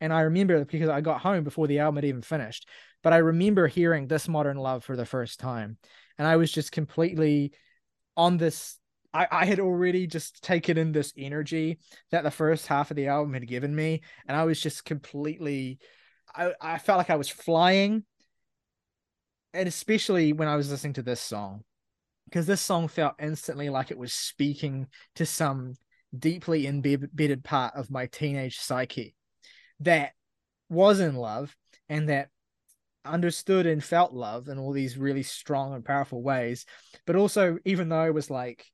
[0.00, 2.68] And I remember because I got home before the album had even finished,
[3.02, 5.76] but I remember hearing This Modern Love for the first time.
[6.18, 7.52] And I was just completely
[8.18, 8.76] on this
[9.14, 11.78] I, I had already just taken in this energy
[12.10, 14.02] that the first half of the album had given me.
[14.26, 15.78] And i was just completely
[16.34, 18.04] i, I felt like i was flying.
[19.54, 21.64] And especially when i was listening to this song
[22.26, 25.74] because this song felt instantly like it was speaking to some
[26.16, 29.14] deeply embedded part of my teenage psyche
[29.80, 30.12] that
[30.68, 31.56] was in love
[31.88, 32.28] and that
[33.04, 36.66] understood and felt love in all these really strong and powerful ways.
[37.06, 38.64] But also, even though I was like,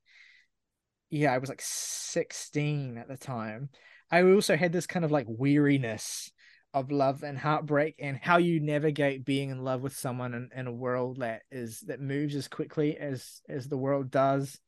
[1.09, 3.69] yeah, I was like 16 at the time,
[4.11, 6.31] I also had this kind of like weariness
[6.73, 10.67] of love and heartbreak and how you navigate being in love with someone in, in
[10.67, 14.59] a world that is that moves as quickly as as the world does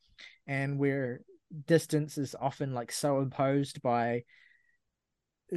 [0.47, 1.19] and where
[1.65, 4.23] distance is often like so imposed by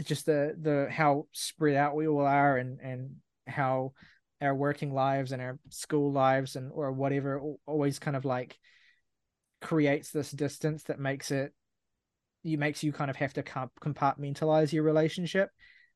[0.03, 3.11] just the the how spread out we all are and and
[3.51, 3.93] how
[4.41, 8.59] our working lives and our school lives and or whatever always kind of like
[9.61, 11.53] creates this distance that makes it
[12.43, 15.51] you makes you kind of have to compartmentalize your relationship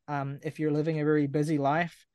[0.09, 2.07] um if you're living a very busy life.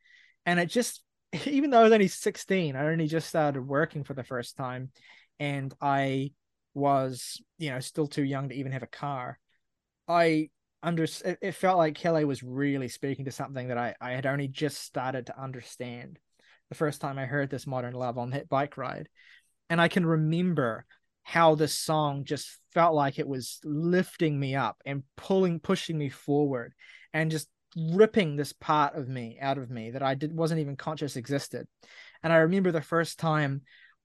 [0.45, 1.02] And it just
[1.45, 4.91] even though I was only 16 I only just started working for the first time
[5.40, 6.32] and I
[6.76, 9.40] was you know still too young to even have a car.
[10.07, 10.49] I
[10.81, 14.26] under it, it felt like Kele was really speaking to something that I, I had
[14.26, 16.19] only just started to understand
[16.69, 19.10] the first time I heard this modern love on that bike ride.
[19.69, 20.85] And I can remember
[21.23, 26.10] how this song just felt like it was lifting me up and pulling pushing me
[26.10, 26.73] forward
[27.14, 27.47] and just
[27.77, 31.68] ripping this part of me out of me that I did wasn't even conscious existed.
[32.23, 33.61] And I remember the first time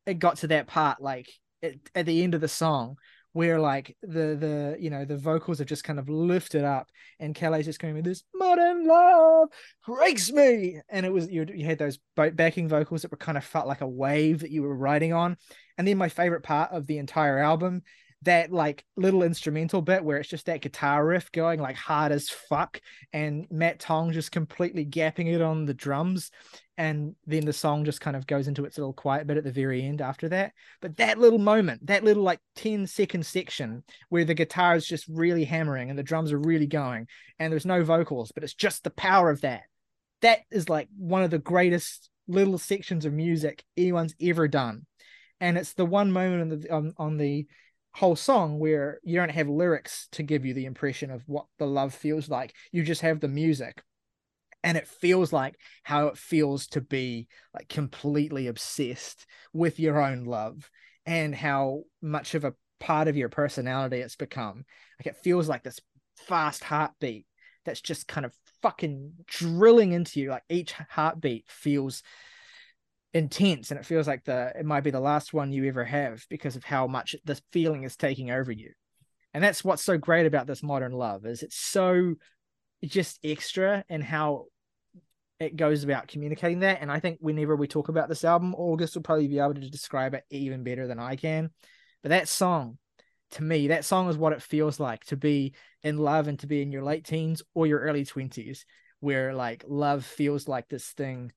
[0.06, 1.30] it got to that part like
[1.62, 2.96] it, at the end of the song
[3.34, 6.88] where like the the you know the vocals are just kind of lifted up
[7.18, 9.48] and Kele's just screaming this modern love
[9.84, 10.80] breaks me.
[10.88, 13.80] And it was you, you had those backing vocals that were kind of felt like
[13.80, 15.36] a wave that you were riding on.
[15.76, 17.82] And then my favorite part of the entire album
[18.24, 22.28] that like little instrumental bit where it's just that guitar riff going like hard as
[22.28, 22.80] fuck
[23.12, 26.30] and Matt Tong just completely gapping it on the drums
[26.76, 29.52] and then the song just kind of goes into its little quiet bit at the
[29.52, 30.52] very end after that.
[30.80, 35.06] But that little moment that little like 10 second section where the guitar is just
[35.08, 37.06] really hammering and the drums are really going
[37.38, 39.62] and there's no vocals but it's just the power of that.
[40.22, 44.86] That is like one of the greatest little sections of music anyone's ever done.
[45.40, 47.46] And it's the one moment um, on the on, on the
[47.94, 51.66] whole song where you don't have lyrics to give you the impression of what the
[51.66, 52.54] love feels like.
[52.72, 53.82] You just have the music.
[54.64, 60.24] And it feels like how it feels to be like completely obsessed with your own
[60.24, 60.70] love
[61.06, 64.64] and how much of a part of your personality it's become.
[64.98, 65.80] Like it feels like this
[66.16, 67.26] fast heartbeat
[67.64, 70.30] that's just kind of fucking drilling into you.
[70.30, 72.02] Like each heartbeat feels
[73.14, 76.26] intense and it feels like the it might be the last one you ever have
[76.28, 78.72] because of how much this feeling is taking over you.
[79.32, 82.14] And that's what's so great about this modern love is it's so
[82.84, 84.46] just extra and how
[85.38, 86.82] it goes about communicating that.
[86.82, 89.70] And i think whenever we talk about this album august will probably be able to
[89.70, 91.50] describe it even better than i can.
[92.02, 92.78] But that song
[93.32, 95.54] to me that song is what it feels like to be
[95.84, 98.64] in love and to be in your late teens or your early 20s
[99.00, 101.32] where like love feels like this thing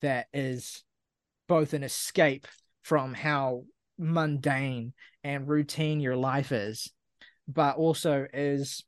[0.00, 0.84] that is
[1.48, 2.46] both an escape
[2.82, 3.64] from how
[3.98, 4.92] mundane
[5.22, 6.90] and routine your life is,
[7.48, 8.84] but also is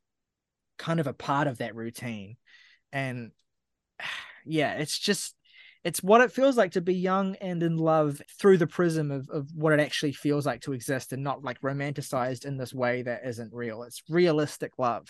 [0.77, 2.37] kind of a part of that routine.
[2.91, 3.31] And
[4.45, 5.35] yeah, it's just
[5.83, 9.29] it's what it feels like to be young and in love through the prism of,
[9.29, 13.03] of what it actually feels like to exist and not like romanticized in this way
[13.03, 13.83] that isn't real.
[13.83, 15.07] It's realistic love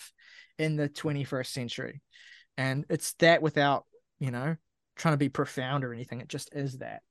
[0.56, 2.00] in the 21st century.
[2.56, 3.86] And it's that without,
[4.20, 4.56] you know,
[4.94, 6.20] trying to be profound or anything.
[6.20, 7.02] It just is that.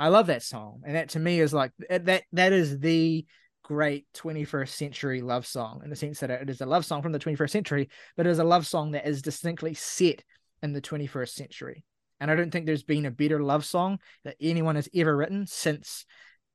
[0.00, 2.24] I love that song, and that to me is like that.
[2.32, 3.26] That is the
[3.62, 7.12] great 21st century love song in the sense that it is a love song from
[7.12, 10.24] the 21st century, but it is a love song that is distinctly set
[10.62, 11.84] in the 21st century.
[12.18, 15.46] And I don't think there's been a better love song that anyone has ever written
[15.46, 16.04] since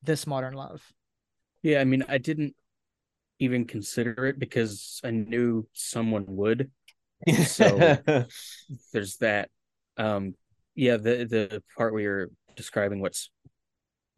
[0.04, 0.84] this modern love.
[1.62, 2.56] Yeah, I mean, I didn't
[3.40, 6.72] even consider it because I knew someone would.
[7.46, 7.98] So
[8.94, 9.50] there's that.
[9.98, 10.36] Um,
[10.76, 13.30] yeah, the the part where you're describing what's,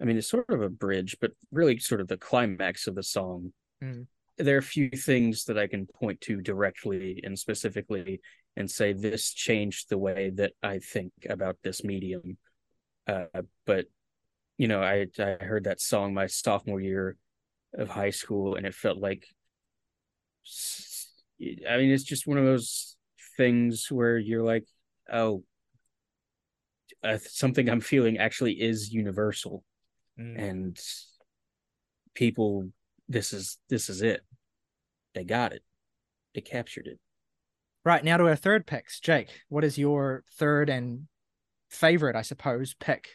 [0.01, 3.03] I mean, it's sort of a bridge, but really sort of the climax of the
[3.03, 3.53] song.
[3.83, 4.07] Mm.
[4.37, 8.21] There are a few things that I can point to directly and specifically
[8.55, 12.37] and say this changed the way that I think about this medium.
[13.07, 13.85] Uh, but
[14.57, 17.15] you know, I I heard that song my sophomore year
[17.73, 19.27] of high school, and it felt like,
[21.69, 22.95] I mean, it's just one of those
[23.37, 24.65] things where you're like,
[25.11, 25.43] oh,
[27.03, 29.63] uh, something I'm feeling actually is universal,
[30.19, 30.49] Mm.
[30.49, 30.79] and
[32.13, 32.69] people,
[33.07, 34.21] this is this is it.
[35.13, 35.63] They got it.
[36.33, 36.99] They captured it.
[37.85, 38.99] Right now to our third picks.
[38.99, 41.07] Jake, what is your third and
[41.69, 43.07] favorite, I suppose, pick?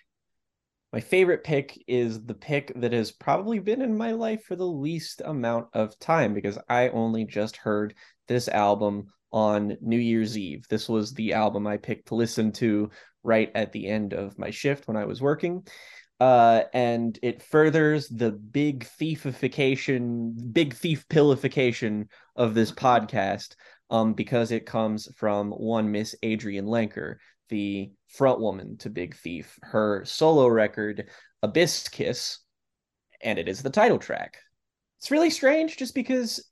[0.92, 4.66] My favorite pick is the pick that has probably been in my life for the
[4.66, 7.94] least amount of time because I only just heard
[8.28, 10.66] this album on New Year's Eve.
[10.68, 12.90] This was the album I picked to listen to
[13.22, 15.66] right at the end of my shift when I was working.
[16.22, 23.56] Uh, and it furthers the big thiefification, big thief pillification of this podcast
[23.90, 27.16] um, because it comes from one Miss Adrianne Lenker,
[27.48, 31.08] the front woman to Big Thief, her solo record,
[31.42, 32.38] abysskiss,
[33.20, 34.38] and it is the title track.
[35.00, 36.48] It's really strange just because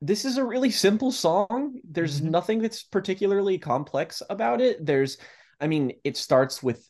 [0.00, 1.78] this is a really simple song.
[1.88, 2.30] There's Mhm.
[2.30, 4.84] nothing that's particularly complex about it.
[4.84, 5.18] There's,
[5.60, 6.84] I mean, it starts with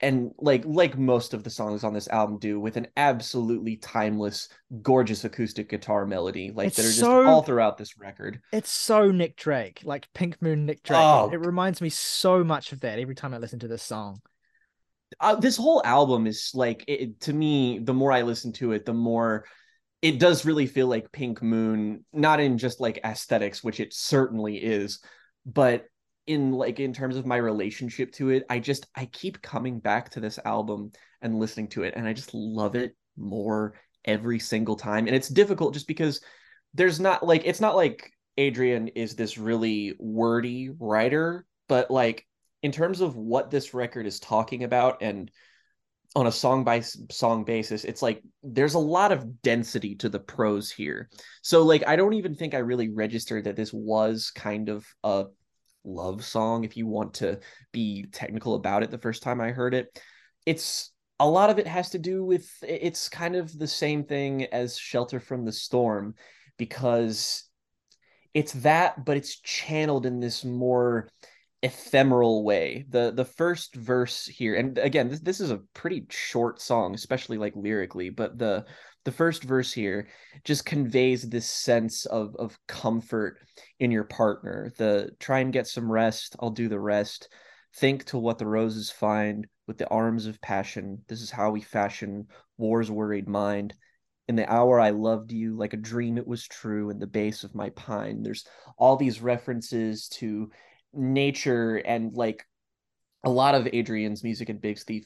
[0.00, 4.48] and like like most of the songs on this album do with an absolutely timeless
[4.82, 8.70] gorgeous acoustic guitar melody like It's that are just so- all throughout this record It's
[8.70, 10.98] so Nick Drake, like Pink Moon Nick Drake.
[11.00, 11.30] Oh.
[11.32, 14.20] It reminds me so much of that every time I listen to this song.
[15.20, 18.84] uh, this whole album is like it, to me the more i listen to it
[18.84, 19.44] the more
[20.02, 24.56] it does really feel like pink moon not in just like aesthetics which it certainly
[24.56, 25.00] is
[25.46, 25.86] but
[26.26, 30.10] in like in terms of my relationship to it i just i keep coming back
[30.10, 30.90] to this album
[31.22, 33.74] and listening to it and i just love it more
[34.06, 35.06] every single time.
[35.06, 36.20] And it's difficult just because
[36.74, 42.26] there's not like it's not like adrianne is this really wordy writer but like
[42.62, 45.30] in terms of what this record is talking about and
[46.14, 50.18] on a song by song basis it's like there's a lot of density to the
[50.18, 51.08] prose here.
[51.42, 55.26] So like i don't even think i really registered that this was kind of a
[55.86, 57.38] love song if you want to
[57.72, 60.00] be technical about it the first time i heard it.
[60.44, 64.44] It's a lot of it has to do with it's kind of the same thing
[64.46, 66.14] as shelter from the storm
[66.58, 67.44] because
[68.34, 71.08] it's that but it's channeled in this more
[71.62, 72.84] ephemeral way.
[72.90, 77.38] The the first verse here and again this, this is a pretty short song especially
[77.38, 78.66] like lyrically but the
[79.04, 80.08] the first verse here
[80.44, 83.38] just conveys this sense of of comfort
[83.78, 87.28] in your partner the try and get some rest i'll do the rest
[87.76, 91.60] think to what the roses find with the arms of passion this is how we
[91.60, 92.26] fashion
[92.56, 93.74] war's worried mind
[94.28, 97.44] in the hour I loved you like a dream it was true in the base
[97.44, 98.22] of my pine.
[98.22, 98.44] There's
[98.76, 100.50] all these references to
[100.92, 102.44] nature and like
[103.24, 105.04] a lot of Adrianne's music and Big Thief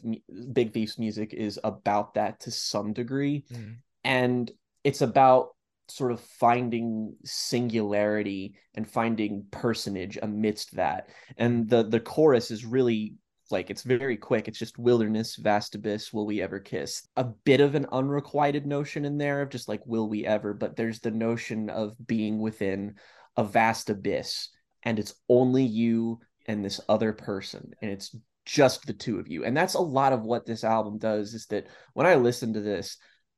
[0.52, 3.44] Big Thief's music is about that to some degree.
[3.52, 3.76] Mm.
[4.04, 4.50] And
[4.84, 5.50] it's about
[5.90, 11.08] sort of finding singularity and finding personage amidst that.
[11.36, 13.14] And the the chorus is really
[13.50, 14.48] like it's very quick.
[14.48, 17.06] It's just wilderness, vast abyss, will we ever kiss?
[17.16, 20.76] A bit of an unrequited notion in there of just like will we ever, but
[20.76, 22.94] there's the notion of being within
[23.36, 24.48] a vast abyss
[24.82, 28.14] and it's only you and this other person and it's
[28.46, 29.44] just the two of you.
[29.44, 32.60] And that's a lot of what this album does is that when I listen to
[32.60, 32.96] this,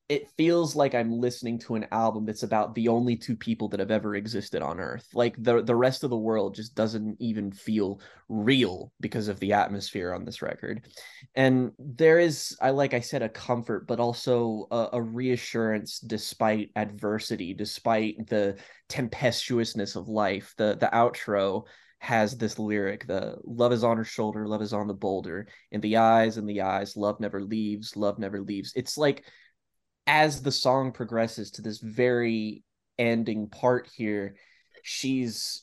[0.08, 3.80] it feels like I'm listening to an album that's about the only two people that
[3.80, 5.08] have ever existed on Earth.
[5.14, 9.52] Like the the rest of the world just doesn't even feel real because of the
[9.54, 10.86] atmosphere on this record.
[11.34, 16.70] And there is, I like I said, a comfort, but also a, a reassurance despite
[16.76, 18.58] adversity, despite the
[18.88, 20.52] tempestuousness of life.
[20.58, 21.64] The the outro
[22.00, 25.80] has this lyric the love is on her shoulder love is on the boulder in
[25.82, 29.24] the eyes in the eyes love never leaves love never leaves it's like
[30.06, 32.62] as the song progresses to this very
[32.98, 34.34] ending part here
[34.82, 35.62] she's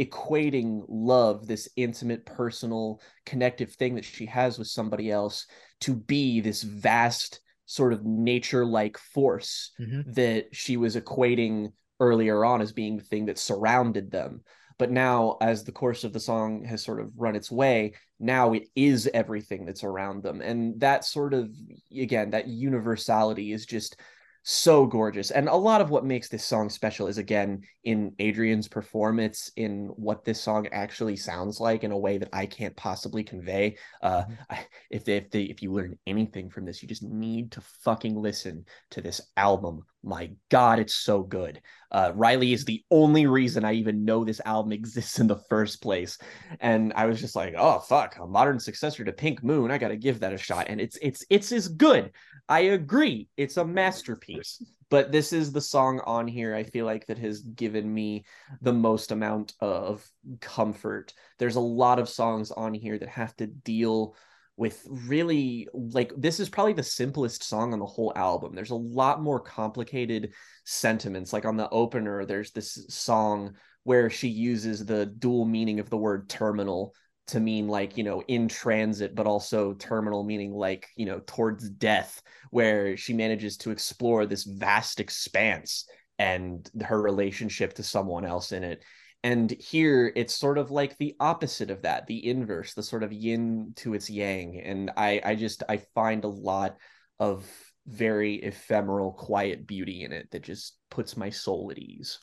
[0.00, 5.46] equating love, this intimate, personal, connective thing that she has with somebody else,
[5.80, 10.14] to be this vast sort of nature like force Mhm.
[10.14, 14.42] that she was equating earlier on as being the thing that surrounded them.
[14.78, 18.52] But now, as the course of the song has sort of run its way, now
[18.52, 20.40] it is everything that's around them.
[20.40, 21.50] And that sort of,
[21.96, 23.96] again, that universality is just
[24.44, 25.30] so gorgeous.
[25.30, 29.88] And a lot of what makes this song special is, again, in Adrianne's performance, in
[29.96, 33.76] what this song actually sounds like in a way that I can't possibly convey.
[34.00, 34.60] Uh, I,
[34.90, 38.16] if they, if they, if you learn anything from this, you just need to fucking
[38.16, 39.82] listen to this album.
[40.02, 41.60] My God, it's so good.
[41.90, 45.82] Uh, Riley is the only reason I even know this album exists in the first
[45.82, 46.18] place,
[46.60, 49.70] and I was just like, oh fuck, a modern successor to Pink Moon.
[49.70, 52.12] I got to give that a shot, and it's it's it's as good.
[52.48, 54.62] I agree, it's a masterpiece.
[54.90, 58.24] But this is the song on here I feel like that has given me
[58.62, 60.08] the most amount of
[60.40, 61.12] comfort.
[61.38, 64.14] There's a lot of songs on here that have to deal
[64.58, 68.56] with really like this is probably the simplest song on the whole album.
[68.56, 70.32] There's a lot more complicated
[70.64, 71.32] sentiments.
[71.32, 73.54] Like on the opener, there's this song
[73.84, 76.92] where she uses the dual meaning of the word terminal
[77.28, 81.70] to mean like, you know, in transit, but also terminal meaning like, you know, towards
[81.70, 82.20] death,
[82.50, 85.86] where she manages to explore this vast expanse
[86.18, 88.82] and her relationship to someone else in it
[89.24, 93.12] and here it's sort of like the opposite of that the inverse the sort of
[93.12, 96.76] yin to its yang and i i just i find a lot
[97.18, 97.46] of
[97.86, 102.18] very ephemeral quiet beauty in it that just puts my soul at ease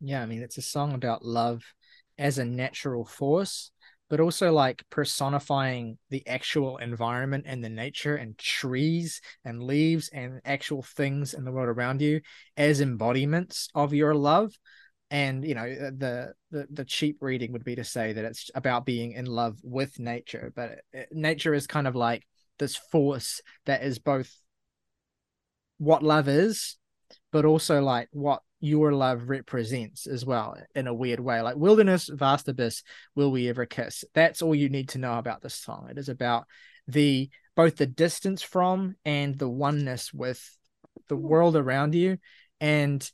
[0.00, 1.62] Yeah, I mean, it's a song about love
[2.18, 3.70] as a natural force,
[4.08, 10.40] but also like personifying the actual environment and the nature and trees and leaves and
[10.44, 12.20] actual things in the world around you
[12.56, 14.52] as embodiments of your love.
[15.10, 18.50] And you know, uh, the the the cheap reading would be to say that it's
[18.54, 22.26] about being in love with nature, but uh, nature is kind of like
[22.58, 24.34] this force that is both
[25.78, 26.76] what love is,
[27.32, 31.40] but also like what your love represents as well in a weird way.
[31.40, 32.82] Like wilderness, vast abyss,
[33.14, 34.04] will we ever kiss?
[34.14, 35.88] That's all you need to know about this song.
[35.90, 36.46] It is about
[36.86, 40.42] the both the distance from and the oneness with
[41.08, 42.18] the world around you
[42.60, 43.10] and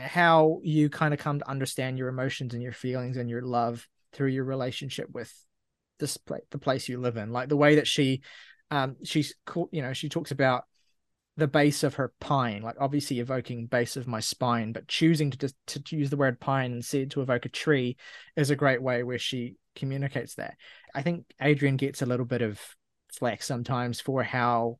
[0.00, 3.86] how you kind of come to understand your emotions and your feelings and your love
[4.12, 5.32] through your relationship with
[5.98, 8.22] this place the place you live in like the way that she
[8.70, 9.34] um she's
[9.70, 10.64] you know she talks about
[11.40, 15.38] the base of her pine, like obviously evoking base of my spine, but choosing to
[15.38, 17.96] just to use the word pine instead to evoke a tree
[18.36, 20.54] is a great way where she communicates that.
[20.94, 22.60] I think Adrianne gets a little bit of
[23.12, 24.78] flack sometimes for how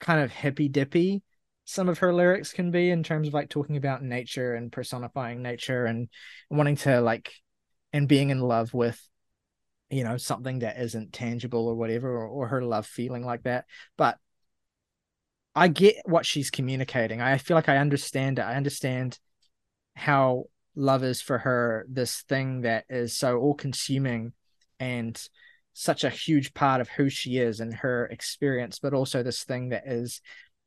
[0.00, 1.22] kind of hippy dippy
[1.64, 5.42] some of her lyrics can be in terms of like talking about nature and personifying
[5.42, 6.08] nature and
[6.50, 7.32] wanting to like
[7.92, 9.00] and being in love with
[9.90, 13.64] you know something that isn't tangible or whatever or, or her love feeling like that
[13.96, 14.18] but
[15.54, 17.20] I get what she's communicating.
[17.20, 18.42] I feel like I understand it.
[18.42, 19.18] I understand
[19.94, 24.32] how love is for her this thing that is so all consuming
[24.80, 25.20] and
[25.72, 29.68] such a huge part of who she is and her experience, but also this thing
[29.68, 30.20] that is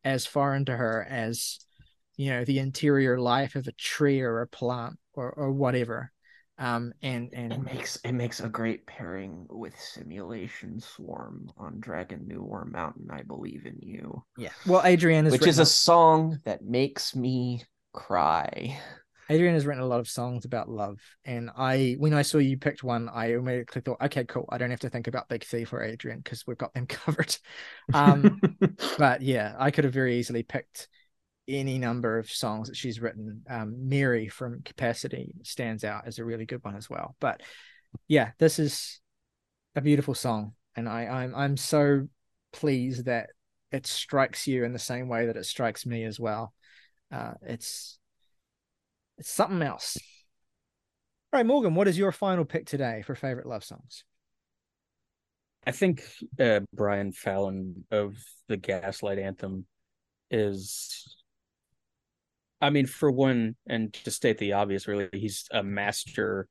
[0.07, 1.59] as foreign to her as
[2.15, 6.11] you know the interior life of a tree or a plant or or whatever.
[6.59, 12.27] Um, and and it makes it makes a great pairing with simulation swarm on Dragon
[12.27, 14.23] New Warm Mountain i believe in you.
[14.37, 17.63] Yeah, well, Adrianne is which is a song that makes me
[17.93, 18.79] cry
[19.29, 22.57] Adrianne has written a lot of songs about love, and I when I saw you
[22.57, 24.47] picked one, I immediately thought, okay, cool.
[24.49, 27.35] I don't have to think about Big Thief or Adrianne because we've got them covered.
[27.93, 28.39] Um,
[28.97, 30.87] but yeah, I could have very easily picked
[31.47, 33.43] any number of songs that she's written.
[33.49, 37.15] Um, Mary from Capacity stands out as a really good one as well.
[37.19, 37.41] But
[38.07, 39.01] yeah, this is
[39.75, 42.07] a beautiful song, and I I'm I'm so
[42.53, 43.29] pleased that
[43.71, 46.53] it strikes you in the same way that it strikes me as well.
[47.11, 47.99] Uh, it's
[49.17, 49.97] it's something else.
[51.33, 54.03] All right, Morgan, what is your final pick today for favorite love songs?
[55.65, 56.01] I think
[56.39, 58.15] uh, Brian Fallon of
[58.47, 59.65] the Gaslight Anthem
[60.31, 61.15] is.
[62.61, 66.47] I mean, for one, and to state the obvious, really, he's a master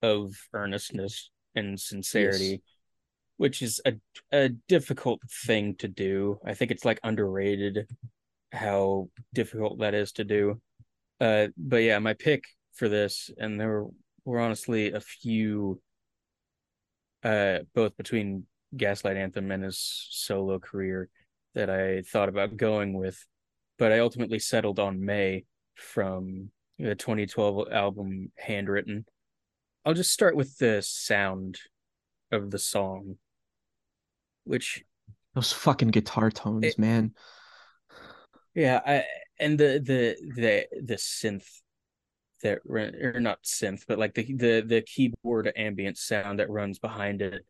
[0.00, 2.60] of earnestness and sincerity, Yes.
[3.36, 3.94] which is a
[4.30, 6.38] a difficult thing to do.
[6.46, 7.88] I think it's like underrated
[8.52, 10.60] how difficult that is to do.
[11.20, 13.86] Uh, but yeah, my pick for this, and there were,
[14.24, 15.80] were honestly a few
[17.22, 18.44] uh both between
[18.76, 19.78] Gaslight Anthem and his
[20.10, 21.08] solo career
[21.54, 23.24] that I thought about going with,
[23.78, 29.06] but I ultimately settled on Mae from the 2012 album Handwritten.
[29.84, 31.58] I'll just start with the sound
[32.32, 33.16] of the song,
[34.44, 34.82] which
[35.34, 37.14] Those fucking guitar tones, It- man.
[38.54, 39.04] yeah, I
[39.38, 41.46] and the the the the synth
[42.42, 47.22] that or not synth, but like the the the keyboard ambient sound that runs behind
[47.22, 47.44] it.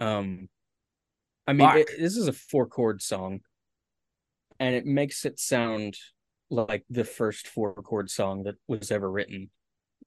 [0.00, 0.48] Um,
[1.46, 3.40] I mean, it, this is a four chord song,
[4.58, 5.96] and it makes it sound
[6.50, 9.50] like the first four chord song that was ever written.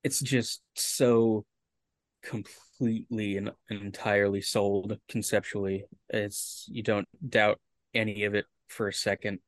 [0.04, 1.46] It's just so
[2.24, 5.86] completely and entirely sold conceptually.
[6.10, 7.60] It's you don't doubt
[7.94, 9.40] any of it for a second.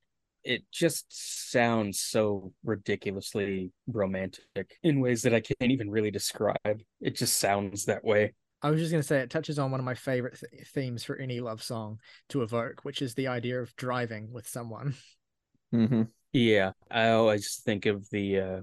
[0.44, 1.06] It just
[1.52, 6.82] sounds so ridiculously romantic in ways that I can't even really describe.
[7.00, 8.34] It just sounds that way.
[8.62, 11.04] I was just going to say it touches on one of my favorite th- themes
[11.04, 12.00] for any love song
[12.30, 14.96] to evoke, which is the idea of driving with someone.
[15.74, 16.04] Mm-hmm.
[16.34, 18.62] Yeah, I always think of the uh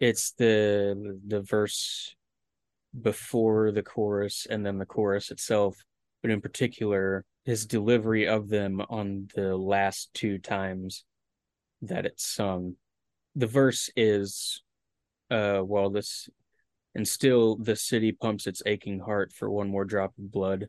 [0.00, 2.14] it's the the verse
[3.00, 5.76] before the chorus and then the chorus itself,
[6.22, 11.04] but in particular his delivery of them on the last two times
[11.82, 12.76] that it's sung.
[13.34, 14.62] The verse is
[15.30, 16.28] uh well this
[16.94, 20.68] and still the city pumps its aching heart for one more drop of blood.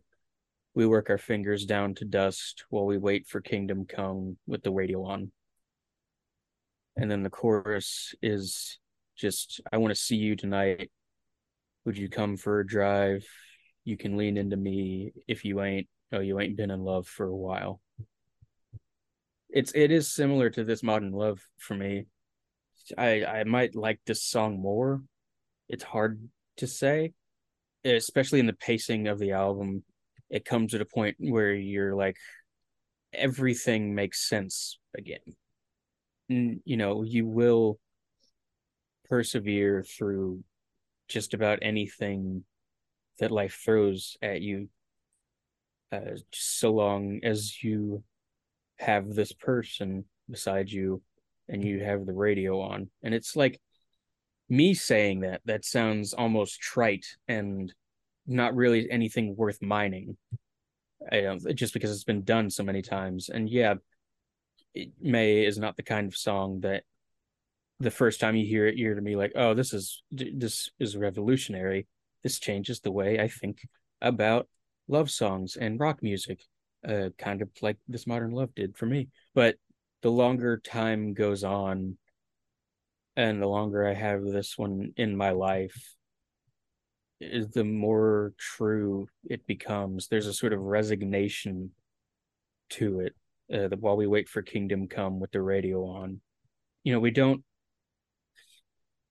[0.74, 4.72] We work our fingers down to dust while we wait for kingdom come with the
[4.72, 5.32] radio on.
[6.96, 8.80] And then the chorus is
[9.16, 10.90] just I want to see you tonight.
[11.86, 13.28] Would you come for a drive?
[13.86, 17.26] You can lean into me if you ain't oh you ain't been in love for
[17.26, 17.82] a while.
[19.50, 22.06] It's it is similar to this modern love for me.
[22.98, 25.02] I I might like this song more.
[25.70, 27.14] It's hard to say,
[27.86, 29.84] especially in the pacing of the album.
[30.30, 32.18] It comes at a point where you're like
[33.14, 35.20] everything makes sense again.
[36.30, 37.80] N- You know, you will
[39.10, 40.44] persevere through
[41.08, 42.44] just about anything
[43.24, 44.68] that life throws at you
[45.92, 48.04] uh, so long as you
[48.78, 51.02] have this person beside you
[51.48, 52.90] and you have the radio on.
[53.02, 53.60] And it's like
[54.50, 57.74] me saying that that sounds almost trite and
[58.28, 60.18] not really anything worth mining.
[61.12, 63.30] I don't, just because it's been done so many times.
[63.30, 63.76] And yeah
[64.74, 66.84] it, Mae is not the kind of song that
[67.80, 70.96] the first time you hear it you're gonna be like oh this is this is
[70.96, 71.88] revolutionary
[72.24, 73.68] this changes the way i think
[74.02, 74.48] about
[74.88, 76.42] love songs and rock music
[76.88, 79.08] uh kind of like this modern love did for me.
[79.34, 79.56] But
[80.02, 81.98] the longer time goes on
[83.16, 85.96] and the longer i have this one in my life
[87.54, 90.08] the more true it becomes.
[90.08, 91.72] There's a sort of resignation
[92.72, 93.16] to it
[93.54, 96.20] uh, while we wait for kingdom come with the radio on
[96.84, 97.44] you know we don't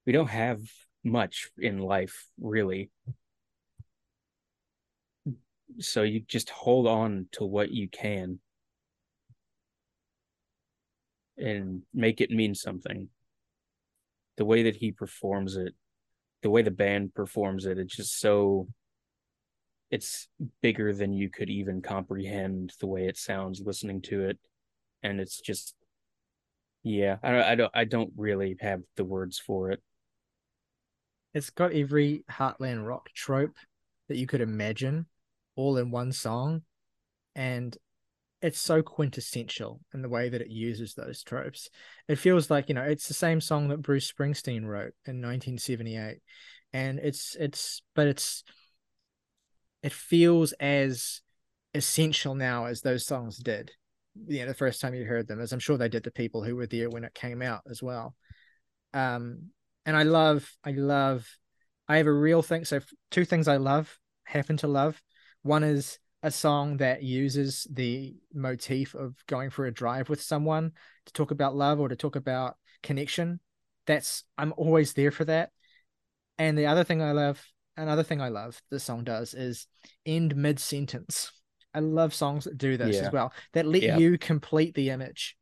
[0.05, 0.59] we don't have
[1.05, 2.91] much in life really.
[5.79, 8.41] So you just hold on to what you can
[11.39, 13.09] and make it mean something.
[14.37, 15.75] The way that he performs it
[16.43, 18.67] the way the band performs it it's just so
[19.93, 20.27] it's
[20.61, 24.39] bigger than you could even comprehend the way it sounds listening to it.
[25.03, 25.75] And it's just
[26.85, 29.81] yeah i don't i don't i don't really have the words for it
[31.35, 33.57] It's got every Heartland rock trope
[34.09, 35.07] that you could imagine
[35.57, 36.63] all in one song.
[37.35, 37.77] And
[38.43, 41.71] it's so quintessential in the way that it uses those tropes.
[42.09, 46.19] It feels like, you know, it's the same song that Bruce Springsteen wrote in 1978.
[46.73, 48.43] And it's, it's, but it's,
[49.83, 51.23] it feels as
[51.75, 53.71] essential now as those songs did.
[54.27, 56.43] You know, the first time you heard them, as I'm sure they did to people
[56.43, 58.15] who were there when it came out as well.
[58.93, 59.51] Um,
[59.87, 61.29] and I love, I love,
[61.89, 62.65] I have a real thing.
[62.65, 62.81] So
[63.11, 65.03] two things I love, happen to love.
[65.43, 70.73] One is a song that uses the motif of going for a drive with someone
[71.07, 73.41] to talk about love or to talk about connection.
[73.87, 75.51] That's I'm always there for that.
[76.39, 77.45] And the other thing I love,
[77.77, 79.67] another thing I love this song does is
[80.07, 81.33] end mid sentence.
[81.75, 83.07] I love songs that do this Yeah.
[83.07, 83.33] as well.
[83.53, 83.99] That let Yeah.
[83.99, 85.37] you complete the image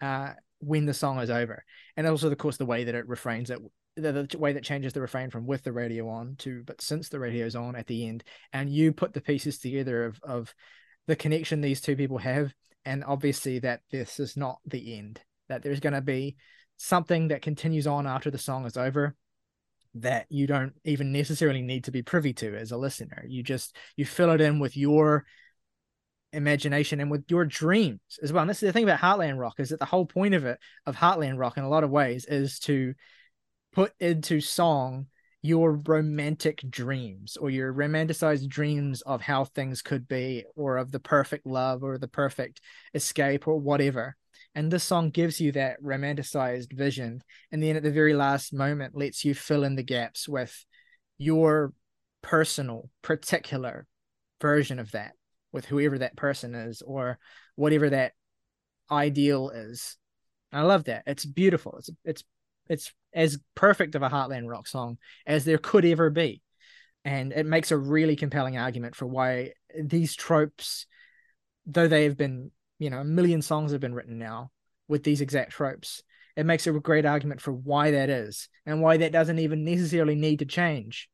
[0.00, 0.32] uh
[0.62, 1.64] when the song is over.
[1.96, 3.58] And also of course the way that it refrains it
[3.94, 7.10] the, the way that changes the refrain from with the radio on to but since
[7.10, 8.24] the radio's on at the end.
[8.52, 10.54] And you put the pieces together of of
[11.06, 12.54] the connection these two people have.
[12.84, 16.36] And obviously that this is not the end that there's going to be
[16.78, 19.14] something that continues on after the song is over
[19.94, 23.24] that you don't even necessarily need to be privy to as a listener.
[23.28, 25.24] You just you fill it in with your
[26.32, 28.42] imagination and with your dreams as well.
[28.42, 30.58] And this is the thing about heartland rock is that the whole point of it
[30.86, 32.94] of heartland rock in a lot of ways is to
[33.72, 35.06] put into song
[35.42, 41.00] your romantic dreams or your romanticized dreams of how things could be or of the
[41.00, 42.60] perfect love or the perfect
[42.94, 44.16] escape or whatever.
[44.54, 48.96] And this song gives you that romanticized vision and then at the very last moment
[48.96, 50.64] lets you fill in the gaps with
[51.18, 51.72] your
[52.22, 53.86] personal particular
[54.40, 55.12] version of that
[55.52, 57.18] with whoever that person is or
[57.56, 58.12] whatever that
[58.90, 59.96] ideal is.
[60.52, 61.04] I love that.
[61.06, 61.76] It's beautiful.
[61.78, 62.24] It's it's
[62.68, 66.42] it's as perfect of a heartland rock song as there could ever be.
[67.04, 70.86] And it makes a really compelling argument for why these tropes
[71.66, 74.50] though they have been you know a million songs have been written now
[74.88, 76.02] with these exact tropes
[76.36, 80.14] it makes a great argument for why that is and why that doesn't even necessarily
[80.14, 81.08] need to change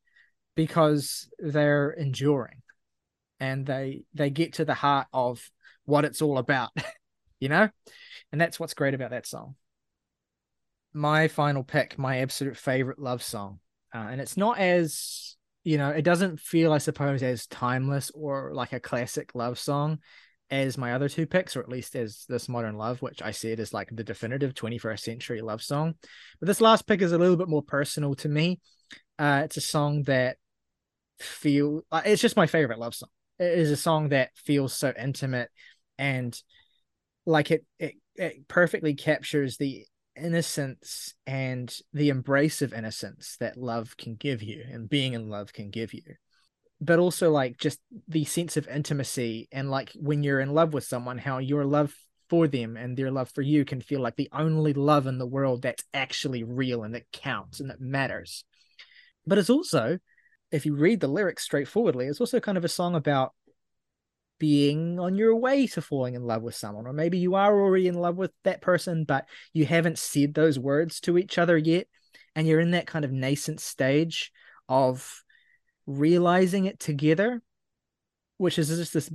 [0.54, 2.62] because they're enduring
[3.40, 5.50] and they they get to the heart of
[5.84, 6.70] what it's all about
[7.40, 7.68] you know?
[8.32, 9.54] And that's what's great about that song.
[10.92, 13.60] My final pick my absolute favorite love song.
[13.94, 18.52] Uh, and it's not as you know it doesn't feel i suppose as timeless or
[18.54, 19.98] like a classic love song
[20.50, 23.58] as my other two picks or at least as this modern love which i said
[23.58, 25.94] is like the definitive 21st century love song.
[26.38, 28.60] But this last pick is a little bit more personal to me.
[29.18, 30.36] Uh, it's a song that
[31.18, 35.50] feel uh, it's just my favorite love song is a song that feels so intimate
[35.98, 36.40] and
[37.26, 39.84] like it it, it perfectly captures the
[40.16, 45.52] innocence and the embrace of innocence that love can give you and being in love
[45.52, 46.02] can give you.
[46.80, 50.84] But also like just the sense of intimacy and like when you're in love with
[50.84, 51.94] someone how your love
[52.28, 55.26] for them and their love for you can feel like the only love in the
[55.26, 58.44] world that's actually real and that counts and that matters.
[59.26, 59.98] But it's also
[60.50, 63.34] if you read the lyrics straightforwardly, it's also kind of a song about
[64.38, 67.88] being on your way to falling in love with someone, or maybe you are already
[67.88, 71.86] in love with that person, but you haven't said those words to each other yet.
[72.36, 74.30] And you're in that kind of nascent stage
[74.68, 75.24] of
[75.86, 77.42] realizing it together,
[78.36, 79.10] which is just this,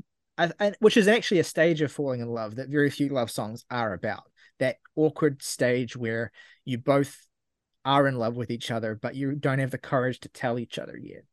[0.79, 3.93] which is actually a stage of falling in love that very few love songs are
[3.93, 4.23] about.
[4.59, 6.31] That awkward stage where
[6.65, 7.17] you both
[7.85, 10.79] are in love with each other, but you don't have the courage to tell each
[10.79, 11.23] other yet.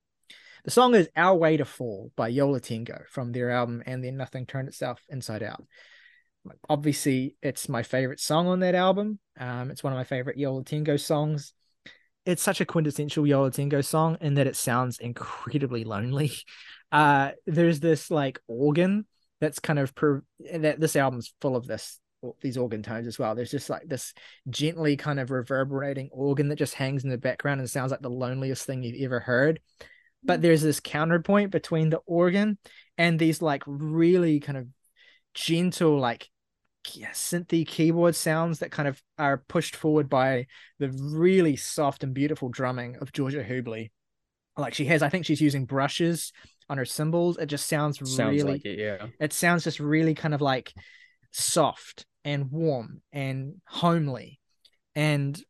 [0.65, 4.05] The song is Our Way to Fall by Yo La Tengo from their album And
[4.05, 5.65] Then Nothing Turned Itself Inside Out.
[6.69, 9.19] Obviously, it's my favorite song on that album.
[9.39, 11.55] Um, it's one of my favorite Yo La Tengo songs.
[12.27, 16.33] It's such a quintessential Yo La Tengo song in that it sounds incredibly lonely.
[16.93, 19.07] Uh, there's this like organ
[19.41, 20.25] that's kind of per-
[20.55, 22.01] that this album's full of this
[22.41, 23.35] these organ tones as well.
[23.35, 24.15] There's just like this
[24.49, 28.11] gently kind of reverberating organ that just hangs in the background and sounds like the
[28.11, 29.61] loneliest thing you've ever heard.
[30.23, 30.43] But mm.
[30.43, 32.59] there's this counterpoint between the organ
[32.99, 34.67] and these like really kind of
[35.35, 36.29] gentle, like
[36.95, 40.47] yeah, synthy keyboard sounds that kind of are pushed forward by
[40.79, 43.91] the really soft and beautiful drumming of Georgia Hubley.
[44.57, 46.33] Like she has, I think she's using brushes
[46.69, 47.39] on her cymbals.
[47.39, 49.07] It just sounds, sounds really, like it, yeah.
[49.19, 50.73] It sounds just really kind of like
[51.31, 54.40] soft and warm and homely.
[54.94, 55.40] And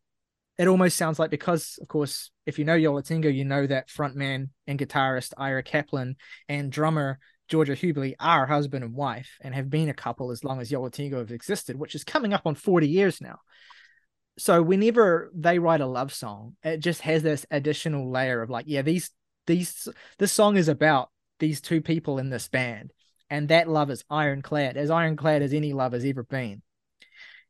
[0.58, 3.88] it almost sounds like because, of course, if you know Yo La you know that
[3.88, 6.16] frontman and guitarist Ira Kaplan
[6.48, 10.60] and drummer Georgia Hubley are husband and wife and have been a couple as long
[10.60, 13.38] as Yo La have existed, which is coming up on 40 years now.
[14.38, 18.66] So whenever they write a love song, it just has this additional layer of like,
[18.68, 19.10] yeah, these
[19.46, 19.88] these
[20.18, 22.92] this song is about these two people in this band
[23.30, 26.62] and that love is ironclad, as ironclad as any love has ever been.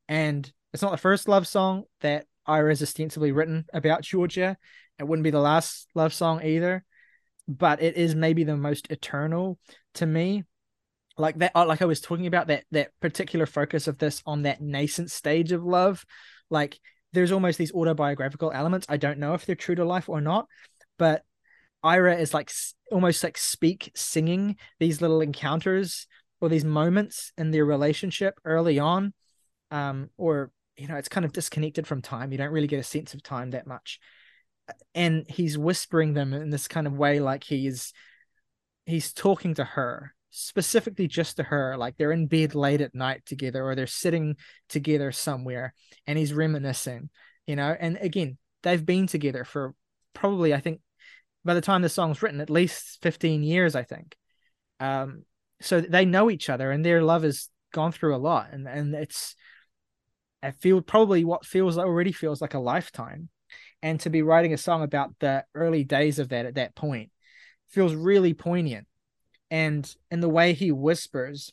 [0.08, 4.56] And it's not the first love song that Ira has ostensibly written about Georgia.
[4.98, 6.84] It wouldn't be the last love song either,
[7.48, 9.58] but it is maybe the most eternal
[9.94, 10.44] to me.
[11.16, 14.42] Like that, uh, like I was talking about that that particular focus of this on
[14.42, 16.04] that nascent stage of love.
[16.50, 16.78] Like
[17.12, 18.86] there's almost these autobiographical elements.
[18.88, 20.46] I don't know if they're true to life or not,
[20.98, 21.24] but
[21.82, 22.50] Ira is like
[22.90, 26.06] almost like speak singing these little encounters
[26.40, 29.12] or these moments in their relationship early on.
[29.70, 32.32] Um, or you know, it's kind of disconnected from time.
[32.32, 34.00] You don't really get a sense of time that much.
[34.94, 37.92] And he's whispering them in this kind of way, like he's
[38.86, 43.24] he's talking to her, specifically just to her, like they're in bed late at night
[43.26, 44.36] together or they're sitting
[44.68, 45.74] together somewhere
[46.06, 47.10] and he's reminiscing,
[47.46, 49.74] you know, and again, they've been together for
[50.14, 50.80] probably, I think,
[51.44, 54.16] by the time the song's written, at least 15 years, I think.
[54.78, 55.24] Um,
[55.60, 58.48] so they know each other and their love has gone through a lot.
[58.52, 59.34] And, and it's,
[60.42, 63.28] I feel probably what feels already feels like a lifetime.
[63.82, 67.10] And to be writing a song about the early days of that at that point
[67.68, 68.86] feels really poignant.
[69.50, 71.52] And in the way he whispers,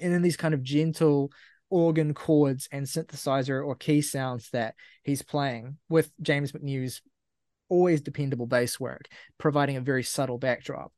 [0.00, 1.30] and in these kind of gentle
[1.68, 4.74] organ chords and synthesizer or key sounds that
[5.04, 7.00] he's playing with James McNew's
[7.70, 9.06] always dependable bass work,
[9.38, 10.92] providing a very subtle backdrop.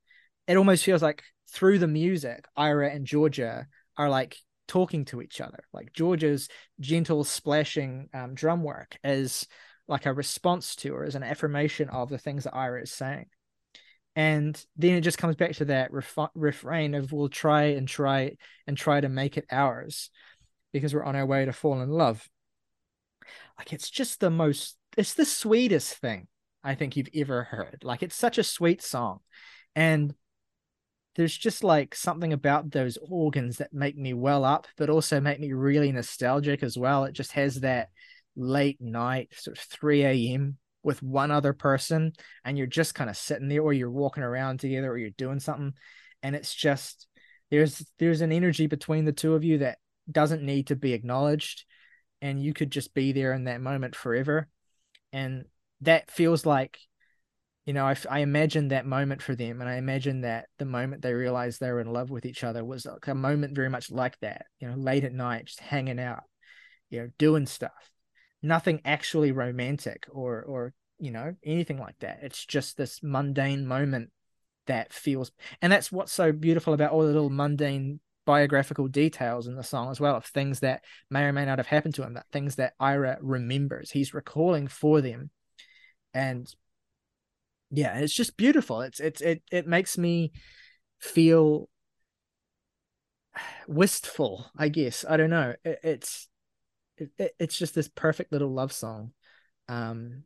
[0.48, 3.66] It almost feels like through the music, Ira and Georgia
[3.96, 4.36] are like
[4.66, 5.62] talking to each other.
[5.72, 6.48] Like Georgia's
[6.80, 9.46] gentle splashing um, drum work is
[9.86, 13.26] like a response to or as an affirmation of the things that Ira is saying.
[14.14, 18.36] And then it just comes back to that ref- refrain of we'll try and try
[18.66, 20.10] and try to make it ours
[20.72, 22.26] because we're on our way to fall in love.
[23.58, 26.28] Like it's just the most, it's the sweetest thing
[26.64, 27.80] I think you've ever heard.
[27.82, 29.20] Like it's such a sweet song.
[29.74, 30.14] And
[31.16, 35.40] there's just like something about those organs that make me well up, but also make
[35.40, 37.04] me really nostalgic as well.
[37.04, 37.90] It just has that
[38.34, 40.56] late night, sort of 3 a.m.
[40.82, 42.12] with one other person,
[42.44, 45.40] and you're just kind of sitting there, or you're walking around together, or you're doing
[45.40, 45.74] something,
[46.22, 47.06] and it's just
[47.50, 49.78] there's there's an energy between the two of you that
[50.10, 51.64] doesn't need to be acknowledged,
[52.22, 54.48] and you could just be there in that moment forever,
[55.12, 55.44] and
[55.82, 56.78] that feels like
[57.64, 61.02] you know, I, I imagine that moment for them, and I imagine that the moment
[61.02, 63.90] they realized they were in love with each other was like a moment very much
[63.90, 64.46] like that.
[64.58, 66.24] You know, late at night, just hanging out,
[66.90, 67.70] you know, doing stuff.
[68.42, 72.20] Nothing actually romantic or or you know anything like that.
[72.22, 74.10] It's just this mundane moment
[74.66, 75.30] that feels,
[75.60, 79.90] and that's what's so beautiful about all the little mundane biographical details in the song
[79.90, 82.56] as well of things that may or may not have happened to him, that things
[82.56, 83.90] that Ira remembers.
[83.92, 85.30] He's recalling for them,
[86.14, 86.54] and
[87.70, 88.82] yeah it's just beautiful.
[88.82, 90.32] It's it's it it makes me
[91.00, 91.68] feel
[93.66, 95.04] wistful i guess.
[95.08, 95.54] I don't know.
[95.64, 96.28] It, it's
[96.98, 99.12] it, it's just this perfect little love song.
[99.68, 100.24] Um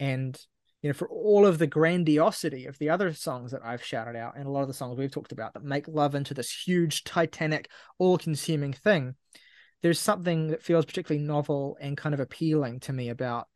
[0.00, 0.38] and
[0.82, 4.36] you know for all of the grandiosity of the other songs that i've shouted out
[4.36, 7.02] and a lot of the songs we've talked about that make love into this huge
[7.02, 7.68] titanic
[7.98, 9.14] all-consuming thing
[9.82, 13.48] there's something that feels particularly novel and kind of appealing to me about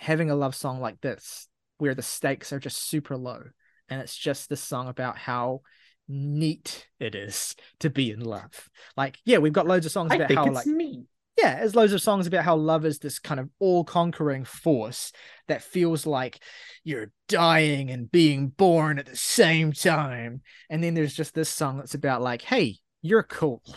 [0.00, 1.46] having a love song like this
[1.76, 3.42] where the stakes are just super low
[3.90, 5.60] and it's just this song about how
[6.08, 8.68] neat it is to be in love.
[8.96, 11.04] Like yeah we've got loads of songs I about think how it's like neat.
[11.38, 15.12] yeah there's loads of songs about how love is this kind of all-conquering force
[15.48, 16.40] that feels like
[16.82, 20.40] you're dying and being born at the same time.
[20.70, 23.62] And then there's just this song that's about like hey you're cool.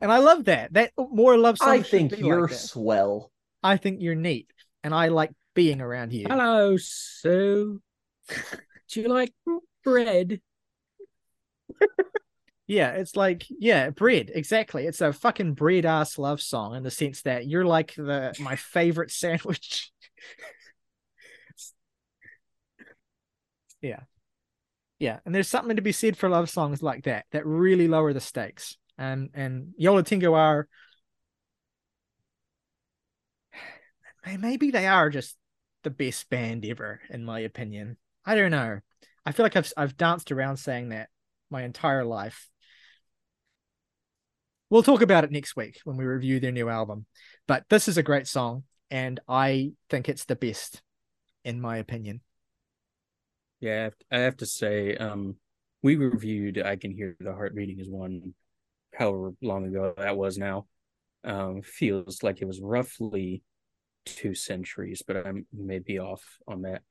[0.00, 0.72] And i love that.
[0.74, 3.30] That more love songs I think you're like swell.
[3.62, 4.48] i think you're neat
[4.86, 7.80] and i like being around you Hello, Sue.
[8.90, 9.32] Do you like
[9.82, 10.40] bread?
[12.66, 14.30] Yeah, it's like yeah, bread.
[14.34, 14.86] Exactly.
[14.86, 18.56] It's a fucking bread ass love song in the sense that you're like the my
[18.56, 19.92] favorite sandwich.
[23.80, 24.00] yeah.
[24.98, 28.12] Yeah, and there's something to be said for love songs like that that really lower
[28.12, 28.76] the stakes.
[28.98, 30.68] And and Yo La Tengo are
[34.36, 35.36] maybe they are just
[35.84, 37.96] the best band ever in my opinion.
[38.24, 38.80] I don't know.
[39.24, 41.08] I feel like I've I've danced around saying that
[41.50, 42.48] my entire life.
[44.68, 47.06] We'll talk about it next week when we review their new album.
[47.46, 50.82] But this is a great song, and I think it's the best,
[51.44, 52.20] in my opinion.
[53.60, 55.36] Yeah, I have- to say, um,
[55.82, 58.34] we reviewed "I Can Hear the Heart Beating" as one,
[58.92, 60.66] however long ago that was now.
[61.22, 63.42] Um, feels like it was roughly
[64.06, 66.82] two centuries, but I may be off on that.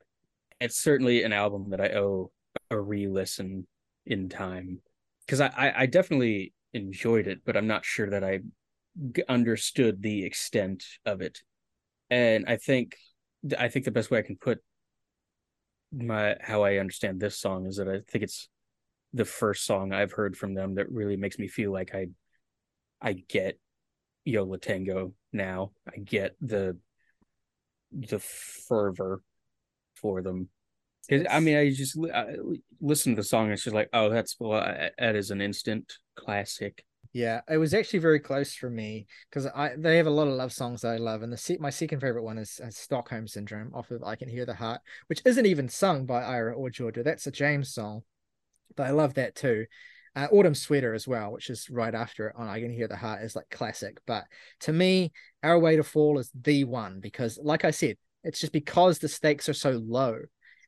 [0.60, 2.30] It's certainly an album that I owe
[2.70, 3.66] a re-listen
[4.06, 4.80] in time
[5.26, 8.40] because I, I definitely enjoyed it, but I'm not sure that I
[9.28, 11.42] understood the extent of it.
[12.10, 12.96] And I think
[13.58, 14.62] I think the best way I can put
[15.92, 18.48] my how I understand this song is that I think it's
[19.12, 22.08] the first song I've heard from them that really makes me feel like I
[23.00, 23.58] I get
[24.24, 25.72] Yo La Tengo now.
[25.86, 26.76] I get the
[27.92, 29.20] the fervor
[29.94, 30.48] for them.
[31.08, 32.34] Because I mean, I just I
[32.80, 33.50] listen to the song.
[33.52, 34.60] It's just like, oh, that's well,
[34.98, 36.84] that is an instant classic.
[37.12, 40.34] Yeah, it was actually very close for me because I they have a lot of
[40.34, 43.26] love songs that I love, and the se- my second favorite one is, is Stockholm
[43.26, 46.68] Syndrome off of I Can Hear the Heart, which isn't even sung by Ira or
[46.68, 47.02] Georgia.
[47.02, 48.02] That's a James song,
[48.76, 49.66] but I love that too.
[50.16, 52.96] Uh, Autumn Sweater as well, which is right after it on I Can Hear the
[52.96, 53.98] Heart, is like classic.
[54.06, 54.24] But
[54.60, 55.12] to me,
[55.42, 59.08] Our Way to Fall is the one because, like I said, it's just because the
[59.08, 60.20] stakes are so low.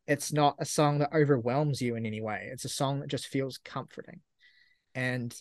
[0.07, 2.51] It's not a song that overwhelms you in any way.
[2.53, 4.21] It's a song that just feels comforting,
[4.95, 5.35] and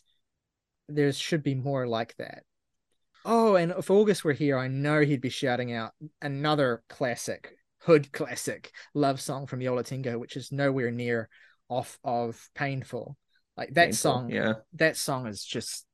[0.88, 2.43] there should be more like that.
[3.25, 8.13] Oh, and if August were here, I know he'd be shouting out another classic, hood
[8.13, 11.27] classic love song from Yo La Tengo, which is nowhere near
[11.67, 13.17] off of Painful.
[13.57, 14.53] Like that Painful, song, yeah.
[14.75, 15.85] that song is just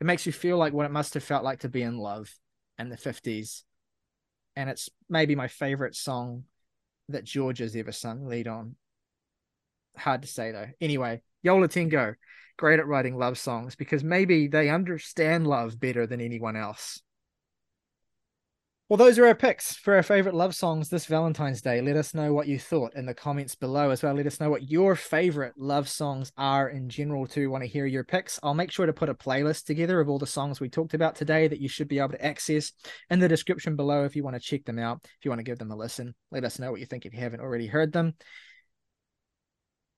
[0.00, 2.32] it makes you feel like what it must have felt like to be in love
[2.78, 3.62] in the 50s.
[4.54, 6.44] And it's maybe my favorite song
[7.08, 8.76] that George has ever sung lead on.
[9.96, 10.68] Hard to say though.
[10.80, 12.14] Anyway, Yo La Tengo,
[12.56, 17.02] great at writing love songs because maybe they understand love better than anyone else.
[18.88, 21.80] Well, those are our picks for our favorite love songs this Valentine's Day.
[21.80, 24.14] Let us know what you thought in the comments below as well.
[24.14, 27.50] Let us know what your favorite love songs are in general, too.
[27.50, 28.38] Want to hear your picks?
[28.44, 31.16] I'll make sure to put a playlist together of all the songs we talked about
[31.16, 32.70] today that you should be able to access
[33.10, 35.44] in the description below if you want to check them out, if you want to
[35.44, 36.14] give them a listen.
[36.30, 38.14] Let us know what you think if you haven't already heard them.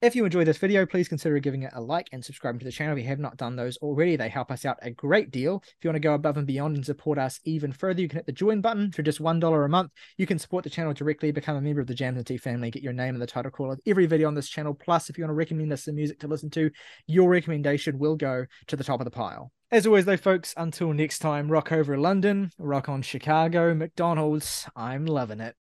[0.01, 2.71] If you enjoyed this video, please consider giving it a like and subscribing to the
[2.71, 4.15] channel if you have not done those already.
[4.15, 5.61] They help us out a great deal.
[5.67, 8.19] If you want to go above and beyond and support us even further, you can
[8.19, 9.91] hit the join button for just $1 a month.
[10.17, 12.71] You can support the channel directly, become a member of the Jams and Tea family,
[12.71, 14.73] get your name in the title call of every video on this channel.
[14.73, 16.71] Plus, if you want to recommend us some music to listen to,
[17.09, 19.51] your recommendation will go to the top of the pile.
[19.73, 24.69] As always, though, folks, until next time, rock over London, rock on Chicago, McDonald's.
[24.77, 25.57] I'm loving it.